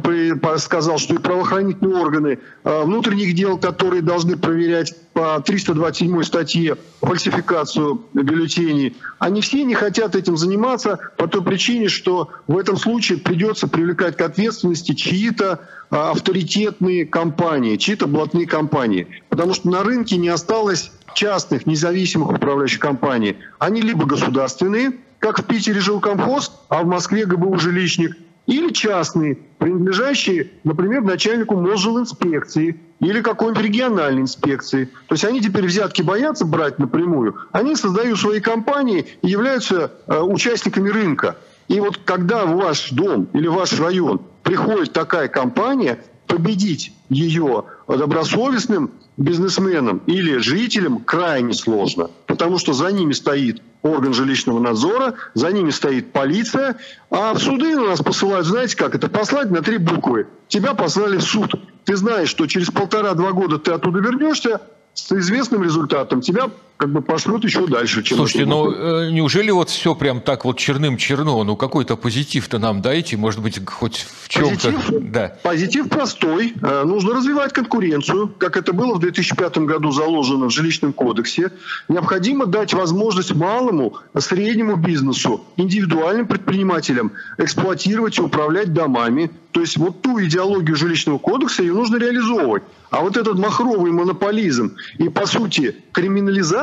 сказал, 0.57 0.97
что 0.97 1.13
и 1.13 1.19
правоохранительные 1.19 1.95
органы 1.95 2.39
э, 2.63 2.83
внутренних 2.83 3.35
дел, 3.35 3.57
которые 3.59 4.01
должны 4.01 4.35
проверять 4.35 4.95
по 5.13 5.39
327 5.39 6.23
статье 6.23 6.77
фальсификацию 7.01 8.03
бюллетеней, 8.13 8.97
они 9.19 9.41
все 9.41 9.63
не 9.63 9.75
хотят 9.75 10.15
этим 10.15 10.37
заниматься 10.37 10.99
по 11.17 11.27
той 11.27 11.43
причине, 11.43 11.87
что 11.87 12.29
в 12.47 12.57
этом 12.57 12.77
случае 12.77 13.19
придется 13.19 13.67
привлекать 13.67 14.17
к 14.17 14.21
ответственности 14.21 14.93
чьи-то 14.93 15.61
э, 15.91 15.95
авторитетные 15.95 17.05
компании, 17.05 17.77
чьи-то 17.77 18.07
блатные 18.07 18.47
компании. 18.47 19.07
Потому 19.29 19.53
что 19.53 19.69
на 19.69 19.83
рынке 19.83 20.17
не 20.17 20.29
осталось 20.29 20.91
частных 21.13 21.67
независимых 21.67 22.31
управляющих 22.31 22.79
компаний. 22.79 23.37
Они 23.59 23.81
либо 23.81 24.05
государственные, 24.05 24.93
как 25.19 25.39
в 25.39 25.43
Питере 25.45 25.79
жил 25.79 25.99
комфост, 25.99 26.53
а 26.69 26.83
в 26.83 26.87
Москве 26.87 27.25
ГБУ 27.25 27.57
жилищник, 27.57 28.15
или 28.47 28.71
частные, 28.71 29.37
принадлежащие, 29.57 30.51
например, 30.63 31.01
начальнику 31.01 31.55
инспекции 31.55 32.79
или 32.99 33.21
какой-нибудь 33.21 33.63
региональной 33.63 34.21
инспекции. 34.21 34.85
То 35.07 35.15
есть 35.15 35.25
они 35.25 35.41
теперь 35.41 35.65
взятки 35.65 36.01
боятся 36.01 36.45
брать 36.45 36.77
напрямую, 36.77 37.35
они 37.51 37.75
создают 37.75 38.19
свои 38.19 38.39
компании 38.39 39.07
и 39.21 39.27
являются 39.27 39.91
э, 40.07 40.19
участниками 40.19 40.89
рынка. 40.89 41.37
И 41.67 41.79
вот 41.79 41.97
когда 42.05 42.45
в 42.45 42.55
ваш 42.57 42.91
дом 42.91 43.27
или 43.33 43.47
в 43.47 43.53
ваш 43.53 43.79
район 43.79 44.21
приходит 44.43 44.93
такая 44.93 45.27
компания, 45.27 45.99
победить 46.27 46.93
ее 47.09 47.65
добросовестным 47.87 48.91
бизнесменам 49.17 50.01
или 50.07 50.37
жителям 50.37 50.99
крайне 50.99 51.53
сложно. 51.53 52.09
потому 52.25 52.57
что 52.57 52.73
за 52.73 52.91
ними 52.91 53.13
стоит 53.13 53.61
орган 53.81 54.13
жилищного 54.13 54.59
надзора, 54.59 55.13
за 55.35 55.51
ними 55.51 55.69
стоит 55.69 56.11
полиция, 56.11 56.75
а 57.09 57.33
в 57.33 57.39
суды 57.39 57.75
у 57.77 57.87
нас 57.87 58.01
посылают, 58.01 58.47
знаете 58.47 58.75
как, 58.75 58.95
это 58.95 59.07
послать 59.07 59.51
на 59.51 59.61
три 59.61 59.77
буквы. 59.77 60.27
Тебя 60.47 60.73
послали 60.73 61.17
в 61.17 61.23
суд. 61.23 61.53
Ты 61.85 61.95
знаешь, 61.95 62.29
что 62.29 62.47
через 62.47 62.71
полтора-два 62.71 63.31
года 63.31 63.59
ты 63.59 63.71
оттуда 63.71 63.99
вернешься, 63.99 64.61
с 64.95 65.11
известным 65.11 65.63
результатом 65.63 66.21
тебя 66.21 66.49
как 66.77 66.91
бы 66.91 67.01
пошлют 67.01 67.43
еще 67.45 67.65
дальше. 67.67 68.03
Чем 68.03 68.17
Слушайте, 68.17 68.45
ну 68.45 68.71
э, 68.71 69.11
неужели 69.11 69.49
вот 69.49 69.69
все 69.69 69.95
прям 69.95 70.19
так 70.19 70.43
вот 70.43 70.57
черным-черно? 70.57 71.43
Ну 71.43 71.55
какой-то 71.55 71.95
позитив-то 71.95 72.59
нам 72.59 72.81
дайте, 72.81 73.15
может 73.15 73.41
быть, 73.41 73.59
хоть 73.65 74.05
в 74.21 74.27
чем-то. 74.27 74.71
Позитив, 74.71 75.11
да. 75.11 75.37
позитив 75.41 75.89
простой. 75.89 76.53
Э, 76.61 76.83
нужно 76.83 77.15
развивать 77.15 77.53
конкуренцию, 77.53 78.27
как 78.37 78.57
это 78.57 78.73
было 78.73 78.95
в 78.95 78.99
2005 78.99 79.59
году 79.59 79.91
заложено 79.91 80.47
в 80.47 80.51
жилищном 80.51 80.91
кодексе. 80.91 81.51
Необходимо 81.87 82.45
дать 82.45 82.73
возможность 82.73 83.33
малому, 83.33 83.97
среднему 84.17 84.75
бизнесу, 84.75 85.45
индивидуальным 85.55 86.27
предпринимателям 86.27 87.13
эксплуатировать 87.37 88.17
и 88.17 88.21
управлять 88.21 88.73
домами. 88.73 89.31
То 89.51 89.61
есть 89.61 89.77
вот 89.77 90.01
ту 90.01 90.21
идеологию 90.21 90.75
жилищного 90.75 91.19
кодекса 91.19 91.63
ее 91.63 91.73
нужно 91.73 91.95
реализовывать. 91.95 92.63
А 92.89 93.01
вот 93.01 93.17
этот 93.17 93.37
махровый 93.37 93.91
монополизм 93.91 94.75
и, 94.97 95.09
по 95.09 95.25
сути, 95.25 95.75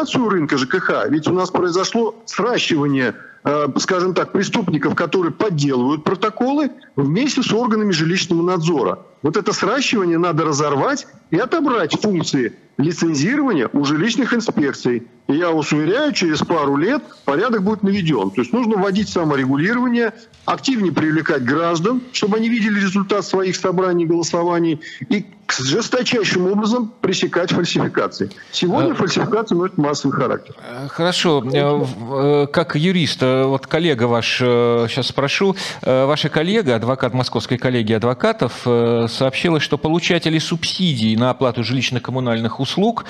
криминализацию 0.02 0.28
рынка 0.28 0.58
ЖКХ, 0.58 1.08
ведь 1.08 1.28
у 1.28 1.32
нас 1.32 1.50
произошло 1.50 2.14
сращивание 2.26 3.14
Э, 3.44 3.66
скажем 3.78 4.14
так, 4.14 4.30
преступников, 4.30 4.94
которые 4.94 5.32
подделывают 5.32 6.04
протоколы 6.04 6.70
вместе 6.94 7.42
с 7.42 7.52
органами 7.52 7.90
жилищного 7.90 8.40
надзора. 8.40 9.00
Вот 9.22 9.36
это 9.36 9.52
сращивание 9.52 10.16
надо 10.16 10.44
разорвать 10.44 11.08
и 11.32 11.38
отобрать 11.38 12.00
функции 12.00 12.54
лицензирования 12.78 13.68
у 13.72 13.84
жилищных 13.84 14.32
инспекций. 14.32 15.08
И 15.26 15.34
я 15.34 15.50
вас 15.50 15.72
уверяю, 15.72 16.12
через 16.12 16.38
пару 16.38 16.76
лет 16.76 17.02
порядок 17.24 17.64
будет 17.64 17.82
наведен. 17.82 18.30
То 18.30 18.42
есть 18.42 18.52
нужно 18.52 18.76
вводить 18.76 19.08
саморегулирование, 19.08 20.14
активнее 20.44 20.92
привлекать 20.92 21.44
граждан, 21.44 22.00
чтобы 22.12 22.36
они 22.36 22.48
видели 22.48 22.78
результат 22.78 23.24
своих 23.24 23.56
собраний, 23.56 24.06
голосований, 24.06 24.80
и 25.08 25.26
жесточайшим 25.58 26.50
образом 26.50 26.92
пресекать 27.00 27.50
фальсификации. 27.50 28.30
Сегодня 28.50 28.92
а... 28.92 28.94
фальсификация 28.94 29.56
носит 29.56 29.78
массовый 29.78 30.16
характер. 30.16 30.54
Э, 30.58 30.88
хорошо. 30.88 31.42
Э, 31.44 32.46
как 32.46 32.76
юрист, 32.76 33.22
вот 33.22 33.66
коллега 33.66 34.04
ваш, 34.04 34.38
сейчас 34.38 35.08
спрошу, 35.08 35.56
ваша 35.82 36.28
коллега, 36.28 36.76
адвокат 36.76 37.14
Московской 37.14 37.58
коллегии 37.58 37.94
адвокатов, 37.94 38.62
сообщила, 38.62 39.60
что 39.60 39.78
получатели 39.78 40.38
субсидий 40.38 41.16
на 41.16 41.30
оплату 41.30 41.62
жилищно-коммунальных 41.62 42.60
услуг, 42.60 43.04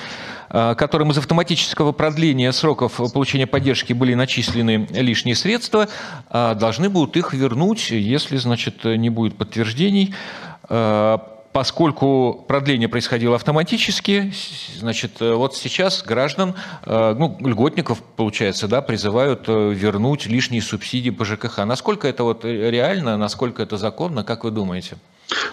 которым 0.49 1.11
из 1.11 1.17
автоматического 1.17 1.91
продления 1.91 2.51
сроков 2.51 2.99
получения 3.13 3.47
поддержки 3.47 3.93
были 3.93 4.13
начислены 4.13 4.87
лишние 4.91 5.35
средства, 5.35 5.87
должны 6.31 6.89
будут 6.89 7.17
их 7.17 7.33
вернуть, 7.33 7.89
если, 7.91 8.37
значит, 8.37 8.83
не 8.83 9.09
будет 9.09 9.35
подтверждений 9.37 10.13
поскольку 11.53 12.43
продление 12.47 12.89
происходило 12.89 13.35
автоматически, 13.35 14.33
значит, 14.77 15.21
э, 15.21 15.33
вот 15.33 15.55
сейчас 15.55 16.03
граждан, 16.03 16.55
э, 16.85 17.15
ну, 17.17 17.37
льготников, 17.39 18.01
получается, 18.01 18.67
да, 18.67 18.81
призывают 18.81 19.43
э, 19.47 19.71
вернуть 19.73 20.25
лишние 20.25 20.61
субсидии 20.61 21.11
по 21.11 21.23
ЖКХ. 21.23 21.59
Насколько 21.59 22.07
это 22.07 22.23
вот 22.23 22.43
реально, 22.43 23.17
насколько 23.17 23.61
это 23.61 23.77
законно, 23.77 24.23
как 24.23 24.43
вы 24.43 24.51
думаете? 24.51 24.97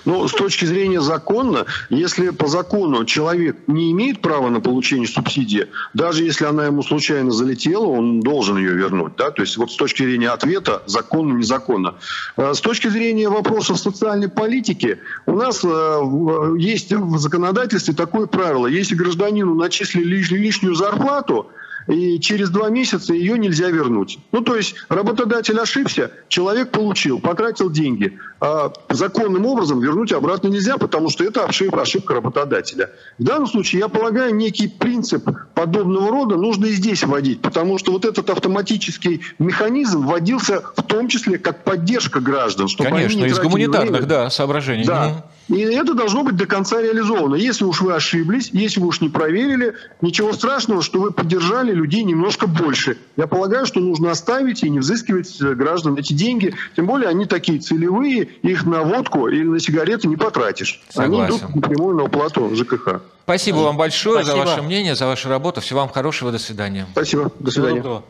Ну, 0.04 0.26
с 0.28 0.32
точки 0.32 0.64
зрения 0.64 1.00
закона, 1.00 1.66
если 1.88 2.30
по 2.30 2.46
закону 2.46 3.04
человек 3.04 3.56
не 3.66 3.92
имеет 3.92 4.20
права 4.20 4.48
на 4.48 4.60
получение 4.60 5.06
субсидии, 5.06 5.68
даже 5.94 6.24
если 6.24 6.44
она 6.44 6.66
ему 6.66 6.82
случайно 6.82 7.30
залетела, 7.30 7.86
он 7.86 8.20
должен 8.20 8.56
ее 8.56 8.72
вернуть. 8.72 9.16
Да? 9.16 9.30
То 9.30 9.42
есть 9.42 9.56
вот 9.56 9.70
с 9.72 9.76
точки 9.76 10.02
зрения 10.02 10.30
ответа, 10.30 10.82
законно, 10.86 11.38
незаконно. 11.38 11.94
А 12.36 12.54
с 12.54 12.60
точки 12.60 12.88
зрения 12.88 13.28
вопросов 13.28 13.78
социальной 13.78 14.28
политики, 14.28 14.98
у 15.26 15.32
нас 15.32 15.60
э, 15.64 16.54
есть 16.58 16.92
в 16.92 17.18
законодательстве 17.18 17.94
такое 17.94 18.26
правило. 18.26 18.66
Если 18.66 18.94
гражданину 18.94 19.54
начислили 19.54 20.04
лишнюю 20.04 20.74
зарплату, 20.74 21.50
и 21.90 22.20
через 22.20 22.50
два 22.50 22.70
месяца 22.70 23.12
ее 23.12 23.36
нельзя 23.38 23.68
вернуть. 23.68 24.18
Ну, 24.32 24.42
то 24.42 24.56
есть 24.56 24.76
работодатель 24.88 25.58
ошибся, 25.58 26.12
человек 26.28 26.70
получил, 26.70 27.18
потратил 27.18 27.70
деньги. 27.70 28.18
А 28.40 28.72
законным 28.88 29.44
образом 29.44 29.80
вернуть 29.80 30.12
обратно 30.12 30.48
нельзя, 30.48 30.78
потому 30.78 31.10
что 31.10 31.24
это 31.24 31.44
ошибка, 31.44 31.82
ошибка 31.82 32.14
работодателя. 32.14 32.90
В 33.18 33.24
данном 33.24 33.46
случае, 33.46 33.80
я 33.80 33.88
полагаю, 33.88 34.34
некий 34.34 34.68
принцип 34.68 35.28
подобного 35.54 36.10
рода 36.10 36.36
нужно 36.36 36.66
и 36.66 36.72
здесь 36.72 37.02
вводить, 37.02 37.42
потому 37.42 37.76
что 37.78 37.92
вот 37.92 38.04
этот 38.04 38.30
автоматический 38.30 39.20
механизм 39.38 40.06
вводился 40.06 40.62
в 40.76 40.82
том 40.82 41.08
числе 41.08 41.38
как 41.38 41.64
поддержка 41.64 42.20
граждан. 42.20 42.68
Чтобы 42.68 42.90
Конечно, 42.90 43.24
из 43.24 43.38
гуманитарных 43.38 43.90
время. 43.90 44.06
да, 44.06 44.30
соображений. 44.30 44.84
Да. 44.84 45.26
И 45.50 45.58
это 45.62 45.94
должно 45.94 46.22
быть 46.22 46.36
до 46.36 46.46
конца 46.46 46.80
реализовано. 46.80 47.34
Если 47.34 47.64
уж 47.64 47.80
вы 47.80 47.92
ошиблись, 47.92 48.50
если 48.52 48.80
вы 48.80 48.86
уж 48.86 49.00
не 49.00 49.08
проверили, 49.08 49.74
ничего 50.00 50.32
страшного, 50.32 50.80
что 50.80 51.00
вы 51.00 51.10
поддержали 51.10 51.72
людей 51.72 52.04
немножко 52.04 52.46
больше. 52.46 52.98
Я 53.16 53.26
полагаю, 53.26 53.66
что 53.66 53.80
нужно 53.80 54.12
оставить 54.12 54.62
и 54.62 54.70
не 54.70 54.78
взыскивать 54.78 55.40
граждан 55.40 55.96
эти 55.96 56.12
деньги. 56.12 56.54
Тем 56.76 56.86
более 56.86 57.08
они 57.08 57.26
такие 57.26 57.58
целевые, 57.58 58.28
их 58.42 58.64
на 58.64 58.82
водку 58.82 59.26
или 59.26 59.42
на 59.42 59.58
сигареты 59.58 60.06
не 60.06 60.16
потратишь. 60.16 60.80
Согласен. 60.88 61.24
Они 61.24 61.38
идут 61.38 61.54
напрямую 61.56 61.96
на 61.96 62.04
уплату 62.04 62.54
ЖКХ. 62.54 63.00
Спасибо 63.24 63.56
вам 63.56 63.76
большое 63.76 64.22
Спасибо. 64.22 64.44
за 64.44 64.50
ваше 64.50 64.62
мнение, 64.62 64.94
за 64.94 65.06
вашу 65.06 65.28
работу. 65.28 65.60
Всего 65.60 65.80
вам 65.80 65.88
хорошего. 65.88 66.30
До 66.30 66.38
свидания. 66.38 66.86
Спасибо. 66.92 67.32
До 67.40 67.50
свидания. 67.50 67.82
Э, 67.84 68.00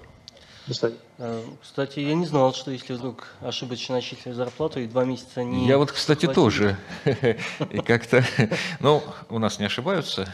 кстати, 1.63 2.01
я 2.01 2.15
не 2.15 2.27
знал, 2.27 2.55
что 2.55 2.71
если 2.71 2.95
вдруг 2.95 3.27
ошибочно 3.41 3.97
начислили 3.97 4.33
зарплату 4.33 4.81
и 4.81 4.87
два 4.87 5.05
месяца 5.05 5.43
не... 5.43 5.67
Я 5.67 5.79
вот, 5.79 5.93
кстати, 5.93 6.27
платили. 6.27 6.35
тоже. 6.35 6.77
И 7.71 7.79
как-то... 7.79 8.25
Ну, 8.81 9.03
у 9.29 9.39
нас 9.39 9.59
не 9.59 9.67
ошибаются. 9.67 10.33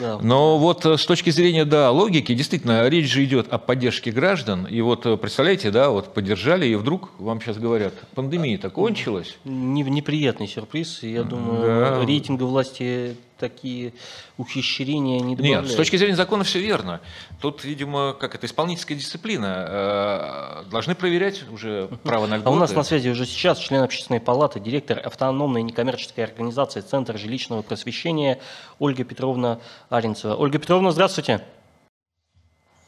Да. 0.00 0.18
Но 0.20 0.58
вот 0.58 0.84
э, 0.86 0.96
с 0.96 1.04
точки 1.06 1.30
зрения, 1.30 1.64
да, 1.64 1.90
логики, 1.90 2.34
действительно, 2.34 2.88
речь 2.88 3.10
же 3.10 3.24
идет 3.24 3.52
о 3.52 3.58
поддержке 3.58 4.10
граждан. 4.10 4.66
И 4.66 4.80
вот, 4.80 5.06
э, 5.06 5.16
представляете, 5.16 5.70
да, 5.70 5.90
вот 5.90 6.14
поддержали, 6.14 6.66
и 6.66 6.74
вдруг 6.74 7.10
вам 7.18 7.40
сейчас 7.40 7.58
говорят, 7.58 7.94
пандемия-то 8.14 8.70
кончилась. 8.70 9.36
Неприятный 9.44 10.48
сюрприз. 10.48 11.02
Я 11.02 11.22
думаю, 11.22 11.62
да. 11.62 12.04
рейтинга 12.04 12.44
власти 12.44 13.16
такие 13.48 13.92
ухищрения 14.38 15.20
не 15.20 15.36
добавляют. 15.36 15.66
Нет, 15.66 15.74
с 15.74 15.76
точки 15.76 15.96
зрения 15.96 16.16
закона 16.16 16.44
все 16.44 16.60
верно. 16.60 17.00
Тут, 17.40 17.62
видимо, 17.62 18.14
как 18.14 18.34
это, 18.34 18.46
исполнительская 18.46 18.96
дисциплина. 18.96 19.66
Э, 19.68 20.70
должны 20.70 20.94
проверять 20.94 21.44
уже 21.50 21.88
право 22.04 22.26
на 22.26 22.36
льготы. 22.36 22.48
А 22.48 22.52
у 22.52 22.56
нас 22.56 22.72
на 22.72 22.82
связи 22.84 23.10
уже 23.10 23.26
сейчас 23.26 23.58
член 23.58 23.82
общественной 23.82 24.20
палаты, 24.20 24.60
директор 24.60 24.98
автономной 24.98 25.62
некоммерческой 25.62 26.24
организации 26.24 26.80
Центр 26.80 27.18
жилищного 27.18 27.60
просвещения 27.60 28.40
Ольга 28.78 29.04
Петровна 29.04 29.58
Аренцева. 29.90 30.36
Ольга 30.36 30.58
Петровна, 30.58 30.90
здравствуйте. 30.90 31.42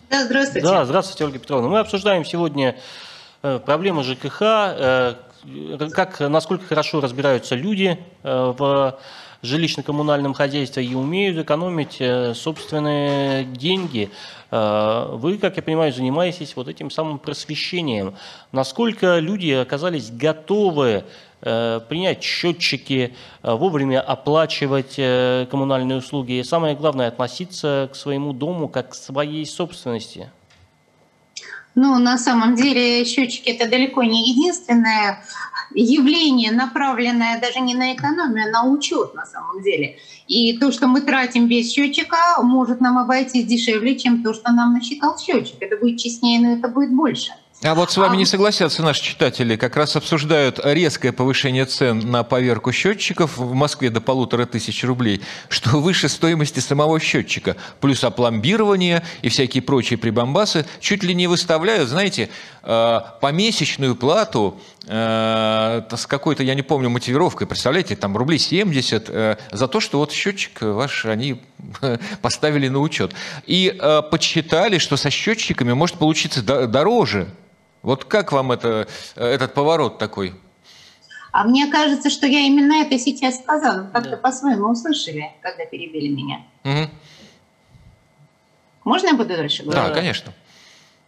Да, 0.08 0.24
здравствуйте. 0.24 0.66
Да, 0.66 0.84
здравствуйте, 0.86 1.24
Ольга 1.26 1.38
Петровна. 1.38 1.68
Мы 1.68 1.80
обсуждаем 1.80 2.24
сегодня 2.24 2.76
э, 3.42 3.58
проблемы 3.58 4.04
ЖКХ, 4.04 4.40
э, 4.40 5.14
как, 5.92 6.20
насколько 6.20 6.64
хорошо 6.64 7.00
разбираются 7.00 7.54
люди 7.54 7.98
в 8.22 8.98
жилищно-коммунальном 9.46 10.34
хозяйстве 10.34 10.84
и 10.84 10.94
умеют 10.94 11.38
экономить 11.38 11.96
э, 12.00 12.34
собственные 12.34 13.44
деньги. 13.44 14.10
Э, 14.50 15.08
вы, 15.12 15.38
как 15.38 15.56
я 15.56 15.62
понимаю, 15.62 15.92
занимаетесь 15.92 16.56
вот 16.56 16.68
этим 16.68 16.90
самым 16.90 17.18
просвещением. 17.18 18.14
Насколько 18.52 19.18
люди 19.18 19.50
оказались 19.50 20.10
готовы 20.10 21.04
э, 21.40 21.80
принять 21.88 22.22
счетчики, 22.22 23.14
вовремя 23.42 24.00
оплачивать 24.00 24.96
коммунальные 25.50 25.98
услуги 25.98 26.32
и 26.32 26.42
самое 26.42 26.74
главное 26.74 27.08
относиться 27.08 27.88
к 27.92 27.96
своему 27.96 28.32
дому 28.32 28.68
как 28.68 28.90
к 28.90 28.94
своей 28.94 29.46
собственности? 29.46 30.30
Ну, 31.78 31.98
на 31.98 32.16
самом 32.16 32.54
деле 32.54 33.04
счетчики 33.04 33.50
это 33.50 33.68
далеко 33.68 34.02
не 34.02 34.30
единственное 34.30 35.22
явление, 35.74 36.50
направленное 36.50 37.38
даже 37.38 37.60
не 37.60 37.74
на 37.74 37.94
экономию, 37.94 38.46
а 38.48 38.50
на 38.50 38.70
учет 38.70 39.14
на 39.14 39.26
самом 39.26 39.62
деле. 39.62 39.98
И 40.26 40.56
то, 40.56 40.72
что 40.72 40.86
мы 40.86 41.02
тратим 41.02 41.48
без 41.48 41.70
счетчика, 41.70 42.42
может 42.42 42.80
нам 42.80 42.96
обойтись 42.96 43.44
дешевле, 43.44 43.94
чем 43.94 44.22
то, 44.22 44.32
что 44.32 44.52
нам 44.52 44.72
насчитал 44.72 45.18
счетчик. 45.18 45.56
Это 45.60 45.76
будет 45.76 46.00
честнее, 46.00 46.40
но 46.40 46.54
это 46.54 46.68
будет 46.68 46.94
больше. 46.94 47.32
А 47.62 47.74
вот 47.74 47.90
с 47.90 47.96
вами 47.96 48.14
а... 48.14 48.16
не 48.16 48.26
согласятся 48.26 48.82
наши 48.82 49.02
читатели. 49.02 49.56
Как 49.56 49.76
раз 49.76 49.96
обсуждают 49.96 50.60
резкое 50.62 51.10
повышение 51.10 51.64
цен 51.64 52.10
на 52.10 52.22
поверку 52.22 52.70
счетчиков 52.70 53.38
в 53.38 53.54
Москве 53.54 53.88
до 53.88 54.02
полутора 54.02 54.44
тысяч 54.44 54.84
рублей, 54.84 55.22
что 55.48 55.70
выше 55.80 56.10
стоимости 56.10 56.60
самого 56.60 57.00
счетчика. 57.00 57.56
Плюс 57.80 58.04
опломбирование 58.04 59.02
и 59.22 59.30
всякие 59.30 59.62
прочие 59.62 59.98
прибамбасы 59.98 60.66
чуть 60.80 61.02
ли 61.02 61.14
не 61.14 61.28
выставляют, 61.28 61.88
знаете, 61.88 62.28
э, 62.62 63.00
помесячную 63.22 63.96
плату 63.96 64.60
э, 64.86 65.82
с 65.90 66.06
какой-то, 66.06 66.42
я 66.42 66.54
не 66.54 66.62
помню, 66.62 66.90
мотивировкой, 66.90 67.46
представляете, 67.46 67.96
там 67.96 68.14
рублей 68.18 68.38
70 68.38 69.08
э, 69.08 69.36
за 69.50 69.66
то, 69.66 69.80
что 69.80 69.98
вот 69.98 70.12
счетчик 70.12 70.60
ваш 70.60 71.06
они 71.06 71.40
поставили 72.20 72.68
на 72.68 72.80
учет. 72.80 73.14
И 73.46 73.74
подсчитали, 74.10 74.76
что 74.76 74.98
со 74.98 75.08
счетчиками 75.08 75.72
может 75.72 75.96
получиться 75.96 76.42
дороже 76.42 77.28
вот 77.86 78.04
как 78.04 78.32
вам 78.32 78.50
это, 78.50 78.88
этот 79.14 79.54
поворот 79.54 79.98
такой? 79.98 80.34
А 81.30 81.44
мне 81.44 81.68
кажется, 81.68 82.10
что 82.10 82.26
я 82.26 82.40
именно 82.40 82.82
это 82.82 82.98
сейчас 82.98 83.38
сказала. 83.38 83.88
Как-то 83.92 84.10
да. 84.10 84.16
по-своему 84.16 84.70
услышали, 84.70 85.30
когда 85.40 85.64
перебили 85.66 86.08
меня. 86.08 86.40
Угу. 86.64 86.90
Можно 88.82 89.06
я 89.06 89.14
буду 89.14 89.36
дальше 89.36 89.62
говорить? 89.62 89.84
Да, 89.84 89.94
конечно. 89.94 90.32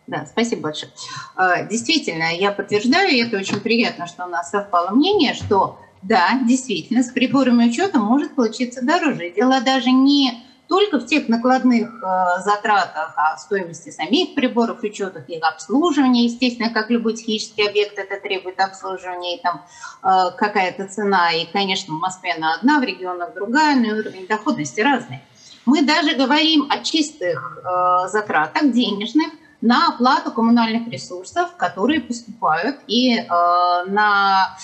Да, 0.06 0.26
спасибо 0.26 0.62
большое. 0.62 0.92
А, 1.34 1.64
действительно, 1.64 2.32
я 2.32 2.52
подтверждаю, 2.52 3.10
и 3.10 3.24
это 3.24 3.38
очень 3.38 3.58
приятно, 3.58 4.06
что 4.06 4.26
у 4.26 4.28
нас 4.28 4.50
совпало 4.50 4.90
мнение, 4.90 5.34
что 5.34 5.80
да, 6.02 6.38
действительно, 6.46 7.02
с 7.02 7.10
приборами 7.10 7.68
учета 7.68 7.98
может 7.98 8.36
получиться 8.36 8.84
дороже. 8.84 9.30
Дело 9.30 9.60
даже 9.62 9.90
не 9.90 10.44
только 10.68 10.98
в 10.98 11.06
тех 11.06 11.28
накладных 11.28 11.88
э, 11.88 12.42
затратах, 12.42 13.14
а 13.16 13.36
стоимости 13.38 13.90
самих 13.90 14.34
приборов 14.34 14.82
учетов, 14.82 15.26
их 15.28 15.42
обслуживания, 15.42 16.24
естественно, 16.24 16.70
как 16.70 16.90
любой 16.90 17.14
технический 17.14 17.66
объект, 17.66 17.98
это 17.98 18.20
требует 18.20 18.60
обслуживания, 18.60 19.38
и 19.38 19.42
там 19.42 19.62
э, 20.02 20.36
какая-то 20.36 20.86
цена, 20.86 21.32
и, 21.32 21.46
конечно, 21.46 21.94
в 21.94 21.98
Москве 21.98 22.34
она 22.36 22.54
одна, 22.54 22.80
в 22.80 22.82
регионах 22.82 23.32
другая, 23.34 23.76
но 23.76 23.86
и 23.86 23.92
уровень 23.92 24.26
доходности 24.26 24.80
разный. 24.82 25.20
Мы 25.64 25.82
даже 25.82 26.14
говорим 26.14 26.66
о 26.70 26.78
чистых 26.84 27.58
э, 27.64 28.08
затратах 28.08 28.70
денежных 28.70 29.28
на 29.60 29.88
оплату 29.88 30.30
коммунальных 30.32 30.86
ресурсов, 30.88 31.56
которые 31.56 32.00
поступают, 32.00 32.76
и 32.86 33.26
на 33.26 34.56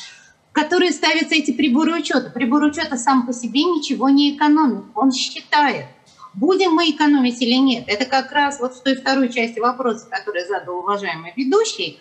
которые 0.53 0.93
ставятся 0.93 1.35
эти 1.35 1.51
приборы 1.51 1.99
учета. 1.99 2.31
Прибор 2.31 2.63
учета 2.63 2.97
сам 2.97 3.27
по 3.27 3.33
себе 3.33 3.65
ничего 3.65 4.09
не 4.09 4.37
экономит. 4.37 4.85
Он 4.95 5.11
считает, 5.11 5.87
будем 6.35 6.73
мы 6.73 6.91
экономить 6.91 7.41
или 7.43 7.55
нет. 7.55 7.85
Это 7.87 8.05
как 8.05 8.33
раз 8.33 8.61
вот 8.61 8.75
в 8.75 8.83
той 8.83 8.97
второй 8.97 9.33
части 9.33 9.59
вопроса, 9.59 10.07
который 10.11 10.47
задал 10.47 10.79
уважаемый 10.79 11.33
ведущий. 11.37 12.01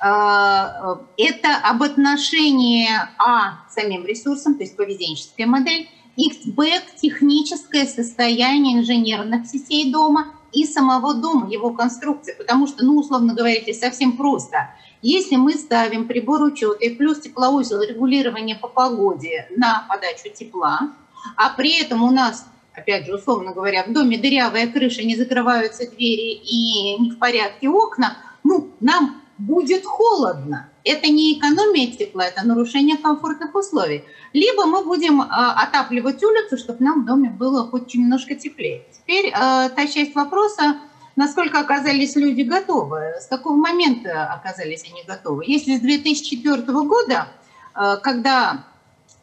А, 0.00 1.00
это 1.16 1.56
об 1.62 1.82
отношении 1.82 2.88
А 3.18 3.64
самим 3.70 4.04
ресурсам, 4.04 4.54
то 4.54 4.62
есть 4.62 4.76
поведенческая 4.76 5.46
модель, 5.46 5.88
и 6.16 6.30
Б 6.50 6.80
техническое 7.00 7.86
состояние 7.86 8.78
инженерных 8.78 9.46
сетей 9.46 9.90
дома 9.92 10.28
и 10.52 10.64
самого 10.64 11.14
дома, 11.14 11.50
его 11.50 11.70
конструкции. 11.70 12.34
Потому 12.36 12.66
что, 12.66 12.84
ну, 12.84 12.98
условно 12.98 13.34
говоря, 13.34 13.60
совсем 13.74 14.16
просто– 14.16 14.70
если 15.06 15.36
мы 15.36 15.52
ставим 15.52 16.08
прибор 16.08 16.42
учета 16.42 16.82
и 16.82 16.94
плюс 16.94 17.20
теплоузел 17.20 17.82
регулирования 17.82 18.56
по 18.56 18.68
погоде 18.68 19.46
на 19.54 19.84
подачу 19.86 20.30
тепла, 20.34 20.94
а 21.36 21.50
при 21.50 21.78
этом 21.78 22.02
у 22.02 22.10
нас, 22.10 22.46
опять 22.74 23.06
же, 23.06 23.14
условно 23.14 23.52
говоря, 23.52 23.84
в 23.84 23.92
доме 23.92 24.18
дырявая 24.18 24.70
крыша, 24.70 25.02
не 25.04 25.16
закрываются 25.16 25.88
двери 25.90 26.34
и 26.34 26.98
не 26.98 27.10
в 27.10 27.18
порядке 27.18 27.68
окна, 27.68 28.16
ну, 28.42 28.70
нам 28.80 29.22
будет 29.38 29.84
холодно. 29.84 30.68
Это 30.84 31.08
не 31.08 31.38
экономия 31.38 31.90
тепла, 31.90 32.26
это 32.26 32.46
нарушение 32.46 32.98
комфортных 32.98 33.54
условий. 33.54 34.04
Либо 34.32 34.66
мы 34.66 34.84
будем 34.84 35.22
э, 35.22 35.24
отапливать 35.28 36.22
улицу, 36.22 36.58
чтобы 36.58 36.84
нам 36.84 37.02
в 37.02 37.06
доме 37.06 37.30
было 37.30 37.66
хоть 37.66 37.94
немножко 37.94 38.34
теплее. 38.34 38.84
Теперь 38.92 39.26
э, 39.26 39.32
та 39.32 39.86
часть 39.86 40.14
вопроса, 40.14 40.76
насколько 41.16 41.58
оказались 41.58 42.16
люди 42.16 42.42
готовы, 42.42 43.14
с 43.20 43.26
какого 43.26 43.56
момента 43.56 44.26
оказались 44.26 44.84
они 44.90 45.02
готовы. 45.04 45.44
Если 45.46 45.76
с 45.76 45.80
2004 45.80 46.62
года, 46.62 47.28
э, 47.74 47.96
когда 48.02 48.66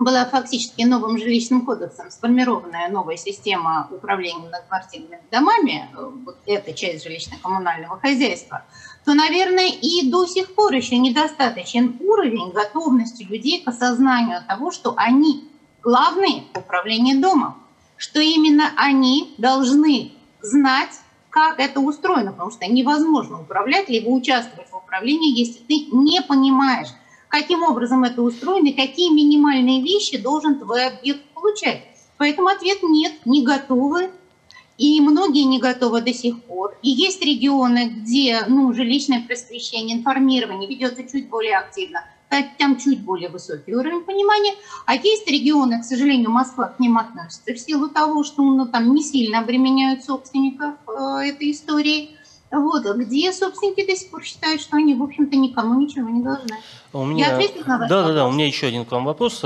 была 0.02 0.26
фактически 0.26 0.82
новым 0.82 1.18
жилищным 1.18 1.64
кодексом 1.64 2.10
сформированная 2.10 2.90
новая 2.90 3.18
система 3.18 3.88
управления 3.92 4.40
многоквартирными 4.40 5.22
домами, 5.30 5.90
э, 5.94 6.12
вот 6.26 6.38
эта 6.48 6.74
часть 6.74 7.06
жилищно-коммунального 7.06 8.00
хозяйства, 8.00 8.66
то, 9.06 9.14
наверное, 9.14 9.70
и 9.70 10.10
до 10.10 10.26
сих 10.26 10.56
пор 10.56 10.74
еще 10.74 10.98
недостаточен 10.98 11.98
уровень 12.00 12.52
готовности 12.52 13.24
людей 13.24 13.62
к 13.62 13.68
осознанию 13.68 14.44
того, 14.48 14.72
что 14.72 14.96
они 14.98 15.48
главные 15.84 16.46
в 16.54 16.58
управлении 16.58 17.22
домом, 17.22 17.58
что 17.96 18.20
именно 18.20 18.72
они 18.78 19.36
должны 19.38 20.14
знать, 20.42 21.00
как 21.30 21.60
это 21.60 21.80
устроено, 21.80 22.32
потому 22.32 22.50
что 22.50 22.66
невозможно 22.66 23.40
управлять, 23.40 23.88
либо 23.88 24.10
участвовать 24.10 24.70
в 24.70 24.76
управлении, 24.76 25.38
если 25.38 25.60
ты 25.60 25.86
не 25.92 26.22
понимаешь, 26.22 26.90
каким 27.32 27.64
образом 27.64 28.04
это 28.04 28.22
устроено 28.22 28.68
и 28.68 28.74
какие 28.74 29.12
минимальные 29.12 29.82
вещи 29.82 30.18
должен 30.18 30.60
твой 30.60 30.86
объект 30.86 31.22
получать. 31.34 31.84
Поэтому 32.18 32.50
ответ 32.50 32.84
нет, 32.84 33.14
не 33.26 33.44
готовы. 33.44 34.12
И 34.78 35.00
многие 35.00 35.44
не 35.44 35.60
готовы 35.60 36.02
до 36.02 36.12
сих 36.12 36.42
пор. 36.44 36.76
И 36.82 36.90
есть 36.90 37.24
регионы, 37.24 37.90
где 37.90 38.46
ну, 38.48 38.74
жилищное 38.74 39.24
просвещение, 39.26 39.98
информирование 39.98 40.68
ведется 40.68 41.04
чуть 41.04 41.30
более 41.30 41.58
активно 41.58 42.04
там 42.58 42.78
чуть 42.78 43.02
более 43.02 43.30
высокий 43.30 43.76
уровень 43.76 44.04
понимания. 44.04 44.54
А 44.86 44.96
есть 44.96 45.28
регионы, 45.28 45.82
к 45.82 45.84
сожалению, 45.84 46.30
Москва 46.30 46.70
к 46.70 46.80
ним 46.80 46.98
относится 46.98 47.54
в 47.54 47.60
силу 47.60 47.90
того, 47.90 48.24
что 48.24 48.42
ну, 48.42 48.66
там 48.68 48.94
не 48.94 49.04
сильно 49.04 49.40
обременяют 49.40 50.04
собственников 50.04 50.76
э, 50.88 51.30
этой 51.30 51.52
истории. 51.52 52.16
Вот, 52.52 52.86
где 52.98 53.32
собственники 53.32 53.86
до 53.86 53.96
сих 53.96 54.10
пор 54.10 54.24
считают, 54.24 54.62
что 54.62 54.78
они, 54.78 54.94
в 54.94 55.04
общем-то, 55.04 55.36
никому 55.38 55.80
ничего 55.80 56.10
не 56.10 56.22
должны. 56.22 56.58
У 56.92 57.06
меня... 57.06 57.28
Я 57.28 57.36
ответила 57.36 57.64
на 57.66 57.78
ваш 57.78 57.90
Да, 57.90 58.08
да, 58.08 58.14
да, 58.14 58.28
у 58.28 58.32
меня 58.32 58.46
еще 58.46 58.68
один 58.68 58.86
к 58.86 58.92
вам 58.92 59.06
вопрос. 59.06 59.44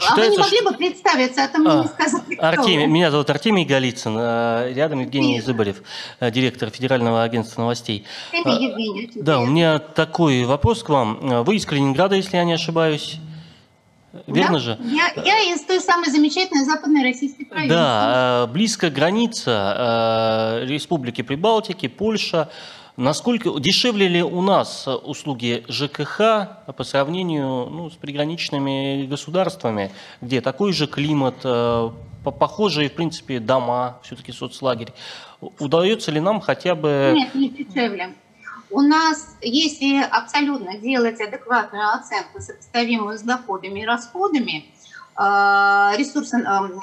Считается, 0.00 0.12
а 0.12 0.14
вы 0.16 0.30
не 0.30 0.38
могли 0.38 0.60
бы 0.62 0.72
представиться, 0.74 1.44
а 1.44 1.48
то 1.48 1.58
мне 1.58 1.70
а, 1.70 1.82
не 1.82 1.88
сказали, 1.88 2.36
Артемий, 2.36 2.86
Меня 2.86 3.10
зовут 3.10 3.30
Артемий 3.30 3.64
Голицын, 3.64 4.16
э, 4.16 4.72
рядом 4.72 5.00
Евгений 5.00 5.34
Нет. 5.34 5.44
Зыбарев, 5.44 5.82
директор 6.20 6.70
Федерального 6.70 7.24
агентства 7.24 7.62
новостей. 7.62 8.06
Артемий 8.32 8.68
Евгений. 8.68 9.10
Да, 9.16 9.40
у 9.40 9.46
меня 9.46 9.80
такой 9.80 10.44
вопрос 10.44 10.84
к 10.84 10.88
вам. 10.90 11.42
Вы 11.44 11.56
из 11.56 11.66
Калининграда, 11.66 12.14
если 12.14 12.36
я 12.36 12.44
не 12.44 12.52
ошибаюсь. 12.52 13.18
Верно 14.26 14.54
да? 14.54 14.58
же? 14.58 14.78
Я, 14.84 15.12
я 15.22 15.54
из 15.54 15.62
той 15.62 15.80
самой 15.80 16.10
замечательной 16.10 16.64
западной 16.64 17.02
российской 17.02 17.44
провинции. 17.44 17.74
Да, 17.74 18.46
э, 18.48 18.52
близко 18.52 18.90
граница 18.90 20.60
Республики 20.64 21.22
Прибалтики, 21.22 21.88
Польша. 21.88 22.48
Насколько 22.98 23.60
дешевле 23.60 24.08
ли 24.08 24.22
у 24.24 24.42
нас 24.42 24.88
услуги 24.88 25.64
ЖКХ 25.68 26.18
по 26.76 26.82
сравнению 26.82 27.68
ну, 27.70 27.90
с 27.90 27.94
приграничными 27.94 29.06
государствами, 29.06 29.92
где 30.20 30.40
такой 30.40 30.72
же 30.72 30.88
климат, 30.88 31.36
э, 31.44 31.90
похожие, 32.24 32.88
в 32.88 32.94
принципе, 32.94 33.38
дома, 33.38 34.00
все-таки 34.02 34.32
соцлагерь. 34.32 34.92
Удается 35.40 36.10
ли 36.10 36.18
нам 36.18 36.40
хотя 36.40 36.74
бы... 36.74 37.12
Нет, 37.14 37.36
не 37.36 37.50
дешевле. 37.50 38.14
У 38.70 38.80
нас, 38.80 39.36
если 39.40 40.02
абсолютно 40.02 40.78
делать 40.78 41.20
адекватную 41.20 41.88
оценку, 41.94 42.40
сопоставимую 42.40 43.18
с 43.18 43.22
доходами 43.22 43.80
и 43.80 43.86
расходами, 43.86 44.66
э, 45.16 45.96
ресурсы 45.96 46.36
э, 46.36 46.40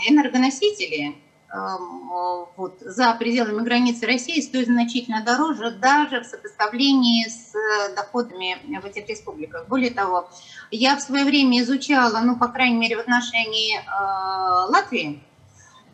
энергоносители 0.09 1.15
Эм, 1.55 2.09
вот, 2.57 2.79
за 2.81 3.13
пределами 3.13 3.63
границы 3.63 4.05
России 4.05 4.41
стоит 4.41 4.65
значительно 4.65 5.23
дороже 5.23 5.71
даже 5.71 6.19
в 6.19 6.25
сопоставлении 6.25 7.29
с 7.29 7.55
э, 7.55 7.95
доходами 7.95 8.57
в 8.77 8.85
этих 8.85 9.07
республиках. 9.07 9.65
Более 9.69 9.91
того, 9.91 10.29
я 10.69 10.97
в 10.97 11.01
свое 11.01 11.23
время 11.23 11.61
изучала, 11.61 12.19
ну, 12.19 12.35
по 12.35 12.49
крайней 12.49 12.75
мере, 12.75 12.97
в 12.97 12.99
отношении 12.99 13.77
э, 13.77 14.69
Латвии, 14.69 15.23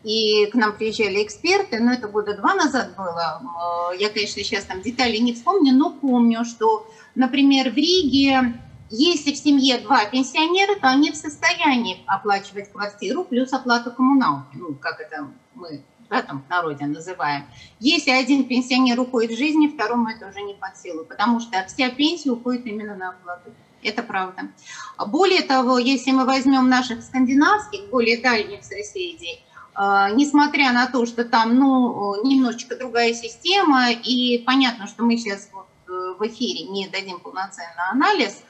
и 0.03 0.47
к 0.47 0.55
нам 0.55 0.75
приезжали 0.75 1.23
эксперты, 1.23 1.79
но 1.79 1.93
это 1.93 2.07
года 2.07 2.35
два 2.35 2.55
назад 2.55 2.95
было. 2.95 3.41
Э, 3.93 3.97
я, 3.97 4.09
конечно, 4.09 4.43
сейчас 4.43 4.65
там 4.65 4.81
детали 4.81 5.17
не 5.17 5.33
вспомню, 5.33 5.73
но 5.73 5.91
помню, 5.91 6.43
что, 6.45 6.87
например, 7.15 7.71
в 7.71 7.75
Риге 7.75 8.55
если 8.93 9.31
в 9.31 9.37
семье 9.37 9.77
два 9.77 10.03
пенсионера, 10.03 10.77
то 10.77 10.89
они 10.89 11.11
в 11.11 11.15
состоянии 11.15 12.03
оплачивать 12.07 12.73
квартиру 12.73 13.23
плюс 13.23 13.53
оплату 13.53 13.89
коммуналки, 13.91 14.57
ну, 14.57 14.75
как 14.75 14.99
это 14.99 15.29
мы 15.55 15.81
да, 16.09 16.21
там, 16.21 16.43
в 16.45 16.49
народе 16.49 16.85
называем. 16.85 17.45
Если 17.79 18.11
один 18.11 18.43
пенсионер 18.43 18.99
уходит 18.99 19.31
в 19.31 19.37
жизни, 19.37 19.67
второму 19.67 20.09
это 20.09 20.27
уже 20.27 20.41
не 20.41 20.53
под 20.53 20.75
силу, 20.77 21.05
потому 21.05 21.39
что 21.39 21.65
вся 21.67 21.89
пенсия 21.89 22.31
уходит 22.31 22.65
именно 22.65 22.97
на 22.97 23.09
оплату. 23.11 23.53
Это 23.81 24.03
правда. 24.03 24.49
Более 25.07 25.41
того, 25.41 25.77
если 25.79 26.11
мы 26.11 26.25
возьмем 26.25 26.67
наших 26.67 27.01
скандинавских, 27.01 27.89
более 27.89 28.21
дальних 28.21 28.63
соседей, 28.65 29.41
несмотря 29.77 30.73
на 30.73 30.87
то, 30.87 31.05
что 31.05 31.23
там 31.23 31.55
ну, 31.55 32.23
немножечко 32.23 32.75
другая 32.75 33.13
система, 33.13 33.91
и 33.91 34.39
понятно, 34.45 34.87
что 34.87 35.03
мы 35.03 35.17
сейчас 35.17 35.49
вот, 35.53 35.67
в 35.87 36.27
эфире 36.27 36.69
не 36.69 36.87
дадим 36.87 37.19
полноценный 37.19 37.89
анализ, 37.91 38.43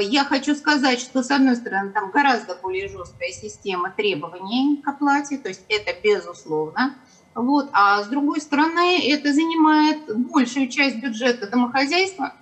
я 0.00 0.24
хочу 0.24 0.54
сказать, 0.54 1.00
что, 1.00 1.22
с 1.22 1.30
одной 1.30 1.56
стороны, 1.56 1.90
там 1.90 2.10
гораздо 2.10 2.54
более 2.54 2.88
жесткая 2.88 3.30
система 3.30 3.90
требований 3.90 4.80
к 4.82 4.88
оплате, 4.88 5.38
то 5.38 5.48
есть 5.48 5.62
это 5.68 5.92
безусловно. 6.02 6.94
Вот. 7.34 7.68
А 7.72 8.02
с 8.02 8.08
другой 8.08 8.40
стороны, 8.40 9.00
это 9.10 9.32
занимает 9.32 10.16
большую 10.30 10.68
часть 10.68 10.96
бюджета 10.96 11.48
домохозяйства, 11.48 12.34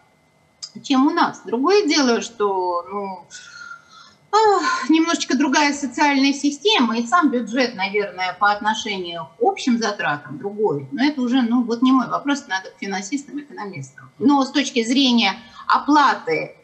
чем 0.83 1.07
у 1.07 1.11
нас. 1.11 1.43
Другое 1.45 1.87
дело, 1.87 2.21
что 2.21 2.85
ну, 2.91 3.25
немножечко 4.89 5.37
другая 5.37 5.73
социальная 5.73 6.33
система, 6.33 6.99
и 6.99 7.07
сам 7.07 7.31
бюджет, 7.31 7.75
наверное, 7.75 8.37
по 8.39 8.51
отношению 8.51 9.29
к 9.39 9.43
общим 9.43 9.79
затратам 9.79 10.39
другой. 10.39 10.89
Но 10.93 11.05
это 11.05 11.21
уже, 11.21 11.43
ну, 11.43 11.63
вот 11.63 11.83
не 11.83 11.93
мой 11.93 12.09
вопрос, 12.09 12.47
надо 12.49 12.71
к 12.71 12.79
финансистам, 12.79 13.41
экономистам. 13.41 14.11
Но 14.19 14.45
с 14.45 14.51
точки 14.51 14.85
зрения 14.85 15.37
оплаты 15.67 16.57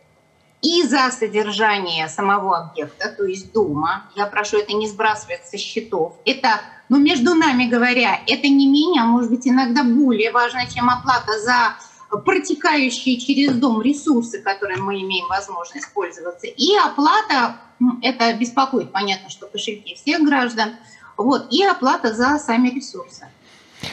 и 0.63 0.83
за 0.83 1.11
содержание 1.11 2.09
самого 2.09 2.59
объекта, 2.59 3.09
то 3.11 3.25
есть 3.25 3.53
дома, 3.53 4.05
я 4.17 4.27
прошу 4.27 4.59
это 4.59 4.73
не 4.73 4.89
сбрасывать 4.89 5.47
со 5.47 5.59
счетов, 5.59 6.15
это, 6.25 6.61
ну, 6.89 6.99
между 6.99 7.35
нами 7.35 7.67
говоря, 7.67 8.21
это 8.27 8.49
не 8.49 8.67
менее, 8.67 9.03
а 9.03 9.07
может 9.07 9.31
быть 9.31 9.47
иногда 9.47 9.85
более 9.85 10.33
важно, 10.33 10.67
чем 10.67 10.89
оплата 10.89 11.39
за 11.41 11.77
протекающие 12.25 13.19
через 13.19 13.53
дом 13.55 13.83
ресурсы, 13.83 14.41
которые 14.41 14.79
мы 14.79 15.01
имеем 15.01 15.27
возможность 15.29 15.93
пользоваться, 15.93 16.47
и 16.47 16.75
оплата, 16.77 17.57
это 18.03 18.33
беспокоит, 18.35 18.93
понятно, 18.93 19.31
что 19.31 19.47
кошельки 19.47 19.95
всех 19.95 20.23
граждан, 20.23 20.77
вот, 21.17 21.53
и 21.53 21.65
оплата 21.65 22.15
за 22.15 22.39
сами 22.39 22.69
ресурсы. 22.69 23.29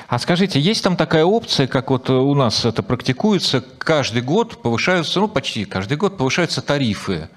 А 0.07 0.17
скажите, 0.19 0.59
есть 0.59 0.84
там 0.84 0.95
такая 0.95 1.26
опция, 1.26 1.67
как 1.67 1.89
вот 1.89 2.09
у 2.09 2.34
нас 2.36 2.65
это 2.65 2.84
практикуется, 2.84 3.63
каждый 3.78 4.21
год 4.21 4.61
повышаются, 4.61 5.19
ну 5.19 5.28
почти 5.28 5.65
каждый 5.65 5.97
год 5.97 6.17
повышаются 6.17 6.61
тарифы? 6.61 7.13
Э, 7.13 7.28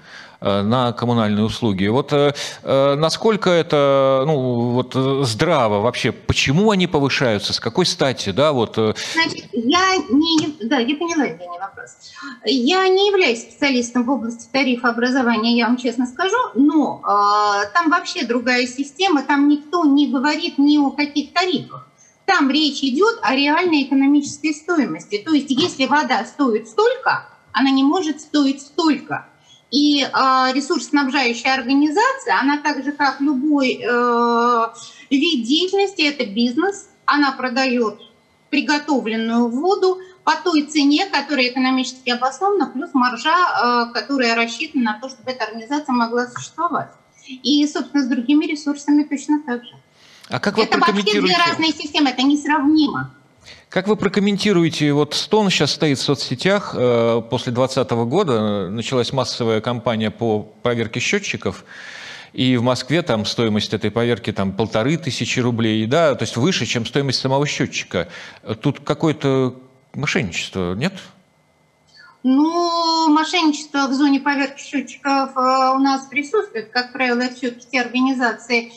на 0.41 0.93
коммунальные 0.93 1.45
услуги. 1.45 1.87
Вот 1.87 2.13
э, 2.13 2.33
э, 2.63 2.95
насколько 2.95 3.49
это 3.49 4.23
ну, 4.25 4.71
вот, 4.71 4.93
здраво 5.25 5.79
вообще? 5.79 6.11
Почему 6.11 6.71
они 6.71 6.87
повышаются? 6.87 7.53
С 7.53 7.59
какой 7.59 7.85
стати? 7.85 8.31
Да, 8.31 8.51
вот... 8.51 8.75
Значит, 8.75 9.45
я 9.53 9.97
не... 10.09 10.57
Да, 10.67 10.79
я 10.79 10.95
поняла, 10.95 11.25
Евгений, 11.25 11.59
вопрос. 11.59 11.91
Я 12.45 12.87
не 12.87 13.07
являюсь 13.07 13.41
специалистом 13.41 14.03
в 14.03 14.09
области 14.09 14.47
тарифа 14.51 14.89
образования, 14.89 15.57
я 15.57 15.67
вам 15.67 15.77
честно 15.77 16.05
скажу, 16.05 16.37
но 16.55 17.01
э, 17.03 17.71
там 17.73 17.89
вообще 17.89 18.25
другая 18.25 18.67
система, 18.67 19.23
там 19.23 19.47
никто 19.47 19.85
не 19.85 20.07
говорит 20.07 20.57
ни 20.57 20.77
о 20.77 20.91
каких 20.91 21.33
тарифах. 21.33 21.87
Там 22.25 22.51
речь 22.51 22.83
идет 22.83 23.19
о 23.21 23.35
реальной 23.35 23.83
экономической 23.83 24.53
стоимости. 24.53 25.23
То 25.25 25.33
есть, 25.33 25.49
если 25.49 25.85
вода 25.85 26.25
стоит 26.25 26.67
столько, 26.67 27.25
она 27.53 27.69
не 27.69 27.83
может 27.83 28.19
стоить 28.19 28.61
столько. 28.61 29.27
И 29.69 30.01
э, 30.01 30.07
ресурсоснабжающая 30.53 31.53
организация, 31.53 32.39
она 32.39 32.57
так 32.57 32.83
же, 32.83 32.93
как 32.93 33.19
любой 33.19 33.81
э, 33.83 34.65
вид 35.09 35.45
деятельности, 35.45 36.03
это 36.03 36.25
бизнес, 36.25 36.89
она 37.05 37.33
продает 37.33 37.99
приготовленную 38.49 39.49
воду 39.49 39.99
по 40.23 40.35
той 40.35 40.63
цене, 40.63 41.05
которая 41.05 41.49
экономически 41.49 42.09
обоснована, 42.09 42.67
плюс 42.67 42.91
маржа, 42.93 43.89
э, 43.89 43.93
которая 43.93 44.35
рассчитана 44.35 44.93
на 44.93 44.99
то, 44.99 45.09
чтобы 45.09 45.31
эта 45.31 45.43
организация 45.45 45.93
могла 45.93 46.27
существовать. 46.27 46.91
И, 47.27 47.67
собственно, 47.67 48.03
с 48.03 48.07
другими 48.07 48.45
ресурсами 48.45 49.03
точно 49.03 49.41
так 49.45 49.63
же. 49.65 49.75
А 50.29 50.39
как 50.39 50.57
вы 50.57 50.63
это 50.63 50.77
вообще 50.77 51.21
две 51.21 51.35
разные 51.35 51.73
системы, 51.73 52.09
это 52.09 52.23
несравнимо. 52.23 53.13
Как 53.69 53.87
вы 53.89 53.97
прокомментируете, 53.97 54.93
вот 54.93 55.13
Стон 55.13 55.49
сейчас 55.49 55.71
стоит 55.71 55.97
в 55.97 56.01
соцсетях, 56.01 56.73
э, 56.73 57.21
после 57.29 57.51
2020 57.51 58.05
года 58.05 58.69
началась 58.69 59.11
массовая 59.11 59.59
кампания 59.59 60.09
по 60.09 60.43
проверке 60.63 61.01
счетчиков, 61.01 61.65
и 62.31 62.55
в 62.55 62.63
Москве 62.63 63.01
там 63.01 63.25
стоимость 63.25 63.73
этой 63.73 63.91
поверки 63.91 64.31
там 64.31 64.53
полторы 64.53 64.95
тысячи 64.95 65.41
рублей, 65.41 65.85
да, 65.85 66.15
то 66.15 66.23
есть 66.23 66.37
выше, 66.37 66.65
чем 66.65 66.85
стоимость 66.85 67.19
самого 67.19 67.45
счетчика. 67.45 68.07
Тут 68.61 68.79
какое-то 68.79 69.55
мошенничество, 69.93 70.73
нет? 70.73 70.93
Ну, 72.23 73.09
мошенничество 73.09 73.87
в 73.87 73.93
зоне 73.93 74.21
поверки 74.21 74.61
счетчиков 74.61 75.31
э, 75.35 75.75
у 75.75 75.79
нас 75.79 76.07
присутствует. 76.07 76.69
Как 76.71 76.93
правило, 76.93 77.29
все-таки 77.35 77.67
те 77.71 77.81
организации, 77.81 78.71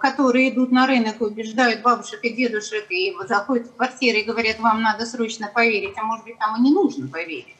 которые 0.00 0.50
идут 0.50 0.72
на 0.72 0.86
рынок 0.86 1.20
и 1.20 1.24
убеждают 1.24 1.82
бабушек 1.82 2.20
и 2.22 2.30
дедушек, 2.30 2.90
и 2.90 3.14
заходят 3.28 3.66
в 3.66 3.76
квартиры 3.76 4.20
и 4.20 4.24
говорят, 4.24 4.58
вам 4.60 4.80
надо 4.80 5.04
срочно 5.04 5.50
поверить, 5.52 5.94
а 5.98 6.04
может 6.04 6.24
быть, 6.24 6.38
там 6.38 6.56
и 6.56 6.62
не 6.62 6.72
нужно 6.72 7.06
поверить. 7.06 7.54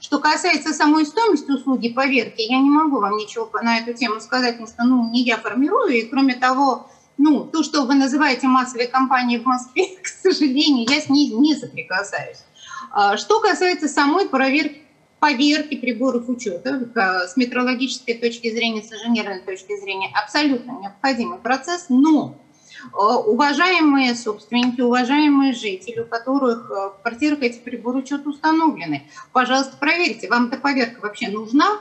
Что 0.00 0.18
касается 0.18 0.74
самой 0.74 1.06
стоимости 1.06 1.50
услуги 1.50 1.88
поверки, 1.88 2.42
я 2.42 2.58
не 2.58 2.68
могу 2.68 3.00
вам 3.00 3.16
ничего 3.16 3.48
на 3.62 3.78
эту 3.78 3.94
тему 3.94 4.20
сказать, 4.20 4.58
потому 4.58 4.68
что 4.68 4.84
ну, 4.84 5.10
не 5.10 5.22
я 5.22 5.38
формирую, 5.38 5.88
и 5.92 6.02
кроме 6.02 6.34
того, 6.34 6.90
ну, 7.16 7.44
то, 7.44 7.62
что 7.62 7.84
вы 7.84 7.94
называете 7.94 8.46
массовой 8.46 8.88
компанией 8.88 9.38
в 9.38 9.46
Москве, 9.46 9.86
к 10.02 10.08
сожалению, 10.08 10.86
я 10.86 11.00
с 11.00 11.08
ней 11.08 11.30
не 11.30 11.54
соприкасаюсь. 11.54 12.44
А 12.90 13.16
что 13.16 13.40
касается 13.40 13.88
самой 13.88 14.28
проверки 14.28 14.81
поверки 15.22 15.76
приборов 15.76 16.28
учета 16.28 16.90
с 17.28 17.36
метрологической 17.36 18.14
точки 18.14 18.50
зрения, 18.50 18.82
с 18.82 18.92
инженерной 18.92 19.38
точки 19.38 19.78
зрения 19.78 20.10
абсолютно 20.20 20.72
необходимый 20.80 21.38
процесс, 21.38 21.86
но 21.88 22.34
э, 22.82 22.96
уважаемые 22.96 24.16
собственники, 24.16 24.80
уважаемые 24.80 25.52
жители, 25.52 26.00
у 26.00 26.06
которых 26.06 26.68
э, 26.68 26.74
в 26.74 27.02
квартирах 27.02 27.40
эти 27.42 27.60
приборы 27.60 28.00
учета 28.00 28.28
установлены, 28.28 29.08
пожалуйста, 29.30 29.76
проверьте, 29.78 30.28
вам 30.28 30.48
эта 30.48 30.56
поверка 30.56 31.00
вообще 31.00 31.28
нужна? 31.28 31.78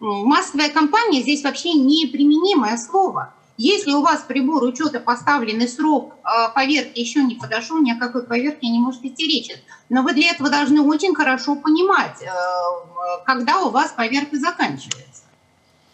Массовая 0.00 0.68
компания 0.68 1.22
здесь 1.22 1.44
вообще 1.44 1.74
неприменимое 1.74 2.76
слово. 2.78 3.32
Если 3.58 3.92
у 3.92 4.00
вас 4.00 4.24
прибор 4.26 4.64
учета 4.64 4.98
поставленный 4.98 5.68
срок 5.68 6.14
э, 6.24 6.52
поверки 6.52 6.98
еще 6.98 7.22
не 7.22 7.36
подошел, 7.36 7.78
ни 7.80 7.92
о 7.92 7.96
какой 8.00 8.26
поверке 8.26 8.66
не 8.66 8.80
может 8.80 9.04
идти 9.04 9.24
речи. 9.28 9.54
Но 9.92 10.02
вы 10.02 10.14
для 10.14 10.30
этого 10.30 10.48
должны 10.48 10.80
очень 10.80 11.14
хорошо 11.14 11.54
понимать, 11.54 12.22
э, 12.22 12.26
когда 13.26 13.60
у 13.60 13.68
вас 13.68 13.92
поверка 13.92 14.38
заканчивается. 14.38 15.24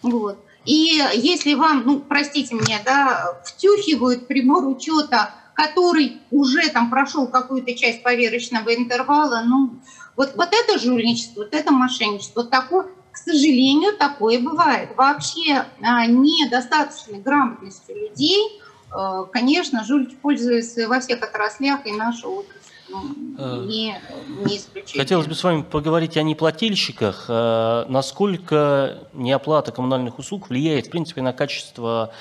Вот. 0.02 0.38
И 0.64 1.02
если 1.14 1.54
вам, 1.54 1.82
ну, 1.84 1.98
простите 1.98 2.54
меня, 2.54 2.78
да, 2.84 3.40
втюхивают 3.44 4.28
прибор 4.28 4.68
учета, 4.68 5.34
который 5.52 6.18
уже 6.30 6.68
там 6.68 6.90
прошел 6.90 7.26
какую-то 7.26 7.74
часть 7.74 8.04
поверочного 8.04 8.72
интервала, 8.72 9.42
ну, 9.44 9.80
вот, 10.14 10.36
вот 10.36 10.50
это 10.52 10.78
жульничество, 10.78 11.40
вот 11.40 11.52
это 11.52 11.72
мошенничество, 11.72 12.44
такое, 12.44 12.86
к 13.10 13.16
сожалению, 13.16 13.96
такое 13.96 14.38
бывает. 14.38 14.90
Вообще 14.96 15.66
а, 15.82 16.06
недостаточной 16.06 17.18
грамотностью 17.18 17.96
людей, 17.96 18.60
а, 18.92 19.24
конечно, 19.24 19.84
жульки 19.84 20.14
пользуются 20.14 20.86
во 20.86 21.00
всех 21.00 21.20
отраслях, 21.20 21.84
и 21.84 21.90
э, 21.90 22.57
не, 22.90 24.00
не 24.44 24.56
исключение. 24.56 25.02
Хотелось 25.02 25.26
бы 25.26 25.34
с 25.34 25.44
вами 25.44 25.62
поговорить 25.62 26.16
о 26.16 26.22
неплательщиках. 26.22 27.26
А, 27.28 27.86
насколько 27.88 29.08
неоплата 29.12 29.72
коммунальных 29.72 30.18
услуг 30.18 30.48
влияет, 30.48 30.86
в 30.86 30.90
принципе, 30.90 31.22
на 31.22 31.32
качество 31.32 32.12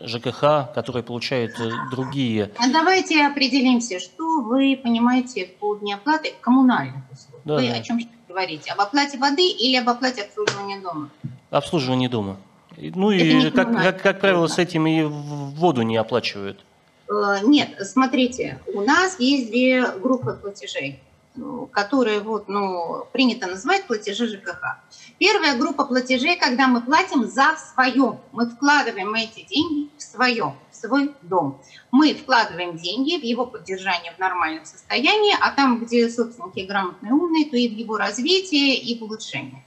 ЖКХ, 0.00 0.72
которые 0.72 1.02
получают 1.02 1.58
э, 1.58 1.68
другие. 1.90 2.52
Давайте 2.72 3.26
определимся, 3.26 3.98
что 3.98 4.40
вы 4.42 4.78
понимаете 4.80 5.46
под 5.58 5.82
неоплатой 5.82 6.34
коммунальных 6.40 7.02
услуг. 7.10 7.40
Да, 7.44 7.56
вы 7.56 7.68
да. 7.68 7.74
о 7.74 7.82
чем 7.82 7.98
говорите? 8.28 8.70
Об 8.70 8.80
оплате 8.80 9.18
воды 9.18 9.48
или 9.48 9.76
об 9.76 9.88
оплате 9.88 10.22
обслуживания 10.22 10.80
дома? 10.80 11.10
Обслуживание 11.50 12.08
дома. 12.08 12.36
Ну 12.76 13.10
и, 13.10 13.50
как, 13.50 13.72
как, 13.72 14.02
как 14.02 14.20
правило, 14.20 14.46
с 14.46 14.58
этим 14.58 14.86
и 14.86 15.02
воду 15.02 15.82
не 15.82 15.96
оплачивают. 15.96 16.64
Э, 17.08 17.38
нет, 17.42 17.70
смотрите, 17.86 18.60
у 18.74 18.82
нас 18.82 19.18
есть 19.18 19.48
две 19.50 19.86
группы 19.92 20.34
платежей, 20.34 21.00
ну, 21.36 21.66
которые 21.66 22.20
вот, 22.20 22.48
ну, 22.48 23.06
принято 23.12 23.46
называть 23.46 23.86
платежи 23.86 24.26
ЖКХ. 24.26 24.78
Первая 25.18 25.56
группа 25.56 25.84
платежей, 25.84 26.36
когда 26.36 26.66
мы 26.66 26.80
платим 26.80 27.26
за 27.26 27.56
свое. 27.56 28.20
Мы 28.32 28.48
вкладываем 28.50 29.14
эти 29.14 29.46
деньги 29.48 29.88
в 29.96 30.02
свое, 30.02 30.54
в 30.70 30.76
свой 30.76 31.14
дом. 31.22 31.60
Мы 31.90 32.14
вкладываем 32.14 32.76
деньги 32.76 33.18
в 33.18 33.24
его 33.24 33.46
поддержание 33.46 34.12
в 34.12 34.18
нормальном 34.18 34.64
состоянии, 34.64 35.34
а 35.40 35.50
там, 35.52 35.78
где 35.80 36.10
собственники 36.10 36.66
грамотные, 36.66 37.12
умные, 37.12 37.46
то 37.46 37.56
и 37.56 37.68
в 37.68 37.72
его 37.72 37.96
развитие, 37.96 38.76
и 38.76 38.98
в 38.98 39.02
улучшение. 39.02 39.64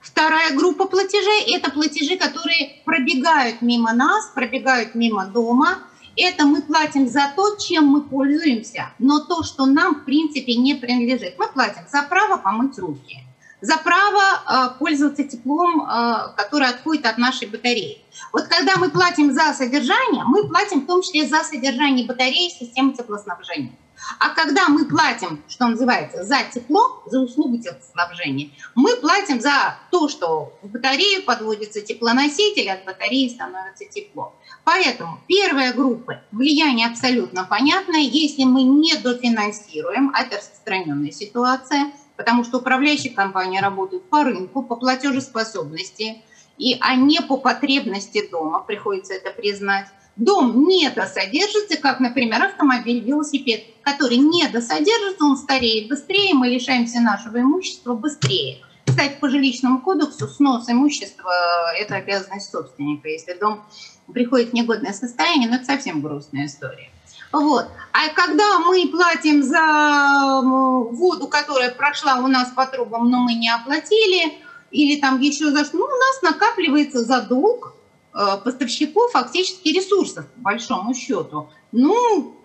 Вторая 0.00 0.56
группа 0.56 0.86
платежей– 0.86 1.54
это 1.56 1.70
платежи, 1.70 2.16
которые 2.16 2.80
пробегают 2.84 3.60
мимо 3.60 3.92
нас, 3.92 4.30
пробегают 4.34 4.94
мимо 4.94 5.26
дома. 5.26 5.78
Это 6.22 6.44
мы 6.44 6.62
платим 6.62 7.08
за 7.08 7.32
то, 7.34 7.56
чем 7.56 7.86
мы 7.86 8.02
пользуемся, 8.02 8.90
но 8.98 9.20
то, 9.20 9.42
что 9.42 9.66
нам, 9.66 9.96
в 9.96 10.04
принципе, 10.04 10.54
не 10.54 10.74
принадлежит. 10.74 11.38
Мы 11.38 11.48
платим 11.48 11.82
за 11.90 12.02
право 12.02 12.36
помыть 12.36 12.78
руки– 12.78 13.18
за 13.60 13.76
право 13.76 14.20
э, 14.20 14.78
пользоваться 14.78 15.24
теплом, 15.24 15.82
э, 15.82 16.32
которое 16.36 16.70
отходит 16.70 17.06
от 17.06 17.18
нашей 17.18 17.48
батареи. 17.48 18.02
Вот 18.32 18.44
когда 18.44 18.76
мы 18.76 18.90
платим 18.90 19.32
за 19.32 19.52
содержание, 19.52 20.24
мы 20.24 20.48
платим 20.48 20.80
в 20.80 20.86
том 20.86 21.02
числе 21.02 21.26
за 21.26 21.42
содержание 21.42 22.06
батареи 22.06 22.48
системы 22.48 22.92
теплоснабжения. 22.94 23.72
А 24.18 24.30
когда 24.30 24.68
мы 24.68 24.86
платим, 24.86 25.42
что 25.48 25.68
называется, 25.68 26.24
за 26.24 26.38
тепло, 26.52 27.02
за 27.06 27.20
услугу 27.20 27.58
теплоснабжения, 27.58 28.50
мы 28.74 28.96
платим 28.96 29.40
за 29.40 29.78
то, 29.90 30.08
что 30.08 30.52
в 30.62 30.68
батарею 30.68 31.22
подводится 31.22 31.80
теплоноситель, 31.80 32.70
от 32.70 32.84
батареи 32.84 33.28
становится 33.28 33.84
тепло. 33.84 34.34
Поэтому 34.64 35.20
первая 35.26 35.72
группа 35.72 36.22
влияние 36.32 36.86
абсолютно 36.86 37.44
понятное. 37.44 38.00
Если 38.00 38.44
мы 38.44 38.62
не 38.62 38.96
дофинансируем, 38.96 40.10
это 40.10 40.36
распространенная 40.36 41.12
ситуация, 41.12 41.92
потому 42.16 42.44
что 42.44 42.58
управляющие 42.58 43.12
компании 43.12 43.60
работают 43.60 44.08
по 44.10 44.24
рынку, 44.24 44.62
по 44.62 44.76
платежеспособности, 44.76 46.22
и, 46.58 46.76
а 46.80 46.94
не 46.94 47.20
по 47.22 47.38
потребности 47.38 48.28
дома, 48.30 48.60
приходится 48.60 49.14
это 49.14 49.30
признать. 49.30 49.86
Дом 50.20 50.68
не 50.68 50.90
досодержится, 50.90 51.78
как, 51.78 51.98
например, 51.98 52.42
автомобиль, 52.42 53.00
велосипед, 53.00 53.64
который 53.82 54.18
не 54.18 54.46
досодержится, 54.48 55.24
он 55.24 55.38
стареет 55.38 55.88
быстрее, 55.88 56.34
мы 56.34 56.48
лишаемся 56.48 57.00
нашего 57.00 57.40
имущества 57.40 57.94
быстрее. 57.94 58.58
Кстати, 58.86 59.16
по 59.18 59.30
жилищному 59.30 59.80
кодексу 59.80 60.28
снос 60.28 60.68
имущества– 60.68 61.32
это 61.78 61.94
обязанность 61.94 62.50
собственника. 62.50 63.08
Если 63.08 63.32
дом 63.32 63.64
приходит 64.12 64.50
в 64.50 64.52
негодное 64.52 64.92
состояние, 64.92 65.48
ну, 65.48 65.56
это 65.56 65.64
совсем 65.64 66.02
грустная 66.02 66.44
история. 66.44 66.90
Вот. 67.32 67.68
А 67.92 68.08
когда 68.14 68.58
мы 68.58 68.88
платим 68.88 69.42
за 69.42 70.42
воду, 70.42 71.28
которая 71.28 71.70
прошла 71.70 72.16
у 72.16 72.26
нас 72.26 72.50
по 72.50 72.66
трубам, 72.66 73.10
но 73.10 73.20
мы 73.20 73.32
не 73.34 73.48
оплатили, 73.48 74.34
или 74.70 75.00
там 75.00 75.18
еще 75.18 75.50
за 75.50 75.64
что, 75.64 75.78
ну, 75.78 75.84
у 75.84 75.88
нас 75.88 76.34
накапливается 76.34 77.04
э, 77.04 77.72
поставщиков 78.12 79.12
фактически 79.12 79.68
ресурсов, 79.68 80.26
по 80.36 80.40
большому 80.40 80.94
счету. 80.94 81.50
Ну, 81.72 82.39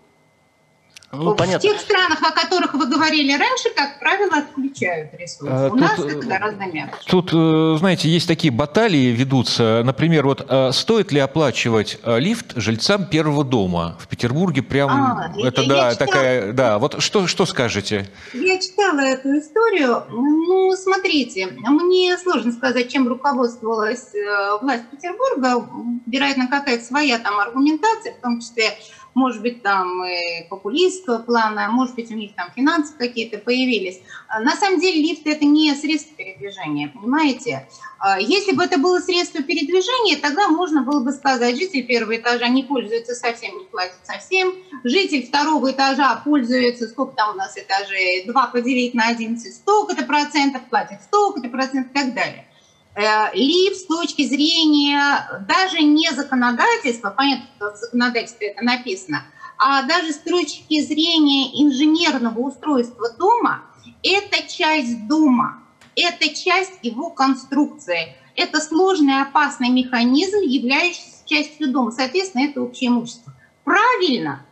ну, 1.24 1.32
в 1.32 1.36
понятно. 1.36 1.60
тех 1.60 1.80
странах, 1.80 2.22
о 2.22 2.32
которых 2.32 2.74
вы 2.74 2.86
говорили 2.88 3.32
раньше, 3.34 3.70
как 3.76 4.00
правило, 4.00 4.38
отключают 4.38 5.14
ресурсы. 5.14 5.52
А, 5.52 5.68
У 5.68 5.70
тут, 5.72 5.80
нас 5.80 6.00
это 6.00 6.28
гораздо 6.28 6.66
мягче. 6.66 6.98
Тут, 7.08 7.32
э, 7.34 7.76
знаете, 7.80 8.10
есть 8.10 8.28
такие 8.28 8.52
баталии 8.52 9.12
ведутся. 9.12 9.82
Например, 9.84 10.26
вот 10.26 10.46
э, 10.48 10.72
стоит 10.72 11.12
ли 11.12 11.20
оплачивать 11.20 12.00
э, 12.04 12.20
лифт 12.20 12.54
жильцам 12.56 13.06
первого 13.06 13.44
дома 13.44 13.98
в 14.00 14.08
Петербурге? 14.08 14.62
Прям 14.62 14.90
а, 14.90 15.34
это 15.38 15.62
я, 15.62 15.68
да, 15.68 15.88
я 15.88 15.92
читала, 15.94 15.96
такая, 15.96 16.54
да. 16.54 16.80
Вот 16.80 17.02
что 17.02 17.28
что 17.28 17.46
скажете? 17.46 18.10
Я 18.34 18.60
читала 18.60 19.00
эту 19.00 19.38
историю. 19.38 20.04
Ну, 20.10 20.72
смотрите, 20.76 21.48
мне 21.48 22.18
сложно 22.18 22.52
сказать, 22.52 22.92
чем 22.92 23.08
руководствовалась 23.08 24.12
власть 24.62 24.84
Петербурга. 24.92 25.68
Вероятно, 26.06 26.48
какая-то 26.48 26.84
своя 26.84 27.20
там 27.20 27.40
аргументация, 27.40 28.14
в 28.14 28.22
том 28.22 28.40
числе 28.40 28.72
может 29.16 29.42
быть, 29.42 29.64
там 29.64 30.04
популистского 30.50 31.20
плана, 31.20 31.70
может 31.70 31.96
быть, 31.96 32.12
у 32.12 32.16
них 32.16 32.36
там 32.36 32.52
финансы 32.56 32.94
какие-то 32.98 33.38
появились. 33.38 34.02
А, 34.28 34.40
на 34.42 34.56
самом 34.56 34.80
деле 34.80 35.02
лифт– 35.02 35.22
это 35.26 35.46
не 35.46 35.74
средство 35.74 36.16
передвижения, 36.16 36.90
понимаете? 36.90 37.68
А, 38.00 38.20
если 38.20 38.54
бы 38.54 38.64
это 38.64 38.78
было 38.78 39.00
средство 39.00 39.42
передвижения, 39.42 40.18
тогда 40.18 40.50
можно 40.50 40.84
было 40.84 41.04
бы 41.04 41.12
сказать, 41.12 41.58
житель 41.58 41.86
первого 41.86 42.18
этажа 42.18 42.48
не 42.48 42.64
пользуется 42.64 43.16
совсем, 43.16 43.58
не 43.58 43.66
платит 43.66 44.00
совсем, 44.04 44.54
житель 44.84 45.26
второго 45.26 45.72
этажа 45.72 46.22
пользуется, 46.24 46.88
сколько 46.88 47.16
там 47.16 47.32
у 47.32 47.38
нас 47.38 47.58
этажей, 47.58 48.26
2 48.26 48.48
поделить 48.48 48.94
на 48.94 49.08
11, 49.08 49.54
столько-то 49.54 50.06
процентов, 50.06 50.62
платит 50.70 51.02
столько-то 51.04 51.50
процентов 51.50 51.92
и 51.92 51.94
так 51.94 52.14
далее. 52.14 52.46
Э, 52.96 53.30
лифт 53.34 53.78
с 53.78 53.86
точки 53.86 54.26
зрения 54.26 55.44
даже 55.48 55.82
не 55.82 56.10
законодательства, 56.12 57.10
понятно, 57.10 57.46
что 57.58 57.74
в 57.74 57.76
законодательстве 57.78 58.48
это 58.50 58.64
написано, 58.64 59.26
а 59.58 59.84
даже 59.84 60.14
с 60.14 60.18
точки 60.18 60.82
зрения 60.82 61.62
инженерного 61.62 62.40
устройства 62.40 63.12
дома, 63.18 63.64
это 64.02 64.48
часть 64.48 65.08
дома, 65.08 65.62
это 65.96 66.30
часть 66.30 66.80
его 66.84 67.10
конструкции. 67.10 68.16
Это 68.36 68.60
сложный 68.60 69.22
опасный 69.22 69.70
механизм, 69.70 70.40
являющийся 70.40 71.26
частью 71.26 71.72
дома. 71.72 71.92
Соответственно, 71.92 72.44
это 72.44 72.62
общее 72.62 72.90
имущество. 72.90 73.34
Правильно, 73.64 74.46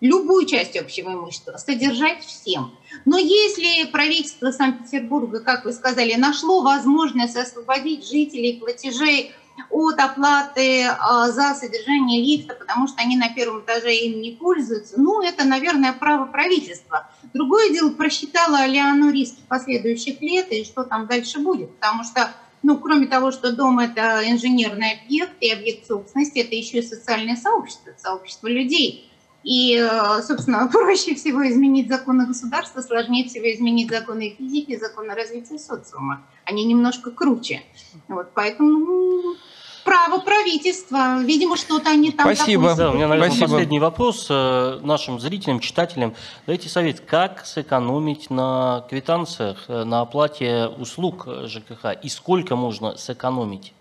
любую 0.00 0.46
часть 0.46 0.76
общего 0.76 1.10
имущества 1.10 1.56
содержать 1.56 2.24
всем. 2.24 2.72
Но 3.04 3.18
если 3.18 3.86
правительство 3.90 4.50
Санкт-Петербурга, 4.50 5.40
как 5.40 5.64
вы 5.64 5.72
сказали, 5.72 6.14
нашло 6.14 6.62
возможность 6.62 7.36
освободить 7.36 8.08
жителей 8.08 8.58
платежей 8.58 9.32
от 9.70 9.98
оплаты 9.98 10.84
а, 10.84 11.30
за 11.30 11.54
содержание 11.54 12.22
лифта, 12.22 12.54
потому 12.54 12.88
что 12.88 13.00
они 13.00 13.16
на 13.16 13.30
первом 13.30 13.60
этаже 13.60 13.94
им 13.94 14.20
не 14.20 14.32
пользуются, 14.32 15.00
ну, 15.00 15.22
это, 15.22 15.44
наверное, 15.44 15.92
право 15.92 16.26
правительства. 16.26 17.10
Другое 17.32 17.70
дело, 17.70 17.90
просчитала 17.90 18.66
ли 18.66 18.78
оно 18.78 19.10
риски 19.10 19.40
последующих 19.48 20.20
лет 20.20 20.52
и 20.52 20.64
что 20.64 20.84
там 20.84 21.06
дальше 21.06 21.40
будет, 21.40 21.74
потому 21.76 22.04
что 22.04 22.30
ну, 22.62 22.78
кроме 22.78 23.06
того, 23.06 23.30
что 23.30 23.52
дом– 23.52 23.78
это 23.80 24.22
инженерный 24.28 24.98
объект 25.04 25.34
и 25.40 25.50
объект 25.50 25.86
собственности, 25.86 26.40
это 26.40 26.54
еще 26.54 26.78
и 26.78 26.82
социальное 26.82 27.36
сообщество, 27.36 27.92
сообщество 27.96 28.48
людей– 28.48 29.10
и, 29.46 29.76
э, 29.76 30.22
собственно, 30.22 30.66
проще 30.72 31.14
всего 31.14 31.48
изменить 31.48 31.88
законы 31.88 32.26
государства, 32.26 32.80
сложнее 32.80 33.28
всего 33.28 33.48
изменить 33.54 33.88
законы 33.88 34.34
физики, 34.36 34.76
законы 34.76 35.14
развития 35.14 35.56
социума. 35.56 36.22
Они 36.44 36.64
немножко 36.64 37.12
круче. 37.12 37.62
Вот, 38.08 38.32
поэтому 38.34 38.70
ну, 38.70 39.36
право 39.84 40.18
правительства. 40.18 41.22
Видимо, 41.22 41.56
что-то 41.56 41.90
они 41.90 42.10
там... 42.10 42.34
Спасибо. 42.34 42.74
Да, 42.74 42.90
у 42.90 42.94
меня, 42.94 43.06
наверное, 43.06 43.30
Спасибо. 43.30 43.50
последний 43.52 43.78
вопрос 43.78 44.26
э, 44.28 44.80
нашим 44.82 45.20
зрителям, 45.20 45.60
читателям. 45.60 46.16
Дайте 46.48 46.68
совет, 46.68 46.98
как 46.98 47.46
сэкономить 47.46 48.30
на 48.30 48.84
квитанциях, 48.90 49.66
э, 49.68 49.84
на 49.84 50.00
оплате 50.00 50.66
услуг 50.66 51.28
ЖКХ 51.44 52.02
и 52.02 52.08
сколько 52.08 52.56
можно 52.56 52.96
сэкономить? 52.96 53.72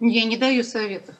Я 0.00 0.24
не 0.24 0.36
даю 0.36 0.64
советов. 0.64 1.14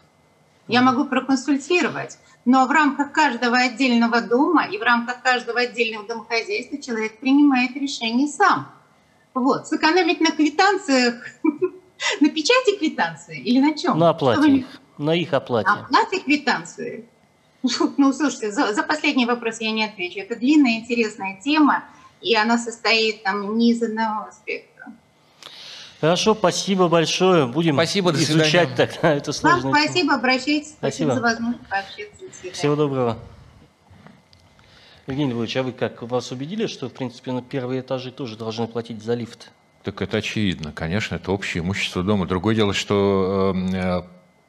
Я 0.67 0.83
могу 0.83 1.05
проконсультировать. 1.05 2.19
Но 2.49 2.67
в 2.67 2.71
рамках 2.71 3.13
каждого 3.13 3.59
отдельного 3.59 4.23
дома 4.23 4.65
и 4.65 4.79
в 4.79 4.83
рамках 4.83 5.21
каждого 5.21 5.61
отдельного 5.61 6.07
домохозяйства 6.07 6.79
человек 6.79 7.19
принимает 7.21 7.77
решение 7.77 8.27
сам. 8.27 8.73
Вот. 9.35 9.69
Сэкономить 9.69 10.23
на 10.23 10.31
квитанциях, 10.31 11.17
на 12.21 12.31
печати 12.31 12.79
квитанции 12.79 13.39
или 13.39 13.61
на 13.61 13.77
чем? 13.77 13.99
На 13.99 14.09
оплате 14.09 14.51
их, 14.51 14.67
на 14.97 15.15
их 15.15 15.35
оплате. 15.35 15.69
На 15.69 15.81
оплате 15.83 16.21
квитанции. 16.21 17.05
Ну, 17.99 18.15
слушайте, 18.15 18.51
за, 18.51 18.73
за 18.73 18.83
последний 18.83 19.27
вопрос 19.27 19.61
я 19.61 19.71
не 19.71 19.85
отвечу. 19.85 20.21
Это 20.21 20.35
длинная, 20.35 20.79
интересная 20.79 21.39
тема, 21.45 21.85
и 22.23 22.35
она 22.35 22.57
состоит 22.57 23.25
там 23.25 23.59
не 23.59 23.73
из 23.73 23.83
одного 23.83 24.29
аспекта. 24.29 24.78
Хорошо, 26.01 26.35
спасибо 26.35 26.89
большое. 26.89 27.47
Будем 27.47 27.75
спасибо, 27.75 28.13
изучать 28.13 28.75
тогда 28.77 29.15
это 29.15 29.33
сложное. 29.33 29.73
Вам 29.73 29.83
спасибо, 29.83 30.15
обращайтесь. 30.15 30.75
Спасибо, 30.79 31.13
спасибо 31.13 31.15
за 31.15 31.21
возможность 31.21 31.69
пообщаться. 31.69 32.53
Всего 32.53 32.77
доброго. 32.77 33.19
Евгений 35.09 35.33
Львович, 35.33 35.57
а 35.57 35.63
вы 35.63 35.73
как, 35.73 36.03
вас 36.03 36.31
убедили, 36.33 36.67
что, 36.67 36.89
в 36.89 36.93
принципе, 36.93 37.33
на 37.33 37.43
первые 37.43 37.81
этажи 37.81 38.13
тоже 38.13 38.37
должны 38.37 38.69
платить 38.69 39.03
за 39.03 39.15
лифт? 39.15 39.51
Так 39.83 40.03
это 40.03 40.19
очевидно, 40.19 40.71
конечно, 40.73 41.15
это 41.15 41.33
общее 41.33 41.63
имущество 41.63 42.03
дома. 42.03 42.27
Другое 42.27 42.55
дело, 42.55 42.75
что 42.75 43.55
эм, 43.55 43.75
э, 43.75 44.03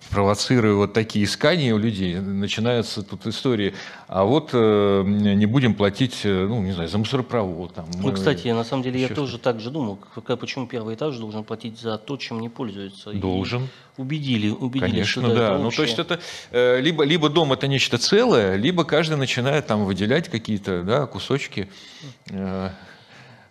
провоцируя 0.10 0.74
вот 0.74 0.94
такие 0.94 1.26
искания 1.26 1.74
у 1.74 1.78
людей, 1.78 2.20
начинаются 2.20 3.04
тут 3.04 3.28
истории, 3.28 3.74
а 4.08 4.24
вот 4.24 4.50
э, 4.54 5.04
не 5.06 5.46
будем 5.46 5.76
платить, 5.76 6.22
э, 6.24 6.48
ну, 6.48 6.62
не 6.62 6.72
знаю, 6.72 6.90
за 6.90 6.98
мусоропровод. 6.98 7.74
Там, 7.74 7.86
ну, 8.02 8.12
кстати, 8.12 8.48
на 8.48 8.64
самом 8.64 8.84
деле 8.84 9.02
я 9.02 9.10
тоже 9.10 9.38
так 9.38 9.60
же 9.60 9.70
думал, 9.70 10.00
почему 10.40 10.68
первый 10.68 10.96
этаж 10.96 11.18
должен 11.18 11.44
платить 11.44 11.80
за 11.80 11.98
то, 11.98 12.18
чем 12.18 12.40
не 12.40 12.50
пользуется. 12.50 13.12
Должен. 13.14 13.64
И 13.64 14.02
убедили, 14.02 14.50
убедили, 14.50 14.92
Конечно, 14.92 15.24
что 15.24 15.36
да. 15.36 15.56
Это 15.56 15.58
ну, 15.64 15.72
то 15.72 15.84
есть 15.84 16.00
это 16.00 16.20
э, 16.52 16.80
либо, 16.80 17.04
либо 17.04 17.30
дом 17.30 17.54
это 17.54 17.68
нечто 17.68 17.98
целое, 17.98 18.56
либо 18.56 18.86
каждый 18.86 19.18
начинает 19.18 19.68
там 19.68 19.86
выделять 19.86 20.30
какие-то 20.30 20.84
да, 20.84 21.06
кусочки. 21.06 21.70
Э, 22.30 22.70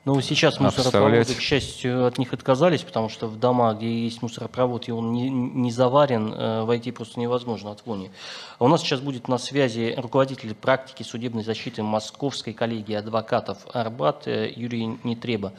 ну, 0.08 0.22
сейчас 0.22 0.58
мусоропроводы, 0.58 1.34
к 1.34 1.40
счастью, 1.40 2.06
от 2.06 2.16
них 2.16 2.32
отказались, 2.32 2.80
потому 2.80 3.10
что 3.10 3.26
в 3.26 3.38
дома, 3.38 3.74
где 3.74 4.04
есть 4.04 4.22
мусоропровод, 4.22 4.88
и 4.88 4.90
он 4.90 5.12
не, 5.12 5.28
не 5.28 5.70
заварен, 5.70 6.32
э, 6.32 6.62
войти 6.62 6.92
просто 6.92 7.20
невозможно 7.20 7.72
от 7.72 7.82
вони. 7.84 8.10
А 8.58 8.64
у 8.64 8.68
нас 8.68 8.80
сейчас 8.80 9.00
будет 9.00 9.28
на 9.28 9.36
связи 9.36 9.94
руководитель 9.98 10.54
практики 10.54 11.02
судебной 11.02 11.44
защиты 11.44 11.82
Московской 11.82 12.54
коллегии 12.54 12.94
адвокатов 12.94 13.58
Арбат 13.74 14.26
э, 14.26 14.50
Юрий 14.56 14.98
Нетреба. 15.04 15.52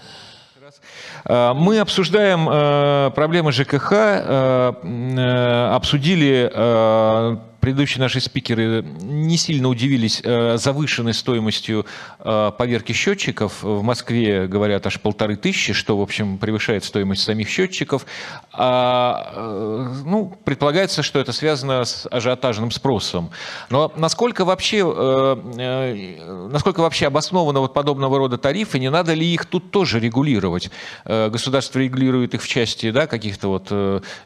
Э, 1.26 1.54
мы 1.54 1.78
обсуждаем 1.78 3.12
проблемы 3.14 3.52
ЖКХ, 3.52 3.94
обсудили 5.76 6.52
предыдущие 7.60 8.02
наши 8.02 8.20
спикеры 8.20 8.84
не 8.84 9.38
сильно 9.38 9.68
удивились 9.70 10.22
завышенной 10.22 11.14
стоимостью 11.14 11.86
поверки 12.20 12.92
счетчиков. 12.92 13.64
В 13.64 13.82
Москве 13.82 14.48
говорят 14.48 14.86
аж 14.88 15.00
полторы 15.00 15.36
тысячи, 15.36 15.74
что, 15.74 15.98
в 15.98 16.02
общем, 16.02 16.38
превышает 16.38 16.84
стоимость 16.84 17.24
самих 17.24 17.50
счетчиков. 17.50 18.06
А, 18.52 19.94
ну, 20.06 20.38
предполагается, 20.44 21.04
что 21.04 21.20
это 21.20 21.32
связано 21.32 21.86
с 21.86 22.08
ажиотажным 22.10 22.72
спросом. 22.72 23.32
Но 23.70 23.92
насколько 23.96 24.46
вообще, 24.46 24.84
насколько 26.52 26.80
вообще 26.82 27.08
обоснованы 27.08 27.60
вот 27.60 27.74
подобного 27.74 28.18
рода 28.18 28.38
тарифы, 28.38 28.80
не 28.80 28.90
надо 28.90 29.14
ли 29.14 29.26
их 29.26 29.46
тут 29.46 29.72
тоже 29.72 30.00
регулировать? 30.00 30.72
Государство 31.06 31.80
регулирует 31.80 32.34
их 32.34 32.42
в 32.42 32.48
части 32.48 32.92
да, 32.92 33.08
каких-то 33.08 33.48
вот 33.50 33.72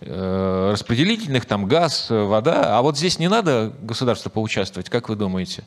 распределительных, 0.02 1.46
там 1.46 1.66
газ, 1.66 2.08
вода, 2.10 2.78
а 2.78 2.82
вот 2.82 2.98
здесь 2.98 3.20
не 3.24 3.30
надо 3.30 3.74
государству 3.82 4.30
поучаствовать, 4.30 4.90
как 4.90 5.08
вы 5.08 5.16
думаете? 5.16 5.64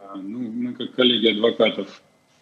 А, 0.00 0.16
ну, 0.16 0.38
мы 0.50 0.72
как 0.72 0.94
коллеги 0.94 1.28
адвокатов 1.36 2.00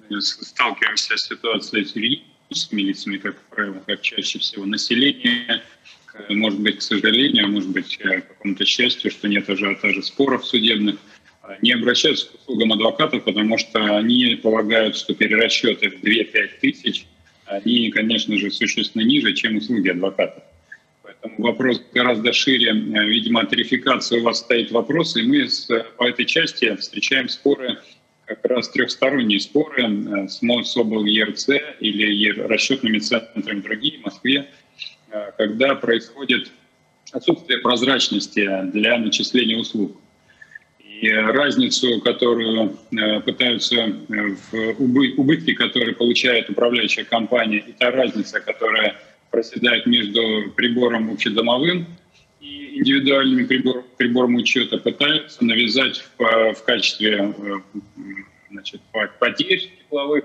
э, 0.08 0.20
сталкиваемся 0.20 1.16
с 1.16 1.26
ситуацией 1.26 1.84
с 1.84 1.96
юридическими 1.96 2.82
лицами, 2.82 3.16
как 3.16 3.36
правило, 3.50 3.82
как 3.84 4.02
чаще 4.02 4.38
всего 4.38 4.66
население, 4.66 5.64
может 6.28 6.60
быть, 6.60 6.78
к 6.78 6.82
сожалению, 6.82 7.46
а 7.46 7.48
может 7.48 7.70
быть, 7.70 7.96
к 7.96 8.02
какому-то 8.02 8.64
счастью, 8.64 9.10
что 9.10 9.26
нет 9.26 9.50
ажиотажа 9.50 10.02
споров 10.02 10.46
судебных, 10.46 10.94
а, 11.42 11.56
не 11.60 11.72
обращаются 11.72 12.28
к 12.28 12.34
услугам 12.36 12.72
адвокатов, 12.72 13.24
потому 13.24 13.58
что 13.58 13.96
они 13.96 14.36
полагают, 14.36 14.96
что 14.96 15.12
перерасчеты 15.12 15.90
в 15.90 16.04
2-5 16.04 16.60
тысяч, 16.60 17.06
они, 17.46 17.90
конечно 17.90 18.36
же, 18.38 18.52
существенно 18.52 19.02
ниже, 19.02 19.32
чем 19.32 19.56
услуги 19.56 19.88
адвокатов. 19.88 20.44
Вопрос 21.38 21.80
гораздо 21.92 22.32
шире. 22.32 22.72
Видимо, 22.72 23.46
тарификация 23.46 24.20
у 24.20 24.24
вас 24.24 24.40
стоит 24.40 24.70
вопрос, 24.70 25.16
и 25.16 25.22
мы 25.22 25.48
с, 25.48 25.68
по 25.96 26.08
этой 26.08 26.26
части 26.26 26.74
встречаем 26.76 27.28
споры, 27.28 27.78
как 28.26 28.44
раз 28.44 28.68
трехсторонние 28.68 29.40
споры 29.40 29.84
э, 29.84 30.28
с 30.28 30.42
МОСОБЛ 30.42 31.04
ЕРЦ 31.04 31.48
или 31.80 32.30
расчетными 32.40 32.98
центрами 32.98 33.60
другие 33.60 33.98
в 33.98 34.04
Москве, 34.04 34.48
э, 35.10 35.30
когда 35.36 35.74
происходит 35.74 36.50
отсутствие 37.12 37.58
прозрачности 37.60 38.48
для 38.72 38.98
начисления 38.98 39.58
услуг. 39.58 39.96
И 40.78 41.08
разницу, 41.10 42.00
которую 42.00 42.78
э, 42.92 43.20
пытаются 43.20 43.94
в 44.08 44.70
убытки, 45.18 45.52
которые 45.54 45.94
получает 45.94 46.48
управляющая 46.48 47.04
компания, 47.04 47.58
и 47.58 47.72
та 47.72 47.90
разница, 47.90 48.40
которая 48.40 48.96
проседает 49.34 49.84
между 49.86 50.52
прибором 50.54 51.10
общедомовым 51.10 51.86
и 52.40 52.78
индивидуальными 52.78 53.44
прибор, 53.44 53.84
прибором 53.96 54.36
учета, 54.36 54.78
пытаются 54.78 55.44
навязать 55.44 56.04
в, 56.16 56.54
в 56.54 56.64
качестве 56.64 57.34
э, 57.36 57.54
значит, 58.52 58.80
потерь 59.18 59.72
тепловых 59.80 60.24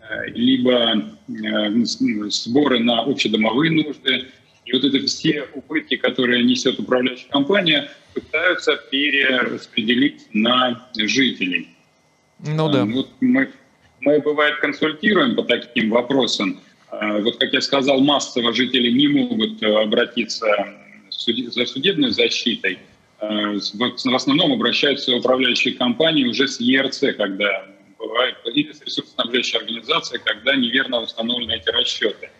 э, 0.00 0.30
либо 0.30 0.94
э, 1.28 1.84
сборы 1.84 2.78
на 2.80 3.02
общедомовые 3.02 3.70
нужды. 3.70 4.28
И 4.64 4.72
вот 4.72 4.84
это 4.84 5.06
все 5.06 5.46
убытки, 5.52 5.96
которые 5.96 6.42
несет 6.42 6.78
управляющая 6.78 7.28
компания, 7.28 7.90
пытаются 8.14 8.76
перераспределить 8.90 10.26
на 10.32 10.88
жителей. 10.96 11.68
Ну 12.38 12.70
да. 12.70 12.86
Вот 12.86 13.10
мы, 13.20 13.50
мы, 14.00 14.20
бывает, 14.20 14.56
консультируем 14.60 15.36
по 15.36 15.42
таким 15.42 15.90
вопросам. 15.90 16.60
А, 16.90 17.18
вот, 17.18 17.36
как 17.38 17.52
я 17.52 17.60
сказал, 17.60 18.00
массово 18.00 18.52
жители 18.52 18.90
не 18.90 19.08
могут 19.08 19.62
э, 19.62 19.82
обратиться 19.82 20.46
за 21.10 21.66
судебной 21.66 22.10
защитой. 22.10 22.78
А, 23.20 23.54
в 23.54 24.14
основном 24.14 24.52
обращаются 24.52 25.14
управляющие 25.14 25.74
компании 25.74 26.24
уже 26.24 26.48
с 26.48 26.60
ЕРЦ, 26.60 27.16
когда 27.16 27.66
бывает, 27.98 28.36
или 28.54 28.72
с 28.72 28.80
ресурсоснабжающей 28.82 29.58
организацией, 29.58 30.20
когда 30.24 30.54
неверно 30.56 31.00
установлены 31.00 31.52
эти 31.52 31.68
расчеты. 31.70 32.30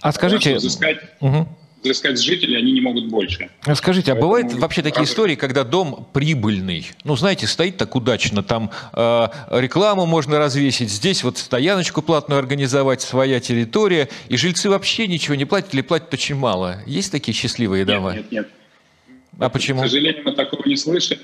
А 0.00 0.12
скажите... 0.12 0.56
Взыскать... 0.56 0.98
Угу 1.20 1.46
взыскать 1.82 2.18
с 2.18 2.20
жителей 2.20 2.56
они 2.56 2.72
не 2.72 2.80
могут 2.80 3.08
больше. 3.08 3.50
Скажите, 3.74 4.12
а 4.12 4.14
Поэтому... 4.14 4.20
бывают 4.20 4.52
вообще 4.54 4.82
такие 4.82 5.04
истории, 5.04 5.34
когда 5.34 5.64
дом 5.64 6.06
прибыльный? 6.12 6.90
Ну, 7.04 7.16
знаете, 7.16 7.46
стоит 7.46 7.76
так 7.76 7.94
удачно, 7.96 8.42
там 8.42 8.70
э, 8.92 9.28
рекламу 9.50 10.06
можно 10.06 10.38
развесить, 10.38 10.90
здесь 10.90 11.24
вот 11.24 11.38
стояночку 11.38 12.02
платную 12.02 12.38
организовать, 12.38 13.02
своя 13.02 13.40
территория, 13.40 14.08
и 14.28 14.36
жильцы 14.36 14.68
вообще 14.68 15.06
ничего 15.06 15.34
не 15.34 15.44
платят 15.44 15.74
или 15.74 15.82
платят 15.82 16.12
очень 16.14 16.36
мало. 16.36 16.82
Есть 16.86 17.12
такие 17.12 17.34
счастливые 17.34 17.84
дома? 17.84 18.14
Нет, 18.14 18.22
нет, 18.22 18.32
нет. 18.32 18.48
А 19.38 19.48
почему? 19.48 19.80
К 19.80 19.84
сожалению, 19.84 20.22
мы 20.24 20.32
такого 20.32 20.62
не 20.66 20.76
слышали. 20.76 21.20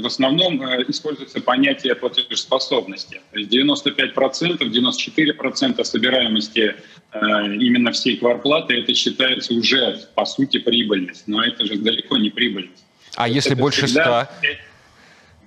В 0.00 0.06
основном 0.06 0.60
э, 0.60 0.84
используется 0.88 1.40
понятие 1.40 1.94
платежеспособности. 1.94 3.20
То 3.32 3.38
есть 3.38 3.52
95%, 3.52 4.58
94% 4.58 5.84
собираемости 5.84 6.74
э, 7.12 7.18
именно 7.54 7.92
всей 7.92 8.16
кварплаты, 8.16 8.80
это 8.80 8.92
считается 8.92 9.54
уже, 9.54 10.00
по 10.14 10.24
сути, 10.24 10.58
прибыльность. 10.58 11.28
Но 11.28 11.42
это 11.42 11.64
же 11.64 11.78
далеко 11.78 12.16
не 12.16 12.30
прибыльность. 12.30 12.84
А 13.14 13.28
если 13.28 13.52
это 13.52 13.60
больше 13.60 13.86
100? 13.86 14.28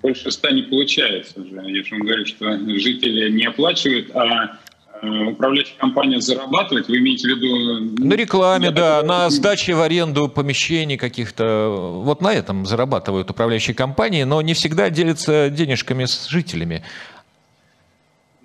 Больше 0.01 0.31
100 0.31 0.49
не 0.49 0.61
получается 0.63 1.41
уже. 1.41 1.55
Я 1.69 1.83
же 1.83 1.91
вам 1.91 2.01
говорю, 2.01 2.25
что 2.25 2.57
жители 2.79 3.29
не 3.29 3.45
оплачивают, 3.45 4.15
а 4.15 4.57
управляющая 5.01 5.77
компания 5.77 6.19
зарабатывает, 6.21 6.87
вы 6.87 6.99
имеете 6.99 7.27
в 7.27 7.37
виду... 7.37 8.05
На 8.05 8.13
рекламе, 8.13 8.71
да, 8.71 9.01
на 9.03 9.29
сдаче 9.29 9.73
в 9.73 9.81
аренду 9.81 10.29
помещений 10.29 10.97
каких-то. 10.97 12.01
Вот 12.03 12.21
на 12.21 12.33
этом 12.33 12.65
зарабатывают 12.65 13.29
управляющие 13.29 13.75
компании, 13.75 14.23
но 14.23 14.41
не 14.41 14.53
всегда 14.53 14.89
делятся 14.89 15.49
денежками 15.49 16.05
с 16.05 16.27
жителями. 16.27 16.83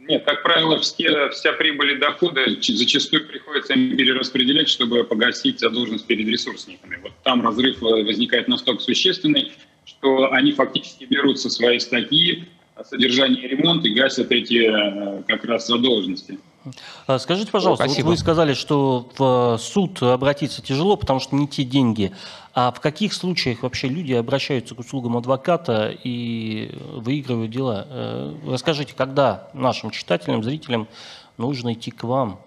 Нет, 0.08 0.24
как 0.24 0.42
правило, 0.44 0.78
все, 0.78 1.30
вся 1.30 1.52
прибыль 1.52 1.92
и 1.92 1.98
доходы 1.98 2.58
зачастую 2.60 3.26
приходится 3.26 3.74
им 3.74 3.96
перераспределять, 3.96 4.68
чтобы 4.68 5.02
погасить 5.02 5.58
задолженность 5.58 6.06
перед 6.06 6.28
ресурсниками. 6.28 6.98
Вот 7.02 7.12
там 7.24 7.42
разрыв 7.42 7.80
возникает 7.80 8.46
настолько 8.46 8.82
существенный, 8.82 9.52
что 9.84 10.32
они 10.32 10.52
фактически 10.52 11.04
берут 11.04 11.40
со 11.40 11.50
своей 11.50 11.80
статьи 11.80 12.44
содержание 12.84 13.44
и 13.44 13.48
ремонт 13.48 13.84
и 13.84 13.90
гасят 13.94 14.30
эти 14.30 14.66
э, 14.66 15.22
как 15.26 15.44
раз 15.44 15.66
задолженности. 15.66 16.38
А 17.06 17.18
скажите, 17.18 17.52
пожалуйста, 17.52 17.86
вот 17.86 17.98
вы 17.98 18.16
сказали, 18.16 18.54
что 18.54 19.08
в 19.16 19.58
суд 19.58 20.02
обратиться 20.02 20.62
тяжело, 20.62 20.96
потому 20.96 21.20
что 21.20 21.36
не 21.36 21.46
те 21.46 21.64
деньги. 21.64 22.12
А 22.54 22.72
в 22.72 22.80
каких 22.80 23.12
случаях 23.12 23.62
вообще 23.62 23.88
люди 23.88 24.12
обращаются 24.12 24.74
к 24.74 24.80
услугам 24.80 25.16
адвоката 25.16 25.96
и 26.02 26.70
выигрывают 26.92 27.50
дела? 27.50 27.86
Э, 27.88 28.34
расскажите, 28.48 28.94
когда 28.96 29.48
нашим 29.52 29.90
читателям, 29.90 30.42
зрителям 30.42 30.88
нужно 31.38 31.74
идти 31.74 31.90
к 31.90 32.02
вам? 32.04 32.40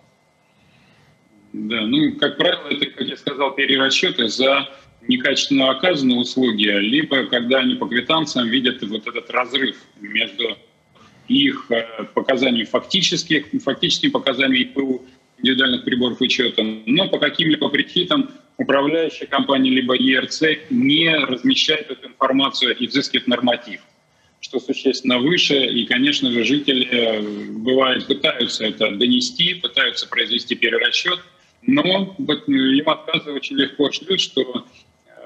Да, 1.53 1.81
ну, 1.81 2.15
как 2.19 2.37
правило, 2.37 2.67
это, 2.69 2.85
как 2.87 3.07
я 3.07 3.17
сказал, 3.17 3.51
перерасчеты 3.51 4.27
за 4.27 4.67
некачественно 5.09 5.71
оказанные 5.71 6.19
услуги, 6.19 6.65
либо 6.65 7.25
когда 7.25 7.59
они 7.59 7.75
по 7.75 7.87
квитанциям 7.87 8.47
видят 8.47 8.81
вот 8.83 9.07
этот 9.07 9.29
разрыв 9.31 9.75
между 9.99 10.55
их 11.27 11.65
э, 11.69 12.05
показаниями 12.13 12.65
фактических, 12.65 13.47
фактическими 13.63 14.11
показаниями 14.11 14.63
ИПУ 14.63 15.05
индивидуальных 15.39 15.83
приборов 15.83 16.21
учета, 16.21 16.63
но 16.85 17.09
по 17.09 17.17
каким-либо 17.17 17.69
причинам 17.69 18.29
управляющая 18.57 19.25
компания 19.25 19.71
либо 19.71 19.95
ЕРЦ 19.95 20.43
не 20.69 21.15
размещает 21.15 21.89
эту 21.89 22.07
информацию 22.07 22.77
и 22.77 22.85
взыскивает 22.85 23.27
норматив, 23.27 23.81
что 24.41 24.59
существенно 24.59 25.17
выше. 25.17 25.65
И, 25.65 25.85
конечно 25.85 26.31
же, 26.31 26.43
жители, 26.43 26.87
э, 26.87 27.21
бывает, 27.51 28.05
пытаются 28.05 28.65
это 28.65 28.91
донести, 28.91 29.55
пытаются 29.55 30.07
произвести 30.07 30.53
перерасчет, 30.55 31.19
но 31.63 32.15
им 32.47 32.89
отказы 32.89 33.31
очень 33.31 33.55
легко 33.57 33.91
шлют, 33.91 34.19
что 34.19 34.65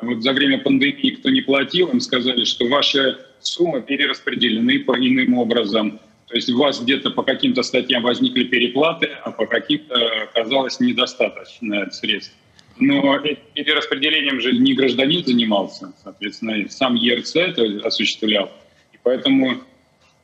вот 0.02 0.24
за 0.24 0.34
время 0.34 0.60
пандемии 0.60 1.12
кто 1.12 1.30
не 1.30 1.42
платил, 1.42 1.90
им 1.90 2.00
сказали, 2.00 2.44
что 2.44 2.68
ваши 2.68 3.18
суммы 3.40 3.82
перераспределены 3.82 4.80
по 4.80 4.96
иным 4.98 5.38
образом. 5.38 6.00
То 6.28 6.36
есть 6.36 6.50
у 6.50 6.58
вас 6.58 6.82
где-то 6.82 7.12
по 7.12 7.24
каким-то 7.24 7.64
статьям 7.64 8.04
возникли 8.04 8.46
переплаты, 8.46 9.10
а 9.24 9.32
по 9.32 9.46
каким-то 9.46 9.96
оказалось 10.24 10.80
недостаточно 10.80 11.92
средств. 11.92 12.34
Но 12.80 13.20
перераспределением 13.54 14.42
же 14.42 14.52
не 14.54 14.74
гражданин 14.74 15.24
занимался, 15.24 15.94
соответственно, 16.04 16.68
сам 16.70 16.96
ЕРЦ 16.96 17.36
это 17.36 17.88
осуществлял. 17.88 18.52
И 18.94 18.98
поэтому 19.04 19.62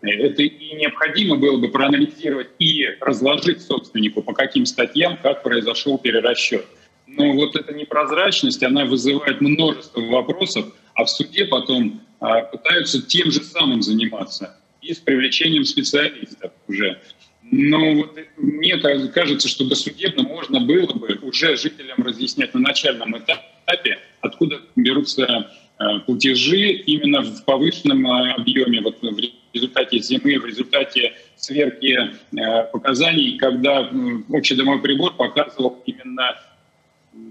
это 0.02 0.44
и 0.44 0.76
необходимо 0.76 1.36
было 1.36 1.58
бы 1.58 1.68
проанализировать 1.68 2.50
и 2.58 2.88
разложить 3.02 3.62
собственнику, 3.62 4.24
по 4.24 4.34
каким 4.34 4.66
статьям, 4.66 5.18
как 5.22 5.44
произошел 5.44 5.98
перерасчет. 5.98 6.66
Но 7.18 7.34
вот 7.34 7.56
эта 7.56 7.74
непрозрачность, 7.74 8.64
она 8.64 8.86
вызывает 8.86 9.42
множество 9.42 10.02
вопросов, 10.02 10.66
а 10.94 11.06
в 11.06 11.10
суде 11.10 11.46
потом 11.46 12.02
а, 12.20 12.42
пытаются 12.42 13.02
тем 13.02 13.32
же 13.32 13.42
самым 13.44 13.82
заниматься 13.82 14.58
и 14.82 14.94
с 14.94 15.00
привлечением 15.00 15.66
специалистов 15.66 16.52
уже. 16.68 17.02
Но 17.52 17.96
вот 17.96 18.18
мне 18.38 18.78
кажется, 18.78 19.48
что 19.48 19.66
досудебно 19.66 20.24
можно 20.24 20.60
было 20.60 20.94
бы 20.94 21.18
уже 21.24 21.58
жителям 21.58 22.04
разъяснять 22.04 22.54
на 22.54 22.60
начальном 22.60 23.18
этапе, 23.18 24.00
откуда 24.22 24.62
берутся 24.76 25.50
платежи 26.06 26.72
именно 26.72 27.22
в 27.22 27.44
повышенном 27.46 28.06
объеме, 28.06 28.82
вот 28.82 29.02
в 29.02 29.20
результате 29.54 30.00
зимы, 30.00 30.38
в 30.38 30.46
результате 30.46 31.14
сверки 31.38 31.98
показаний, 32.72 33.38
когда 33.38 33.90
общедомовой 34.30 34.82
прибор 34.82 35.16
показывал 35.16 35.82
именно 35.86 36.36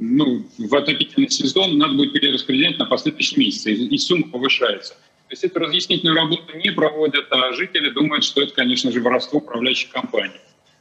ну, 0.01 0.45
в 0.59 0.75
отопительный 0.75 1.31
сезон 1.31 1.79
надо 1.79 1.95
будет 1.95 2.13
перераспределять 2.13 2.79
на 2.79 2.87
последующие 2.87 3.39
месяцы, 3.39 3.73
и 3.73 3.99
сумма 3.99 4.29
повышается. 4.29 4.95
То 4.95 5.33
есть 5.33 5.45
эту 5.45 5.59
разъяснительную 5.59 6.17
работу 6.17 6.57
не 6.57 6.71
проводят, 6.71 7.27
а 7.31 7.53
жители 7.53 7.91
думают, 7.91 8.25
что 8.25 8.43
это, 8.43 8.55
конечно 8.55 8.91
же, 8.91 9.01
воровство 9.01 9.41
управляющих 9.41 9.91
компаний. 9.91 10.41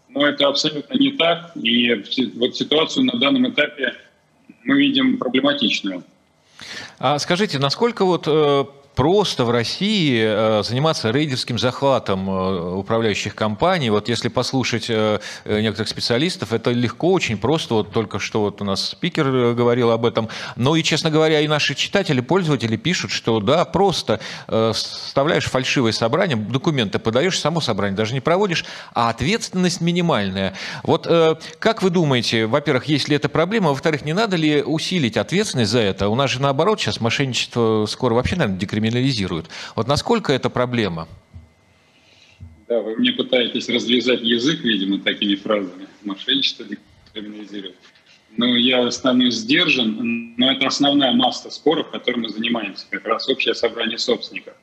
Но 0.09 0.25
это 0.25 0.47
абсолютно 0.47 0.97
не 0.97 1.11
так, 1.11 1.51
и 1.55 1.93
вот 2.35 2.55
ситуацию 2.55 3.05
на 3.05 3.19
данном 3.19 3.49
этапе 3.49 3.95
мы 4.63 4.79
видим 4.79 5.17
проблематичную. 5.17 6.03
А 6.99 7.19
скажите, 7.19 7.59
насколько 7.59 8.05
вот 8.05 8.23
э, 8.27 8.65
просто 8.97 9.45
в 9.45 9.51
России 9.51 10.23
э, 10.25 10.63
заниматься 10.63 11.11
рейдерским 11.11 11.59
захватом 11.59 12.27
э, 12.27 12.71
управляющих 12.73 13.35
компаний. 13.35 13.91
Вот 13.91 14.09
если 14.09 14.27
послушать 14.27 14.87
э, 14.89 15.19
некоторых 15.45 15.87
специалистов, 15.87 16.51
это 16.51 16.71
легко, 16.71 17.11
очень 17.11 17.37
просто. 17.37 17.75
Вот 17.75 17.91
только 17.91 18.17
что 18.17 18.41
вот 18.41 18.59
у 18.59 18.65
нас 18.65 18.89
спикер 18.89 19.53
говорил 19.53 19.91
об 19.91 20.03
этом. 20.03 20.29
Но 20.55 20.75
и, 20.75 20.81
честно 20.81 21.11
говоря, 21.11 21.41
и 21.41 21.47
наши 21.47 21.75
читатели, 21.75 22.21
пользователи 22.21 22.75
пишут, 22.75 23.11
что 23.11 23.39
да, 23.39 23.65
просто 23.65 24.19
вставляешь 24.47 25.45
фальшивое 25.45 25.91
собрание, 25.91 26.35
документы 26.35 26.97
подаешь, 26.97 27.39
само 27.39 27.61
собрание 27.61 27.95
даже 27.95 28.15
не 28.15 28.19
проводишь, 28.19 28.65
а 28.95 29.09
ответственность 29.09 29.79
минимальная. 29.79 30.55
Вот 30.81 31.05
как 31.59 31.83
вы 31.83 31.91
думаете, 31.91 32.47
во-первых, 32.47 32.85
есть 32.85 33.09
ли 33.09 33.15
это 33.15 33.29
проблема, 33.29 33.69
во-вторых, 33.69 34.03
не 34.05 34.13
надо 34.13 34.37
ли 34.37 34.63
усилить 34.63 35.17
ответственность 35.17 35.71
за 35.71 35.79
это? 35.79 36.09
У 36.09 36.15
нас 36.15 36.31
же 36.31 36.41
наоборот 36.41 36.81
сейчас 36.81 36.99
мошенничество 36.99 37.85
скоро 37.87 38.15
вообще, 38.15 38.35
наверное, 38.35 38.59
декриминализируется 38.59 38.86
криминализируют. 38.87 39.47
Вот 39.75 39.87
насколько 39.87 40.33
это 40.33 40.49
проблема? 40.49 41.07
Да, 42.67 42.81
вы 42.81 42.95
мне 42.97 43.11
пытаетесь 43.11 43.69
развязать 43.69 44.21
язык, 44.21 44.61
видимо, 44.61 44.99
такими 44.99 45.35
фразами. 45.35 45.87
Мошенничество 46.03 46.65
декриминализирует. 46.65 47.75
Ну, 48.35 48.55
я 48.55 48.91
стану 48.91 49.29
сдержан, 49.31 50.33
но 50.37 50.51
это 50.51 50.67
основная 50.67 51.13
масса 51.13 51.49
споров, 51.49 51.89
которым 51.91 52.21
мы 52.21 52.29
занимаемся, 52.29 52.85
как 52.89 53.05
раз 53.05 53.29
общее 53.29 53.55
собрание 53.55 53.97
собственников. 53.97 54.53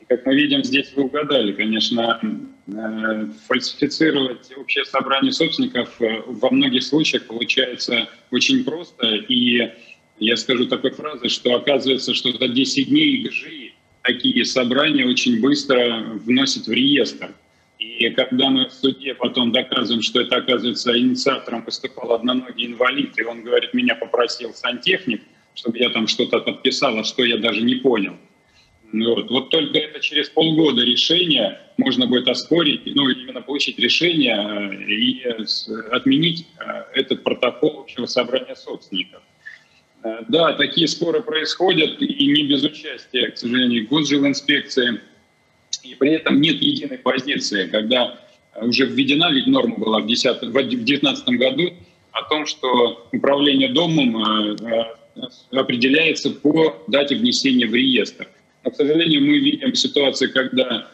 И 0.00 0.06
как 0.06 0.24
мы 0.24 0.34
видим, 0.34 0.64
здесь 0.64 0.90
вы 0.96 1.04
угадали, 1.04 1.52
конечно, 1.52 2.18
э, 2.66 3.26
фальсифицировать 3.46 4.50
общее 4.56 4.86
собрание 4.86 5.32
собственников 5.32 6.00
э, 6.00 6.22
во 6.26 6.50
многих 6.50 6.82
случаях 6.82 7.26
получается 7.26 8.08
очень 8.30 8.64
просто, 8.64 9.06
и 9.06 9.70
я 10.20 10.36
скажу 10.36 10.66
такой 10.66 10.90
фразой, 10.90 11.30
что 11.30 11.54
оказывается, 11.54 12.14
что 12.14 12.30
за 12.32 12.48
10 12.48 12.88
дней 12.88 13.22
ГЖИ 13.22 13.72
такие 14.02 14.44
собрания 14.44 15.06
очень 15.06 15.40
быстро 15.40 16.04
вносят 16.24 16.66
в 16.66 16.72
реестр. 16.72 17.34
И 17.78 18.08
когда 18.10 18.50
мы 18.50 18.68
в 18.68 18.72
суде 18.72 19.14
потом 19.14 19.52
доказываем, 19.52 20.02
что 20.02 20.20
это, 20.20 20.36
оказывается, 20.36 20.98
инициатором 20.98 21.64
выступал 21.64 22.12
одноногий 22.12 22.66
инвалид, 22.66 23.18
и 23.18 23.22
он 23.22 23.42
говорит, 23.42 23.72
меня 23.72 23.94
попросил 23.94 24.52
сантехник, 24.52 25.22
чтобы 25.54 25.78
я 25.78 25.88
там 25.88 26.06
что-то 26.06 26.40
подписал, 26.40 26.98
а 26.98 27.04
что 27.04 27.24
я 27.24 27.38
даже 27.38 27.62
не 27.62 27.76
понял. 27.76 28.16
Вот. 28.92 29.30
вот 29.30 29.50
только 29.50 29.78
это 29.78 30.00
через 30.00 30.28
полгода 30.28 30.82
решение 30.82 31.60
можно 31.78 32.06
будет 32.06 32.28
оспорить, 32.28 32.82
ну, 32.86 33.08
именно 33.08 33.40
получить 33.40 33.78
решение 33.78 34.36
э, 34.36 34.92
и 34.92 35.22
отменить 35.92 36.46
э, 36.58 36.84
этот 36.94 37.22
протокол 37.22 37.80
общего 37.80 38.06
собрания 38.06 38.56
собственников. 38.56 39.22
Э, 40.02 40.22
да, 40.28 40.54
такие 40.54 40.88
споры 40.88 41.22
происходят, 41.22 42.00
и 42.00 42.26
не 42.26 42.44
без 42.44 42.62
участия, 42.64 43.30
к 43.30 43.38
сожалению, 43.38 43.86
госжилинспекции. 43.88 45.00
И 45.82 45.94
при 45.94 46.12
этом 46.12 46.40
нет 46.40 46.60
единой 46.60 46.98
позиции, 46.98 47.66
когда 47.66 48.18
уже 48.56 48.86
введена 48.86 49.30
ведь 49.30 49.46
норма 49.46 49.76
была 49.76 50.00
в 50.00 50.06
2019 50.06 51.28
году 51.28 51.72
о 52.12 52.22
том, 52.28 52.46
что 52.46 53.08
управление 53.12 53.68
домом 53.68 54.16
э, 54.16 54.56
э, 55.16 55.56
определяется 55.56 56.30
по 56.30 56.82
дате 56.86 57.16
внесения 57.16 57.66
в 57.66 57.74
реестр. 57.74 58.28
Но, 58.64 58.70
к 58.70 58.76
сожалению, 58.76 59.22
мы 59.22 59.38
видим 59.38 59.74
ситуацию, 59.74 60.32
когда 60.32 60.88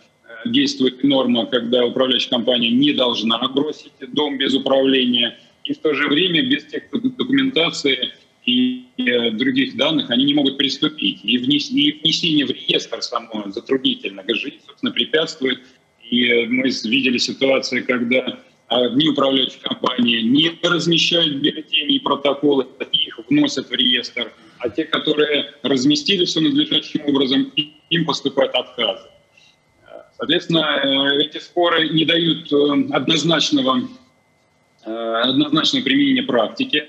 действует 0.44 1.02
норма, 1.02 1.46
когда 1.46 1.84
управляющая 1.84 2.30
компания 2.30 2.70
не 2.70 2.92
должна 2.92 3.38
бросить 3.48 3.92
дом 4.12 4.38
без 4.38 4.54
управления, 4.54 5.38
и 5.64 5.72
в 5.72 5.78
то 5.78 5.94
же 5.94 6.08
время 6.08 6.42
без 6.42 6.64
тех 6.66 6.84
документации 6.92 8.12
и 8.46 8.86
э, 8.96 9.32
других 9.32 9.76
данных 9.76 10.10
они 10.10 10.24
не 10.24 10.34
могут 10.34 10.56
приступить. 10.56 11.20
И 11.24 11.36
внесение 11.36 12.46
в 12.46 12.50
реестр 12.50 13.02
само 13.02 13.44
затруднительно. 13.50 14.22
ГЖИ, 14.22 14.60
собственно, 14.64 14.92
препятствует. 14.92 15.58
И 16.08 16.26
э, 16.26 16.46
мы 16.46 16.70
видели 16.84 17.18
ситуацию, 17.18 17.84
когда 17.84 18.38
одни 18.68 19.08
управляющие 19.08 19.60
компании 19.60 20.22
не 20.22 20.52
размещают 20.62 21.36
бюллетени 21.36 21.96
и 21.96 21.98
протоколы, 21.98 22.66
их 22.92 23.18
вносят 23.28 23.68
в 23.68 23.72
реестр, 23.72 24.32
а 24.58 24.68
те, 24.68 24.84
которые 24.84 25.54
разместили 25.62 26.24
все 26.24 26.40
надлежащим 26.40 27.02
образом, 27.04 27.52
им 27.90 28.04
поступают 28.04 28.54
отказы. 28.54 29.08
Соответственно, 30.16 30.80
э, 30.82 31.24
эти 31.24 31.38
споры 31.38 31.88
не 31.88 32.04
дают 32.04 32.52
однозначного, 32.92 33.88
однозначного 34.84 35.82
применения 35.82 36.22
практики. 36.22 36.88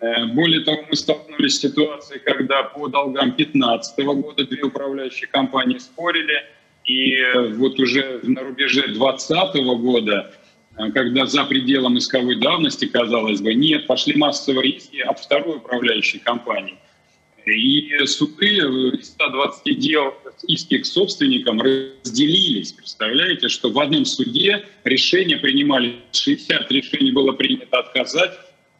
Э, 0.00 0.26
более 0.26 0.60
того, 0.60 0.84
мы 0.88 0.96
столкнулись 0.96 1.56
с 1.56 1.60
ситуацией, 1.60 2.20
когда 2.20 2.64
по 2.64 2.88
долгам 2.88 3.34
2015 3.36 4.04
года 4.04 4.44
две 4.44 4.62
управляющие 4.62 5.28
компании 5.28 5.78
спорили, 5.78 6.44
и 6.84 7.14
э, 7.16 7.48
вот 7.54 7.80
уже 7.80 8.20
на 8.22 8.42
рубеже 8.42 8.82
2020 8.88 9.54
года, 9.80 10.32
э, 10.76 10.90
когда 10.92 11.24
за 11.24 11.44
пределом 11.44 11.96
исковой 11.96 12.36
давности, 12.36 12.86
казалось 12.86 13.40
бы, 13.40 13.54
нет, 13.54 13.86
пошли 13.86 14.16
массовые 14.16 14.72
риски 14.72 14.98
от 14.98 15.18
второй 15.18 15.56
управляющей 15.56 16.18
компании. 16.18 16.78
И 17.46 18.04
суды 18.06 18.56
из 18.56 19.10
120 19.10 19.78
дел 19.78 20.14
иски 20.48 20.78
к 20.78 20.84
собственникам 20.84 21.62
разделились. 21.62 22.72
Представляете, 22.72 23.48
что 23.48 23.70
в 23.70 23.78
одном 23.78 24.04
суде 24.04 24.66
решения 24.82 25.36
принимали, 25.36 26.00
60 26.10 26.70
решений 26.72 27.12
было 27.12 27.30
принято 27.32 27.78
отказать, 27.78 28.32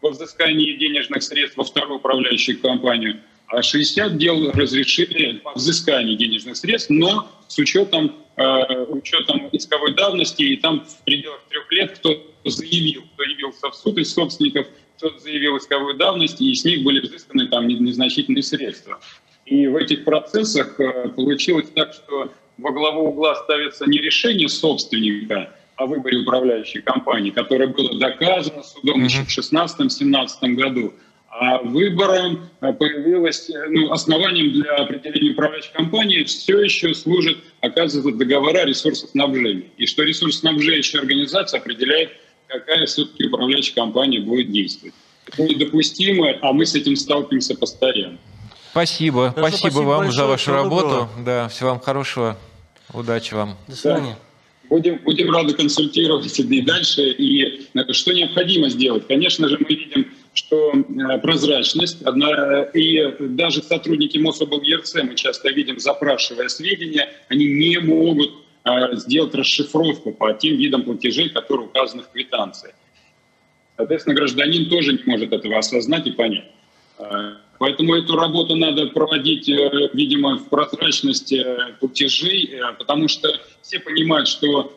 во 0.07 0.11
взыскании 0.11 0.77
денежных 0.77 1.23
средств 1.23 1.57
во 1.57 1.65
вторую 1.65 1.97
управляющую 1.99 2.61
компанию, 2.61 3.21
а 3.49 3.63
60 3.63 4.17
дел 4.17 4.53
разрешили 4.53 5.39
по 5.39 5.53
взысканию 5.53 6.17
денежных 6.17 6.57
средств, 6.57 6.91
но 6.91 7.29
с 7.49 7.59
учетом, 7.59 8.15
э, 8.37 8.85
учетом 8.89 9.49
исковой 9.53 9.95
давности, 9.95 10.43
и 10.43 10.57
там 10.57 10.85
в 10.85 11.05
пределах 11.05 11.41
трех 11.49 11.71
лет 11.73 11.99
кто 11.99 12.23
заявил, 12.45 13.03
кто 13.15 13.25
явился 13.25 13.71
в 13.71 13.75
суд 13.75 13.99
из 13.99 14.13
собственников, 14.13 14.67
кто 14.97 15.19
заявил 15.19 15.59
исковую 15.59 15.97
давность, 15.97 16.41
и 16.41 16.55
с 16.55 16.65
них 16.65 16.85
были 16.85 17.01
взысканы 17.01 17.49
там 17.49 17.67
незначительные 17.67 18.43
средства. 18.43 19.01
И 19.45 19.67
в 19.67 19.77
этих 19.77 20.05
процессах 20.05 20.79
э, 20.79 21.09
получилось 21.09 21.69
так, 21.75 21.95
что 21.95 22.33
во 22.59 22.71
главу 22.71 23.09
угла 23.09 23.35
ставится 23.35 23.87
не 23.87 23.99
решение 23.99 24.49
собственника, 24.49 25.55
о 25.77 25.87
выборе 25.87 26.18
управляющей 26.18 26.81
компании, 26.81 27.31
которое 27.31 27.68
было 27.68 27.99
доказано 27.99 28.62
судом 28.62 29.05
еще 29.05 29.22
в 29.22 29.29
2016-2017 29.29 30.55
году. 30.55 30.95
А 31.29 31.59
выбором 31.59 32.49
э, 32.62 32.72
появилось, 32.72 33.51
э, 33.51 33.66
ну, 33.68 33.93
основанием 33.93 34.53
для 34.53 34.74
определения 34.77 35.33
управляющей 35.33 35.70
компании 35.72 36.24
все 36.24 36.61
еще 36.62 36.95
служит, 36.95 37.37
оказывается, 37.61 38.18
договора 38.18 38.64
ресурсоснабжения. 38.64 39.66
И 39.77 39.85
что 39.85 40.03
ресурсоснабжающая 40.03 41.01
организация 41.01 41.61
определяет, 41.61 42.12
какая 42.47 42.87
все-таки 42.87 43.27
управляющая 43.27 43.74
компания 43.74 44.20
будет 44.20 44.51
действовать. 44.51 44.95
Это 45.27 45.43
недопустимо, 45.43 46.29
а 46.41 46.53
мы 46.55 46.64
с 46.64 46.74
этим 46.74 46.97
сталкиваемся 46.97 47.55
постоянно. 47.55 48.16
Спасибо. 48.70 49.33
Хорошо, 49.33 49.59
спасибо, 49.59 49.70
спасибо 49.70 49.89
вам 49.89 50.12
за 50.12 50.27
вашу 50.27 50.53
работу. 50.53 51.09
Да, 51.24 51.49
всего 51.49 51.70
вам 51.70 51.81
хорошего. 51.81 52.39
Удачи 52.95 53.35
вам. 53.35 53.57
До 53.68 53.77
свидания. 53.77 54.16
Да. 54.18 54.26
Будем, 54.69 54.99
будем 55.05 55.31
рады 55.31 55.55
консультировать 55.55 56.39
и 56.39 56.61
дальше. 56.62 57.11
И 57.11 57.67
э, 57.75 57.93
что 57.93 58.12
необходимо 58.12 58.69
сделать? 58.69 59.07
Конечно 59.07 59.49
же, 59.49 59.59
мы 59.59 59.67
видим, 59.69 60.12
что 60.35 60.73
э, 60.73 61.19
прозрачность, 61.19 62.03
одна, 62.03 62.62
и 62.75 63.14
даже 63.21 63.62
сотрудники 63.62 64.19
МОСОБЛ-ЕРЦ, 64.19 64.97
мы 65.05 65.14
часто 65.14 65.51
видим, 65.51 65.79
запрашивая 65.79 66.49
сведения, 66.49 67.09
они 67.29 67.47
не 67.47 67.79
могут 67.79 68.33
э, 68.64 68.97
сделать 68.97 69.35
расшифровку 69.35 70.12
по 70.12 70.33
тем 70.33 70.57
видам 70.57 70.83
платежей, 70.83 71.29
которые 71.29 71.67
указаны 71.67 72.03
в 72.03 72.11
квитанции. 72.11 72.75
Соответственно, 73.77 74.17
гражданин 74.17 74.69
тоже 74.69 74.95
не 74.95 75.03
может 75.05 75.33
этого 75.33 75.59
осознать 75.59 76.07
и 76.07 76.12
понять. 76.12 76.51
Поэтому 77.59 77.95
эту 77.95 78.17
работу 78.17 78.55
надо 78.57 78.87
проводить, 78.87 79.49
э, 79.49 79.91
видимо, 79.93 80.37
в 80.37 80.49
прозрачности 80.49 81.37
э, 81.37 81.73
платежей, 81.81 82.45
э, 82.45 82.73
потому 82.79 83.09
что 83.09 83.29
все 83.63 83.81
понимают, 83.81 84.29
что 84.29 84.73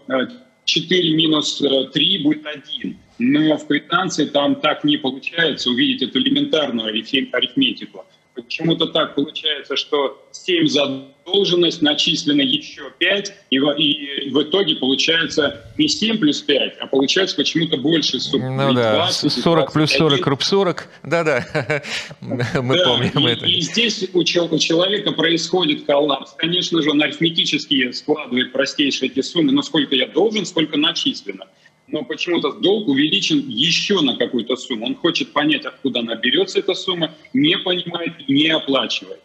4 0.65 1.15
минус 1.15 1.61
3 1.93 2.17
будет 2.19 2.45
1. 2.45 2.97
Но 3.19 3.57
в 3.57 3.67
квитанции 3.67 4.25
там 4.25 4.55
так 4.55 4.83
не 4.83 4.97
получается 4.97 5.69
увидеть 5.69 6.09
эту 6.09 6.19
элементарную 6.19 6.87
арифметику. 6.87 8.05
Почему-то 8.35 8.87
так 8.87 9.15
получается, 9.15 9.75
что 9.75 10.25
7 10.31 10.67
задолженность, 10.67 11.81
начислено 11.81 12.41
еще 12.41 12.91
5, 12.97 13.33
и 13.49 13.59
в, 13.59 13.71
и 13.71 14.29
в 14.29 14.41
итоге 14.43 14.75
получается 14.75 15.65
не 15.77 15.87
7 15.87 16.17
плюс 16.17 16.41
5, 16.41 16.77
а 16.79 16.87
получается 16.87 17.35
почему-то 17.35 17.77
больше 17.77 18.19
суммы. 18.19 18.49
Ну 18.49 18.73
да, 18.73 18.95
20, 19.07 19.31
40 19.31 19.73
плюс 19.73 19.91
40, 19.91 20.27
руб 20.27 20.43
40, 20.43 20.87
да-да, 21.03 21.45
мы 22.21 22.77
да, 22.77 22.85
помним 22.85 23.27
и, 23.27 23.31
это. 23.31 23.45
И 23.45 23.61
здесь 23.61 24.07
у, 24.13 24.19
у 24.19 24.23
человека 24.23 25.11
происходит 25.11 25.85
коллапс. 25.85 26.33
Конечно 26.37 26.81
же, 26.81 26.91
он 26.91 27.01
арифметически 27.01 27.91
складывает 27.91 28.53
простейшие 28.53 29.11
эти 29.11 29.21
суммы, 29.21 29.51
но 29.51 29.63
сколько 29.63 29.95
я 29.95 30.07
должен, 30.07 30.45
сколько 30.45 30.77
начислено 30.77 31.45
но 31.91 32.03
почему-то 32.03 32.53
долг 32.53 32.87
увеличен 32.87 33.47
еще 33.47 34.01
на 34.01 34.15
какую-то 34.15 34.55
сумму. 34.55 34.85
Он 34.85 34.95
хочет 34.95 35.31
понять, 35.33 35.65
откуда 35.65 35.99
она 35.99 36.15
берется, 36.15 36.59
эта 36.59 36.73
сумма, 36.73 37.15
не 37.33 37.57
понимает, 37.57 38.13
не 38.27 38.49
оплачивает. 38.49 39.19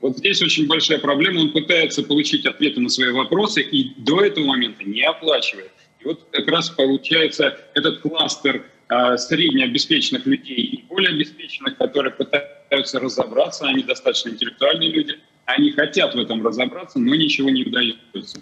Вот 0.00 0.16
здесь 0.18 0.40
очень 0.42 0.66
большая 0.66 0.98
проблема. 0.98 1.40
Он 1.40 1.52
пытается 1.52 2.02
получить 2.02 2.46
ответы 2.46 2.80
на 2.80 2.88
свои 2.88 3.10
вопросы 3.10 3.62
и 3.62 3.94
до 3.96 4.20
этого 4.20 4.44
момента 4.44 4.84
не 4.84 5.02
оплачивает. 5.02 5.72
И 6.00 6.04
вот 6.04 6.24
как 6.30 6.46
раз 6.48 6.70
получается 6.70 7.58
этот 7.74 8.00
кластер 8.00 8.64
э, 8.88 9.16
среднеобеспеченных 9.16 10.24
людей 10.26 10.56
и 10.56 10.84
более 10.84 11.10
обеспеченных, 11.10 11.76
которые 11.76 12.12
пытаются 12.12 13.00
разобраться, 13.00 13.66
они 13.66 13.82
достаточно 13.82 14.30
интеллектуальные 14.30 14.90
люди, 14.90 15.18
они 15.48 15.70
хотят 15.72 16.14
в 16.14 16.18
этом 16.18 16.46
разобраться, 16.46 16.98
но 16.98 17.14
ничего 17.14 17.48
не 17.48 17.64
удается. 17.64 18.38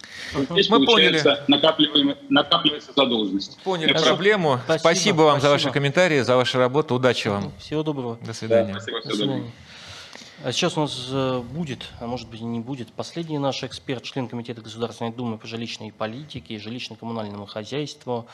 Здесь, 0.51 0.69
Мы 0.69 0.85
получается, 0.85 1.45
поняли. 1.47 2.17
накапливается 2.27 2.91
задолженность. 2.93 3.57
Поняли 3.63 3.87
Хорошо. 3.93 4.07
проблему. 4.07 4.59
Спасибо, 4.65 4.79
спасибо 4.79 5.21
вам 5.21 5.39
спасибо. 5.39 5.41
за 5.41 5.49
ваши 5.49 5.71
комментарии, 5.71 6.19
за 6.19 6.35
вашу 6.35 6.57
работу. 6.59 6.95
Удачи 6.95 7.29
вам. 7.29 7.53
Всего 7.59 7.81
доброго. 7.83 8.19
До 8.25 8.33
свидания. 8.33 8.73
Да, 8.73 8.79
спасибо, 8.81 8.99
всего 9.01 9.17
доброго. 9.17 9.51
А 10.43 10.51
сейчас 10.51 10.77
у 10.77 10.81
нас 10.81 11.07
э, 11.11 11.41
будет, 11.41 11.89
а 11.99 12.05
может 12.05 12.29
быть 12.29 12.41
и 12.41 12.43
не 12.43 12.59
будет, 12.59 12.93
последний 12.93 13.39
наш 13.39 13.63
эксперт, 13.63 14.03
член 14.03 14.27
Комитета 14.27 14.61
Государственной 14.61 15.11
Думы 15.11 15.39
по 15.39 15.47
жилищной 15.47 15.91
политике 15.91 16.53
и 16.53 16.57
жилищно-коммунальному 16.59 17.47
хозяйству 17.47 18.27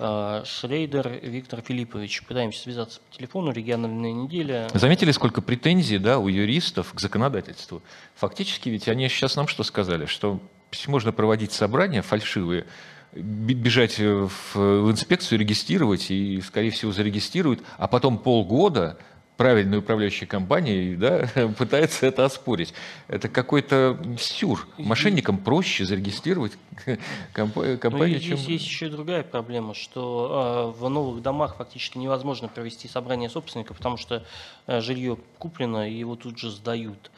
э, 0.00 0.42
Шрейдер 0.44 1.20
Виктор 1.22 1.60
Филиппович. 1.60 2.24
Пытаемся 2.24 2.60
связаться 2.60 2.98
по 3.08 3.16
телефону, 3.16 3.52
региональная 3.52 4.12
неделя. 4.12 4.68
Заметили, 4.74 5.12
сколько 5.12 5.42
претензий 5.42 5.98
да, 5.98 6.18
у 6.18 6.26
юристов 6.26 6.92
к 6.92 6.98
законодательству? 7.00 7.82
Фактически 8.16 8.68
ведь 8.68 8.88
они 8.88 9.08
сейчас 9.08 9.36
нам 9.36 9.46
что 9.46 9.62
сказали? 9.62 10.06
Что 10.06 10.40
можно 10.88 11.12
проводить 11.12 11.52
собрания 11.52 12.02
фальшивые, 12.02 12.66
бежать 13.12 14.00
в 14.00 14.90
инспекцию, 14.90 15.38
регистрировать 15.38 16.10
и, 16.10 16.40
скорее 16.40 16.70
всего, 16.70 16.90
зарегистрируют, 16.90 17.62
а 17.78 17.86
потом 17.86 18.18
полгода 18.18 18.98
правильной 19.36 19.78
управляющей 19.78 20.26
компанией 20.26 20.96
да, 20.96 21.28
пытается 21.58 22.06
это 22.06 22.24
оспорить. 22.24 22.72
Это 23.08 23.28
какой-то 23.28 23.98
сюр. 24.18 24.66
Мошенникам 24.78 25.38
проще 25.38 25.84
зарегистрировать 25.84 26.52
компанию, 27.32 27.78
ну, 27.82 28.20
чем... 28.20 28.36
Здесь 28.36 28.48
есть 28.48 28.66
еще 28.66 28.86
и 28.86 28.90
другая 28.90 29.22
проблема, 29.22 29.74
что 29.74 30.72
э, 30.76 30.80
в 30.80 30.88
новых 30.88 31.22
домах 31.22 31.56
фактически 31.56 31.98
невозможно 31.98 32.48
провести 32.48 32.88
собрание 32.88 33.28
собственников, 33.28 33.78
потому 33.78 33.96
что 33.96 34.24
э, 34.66 34.80
жилье 34.80 35.18
куплено 35.38 35.88
и 35.88 35.94
его 35.94 36.16
тут 36.16 36.38
же 36.38 36.50
сдают. 36.50 37.10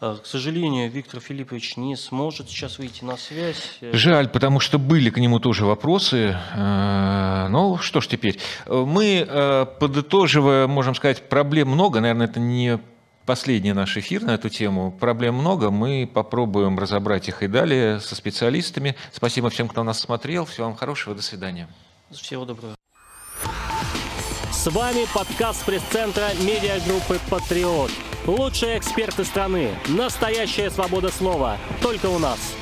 Э, 0.00 0.16
к 0.22 0.26
сожалению, 0.26 0.90
Виктор 0.90 1.20
Филиппович 1.20 1.76
не 1.76 1.96
сможет 1.96 2.48
сейчас 2.48 2.78
выйти 2.78 3.02
на 3.04 3.16
связь. 3.16 3.78
Жаль, 3.80 4.28
потому 4.28 4.60
что 4.60 4.78
были 4.78 5.10
к 5.10 5.18
нему 5.18 5.38
тоже 5.38 5.64
вопросы. 5.64 6.36
Э, 6.54 7.48
ну, 7.48 7.78
что 7.78 8.00
ж 8.00 8.08
теперь. 8.08 8.38
Мы, 8.66 9.26
э, 9.26 9.66
подытоживая, 9.80 10.66
можем 10.66 10.94
сказать, 10.94 11.28
проблем 11.28 11.68
много. 11.68 12.00
Наверное, 12.00 12.26
это 12.26 12.40
не 12.40 12.78
последний 13.24 13.72
наш 13.72 13.96
эфир 13.96 14.22
на 14.22 14.32
эту 14.32 14.50
тему. 14.50 14.92
Проблем 14.92 15.36
много. 15.36 15.70
Мы 15.70 16.08
попробуем 16.12 16.78
разобрать 16.78 17.28
их 17.28 17.42
и 17.42 17.48
далее 17.48 17.98
со 18.00 18.14
специалистами. 18.14 18.96
Спасибо 19.12 19.48
всем, 19.48 19.66
кто 19.66 19.82
нас 19.82 19.98
смотрел. 19.98 20.44
Всего 20.44 20.66
вам 20.66 20.76
хорошего. 20.76 21.16
До 21.16 21.22
свидания. 21.22 21.68
Всего 22.10 22.44
доброго. 22.44 22.74
С 24.52 24.70
вами 24.70 25.06
подкаст 25.14 25.64
пресс-центра 25.64 26.28
медиагруппы 26.40 27.18
«Патриот». 27.30 27.90
Лучшие 28.26 28.78
эксперты 28.78 29.24
страны. 29.24 29.70
Настоящая 29.88 30.70
свобода 30.70 31.10
слова. 31.10 31.58
Только 31.82 32.06
у 32.06 32.18
нас. 32.18 32.54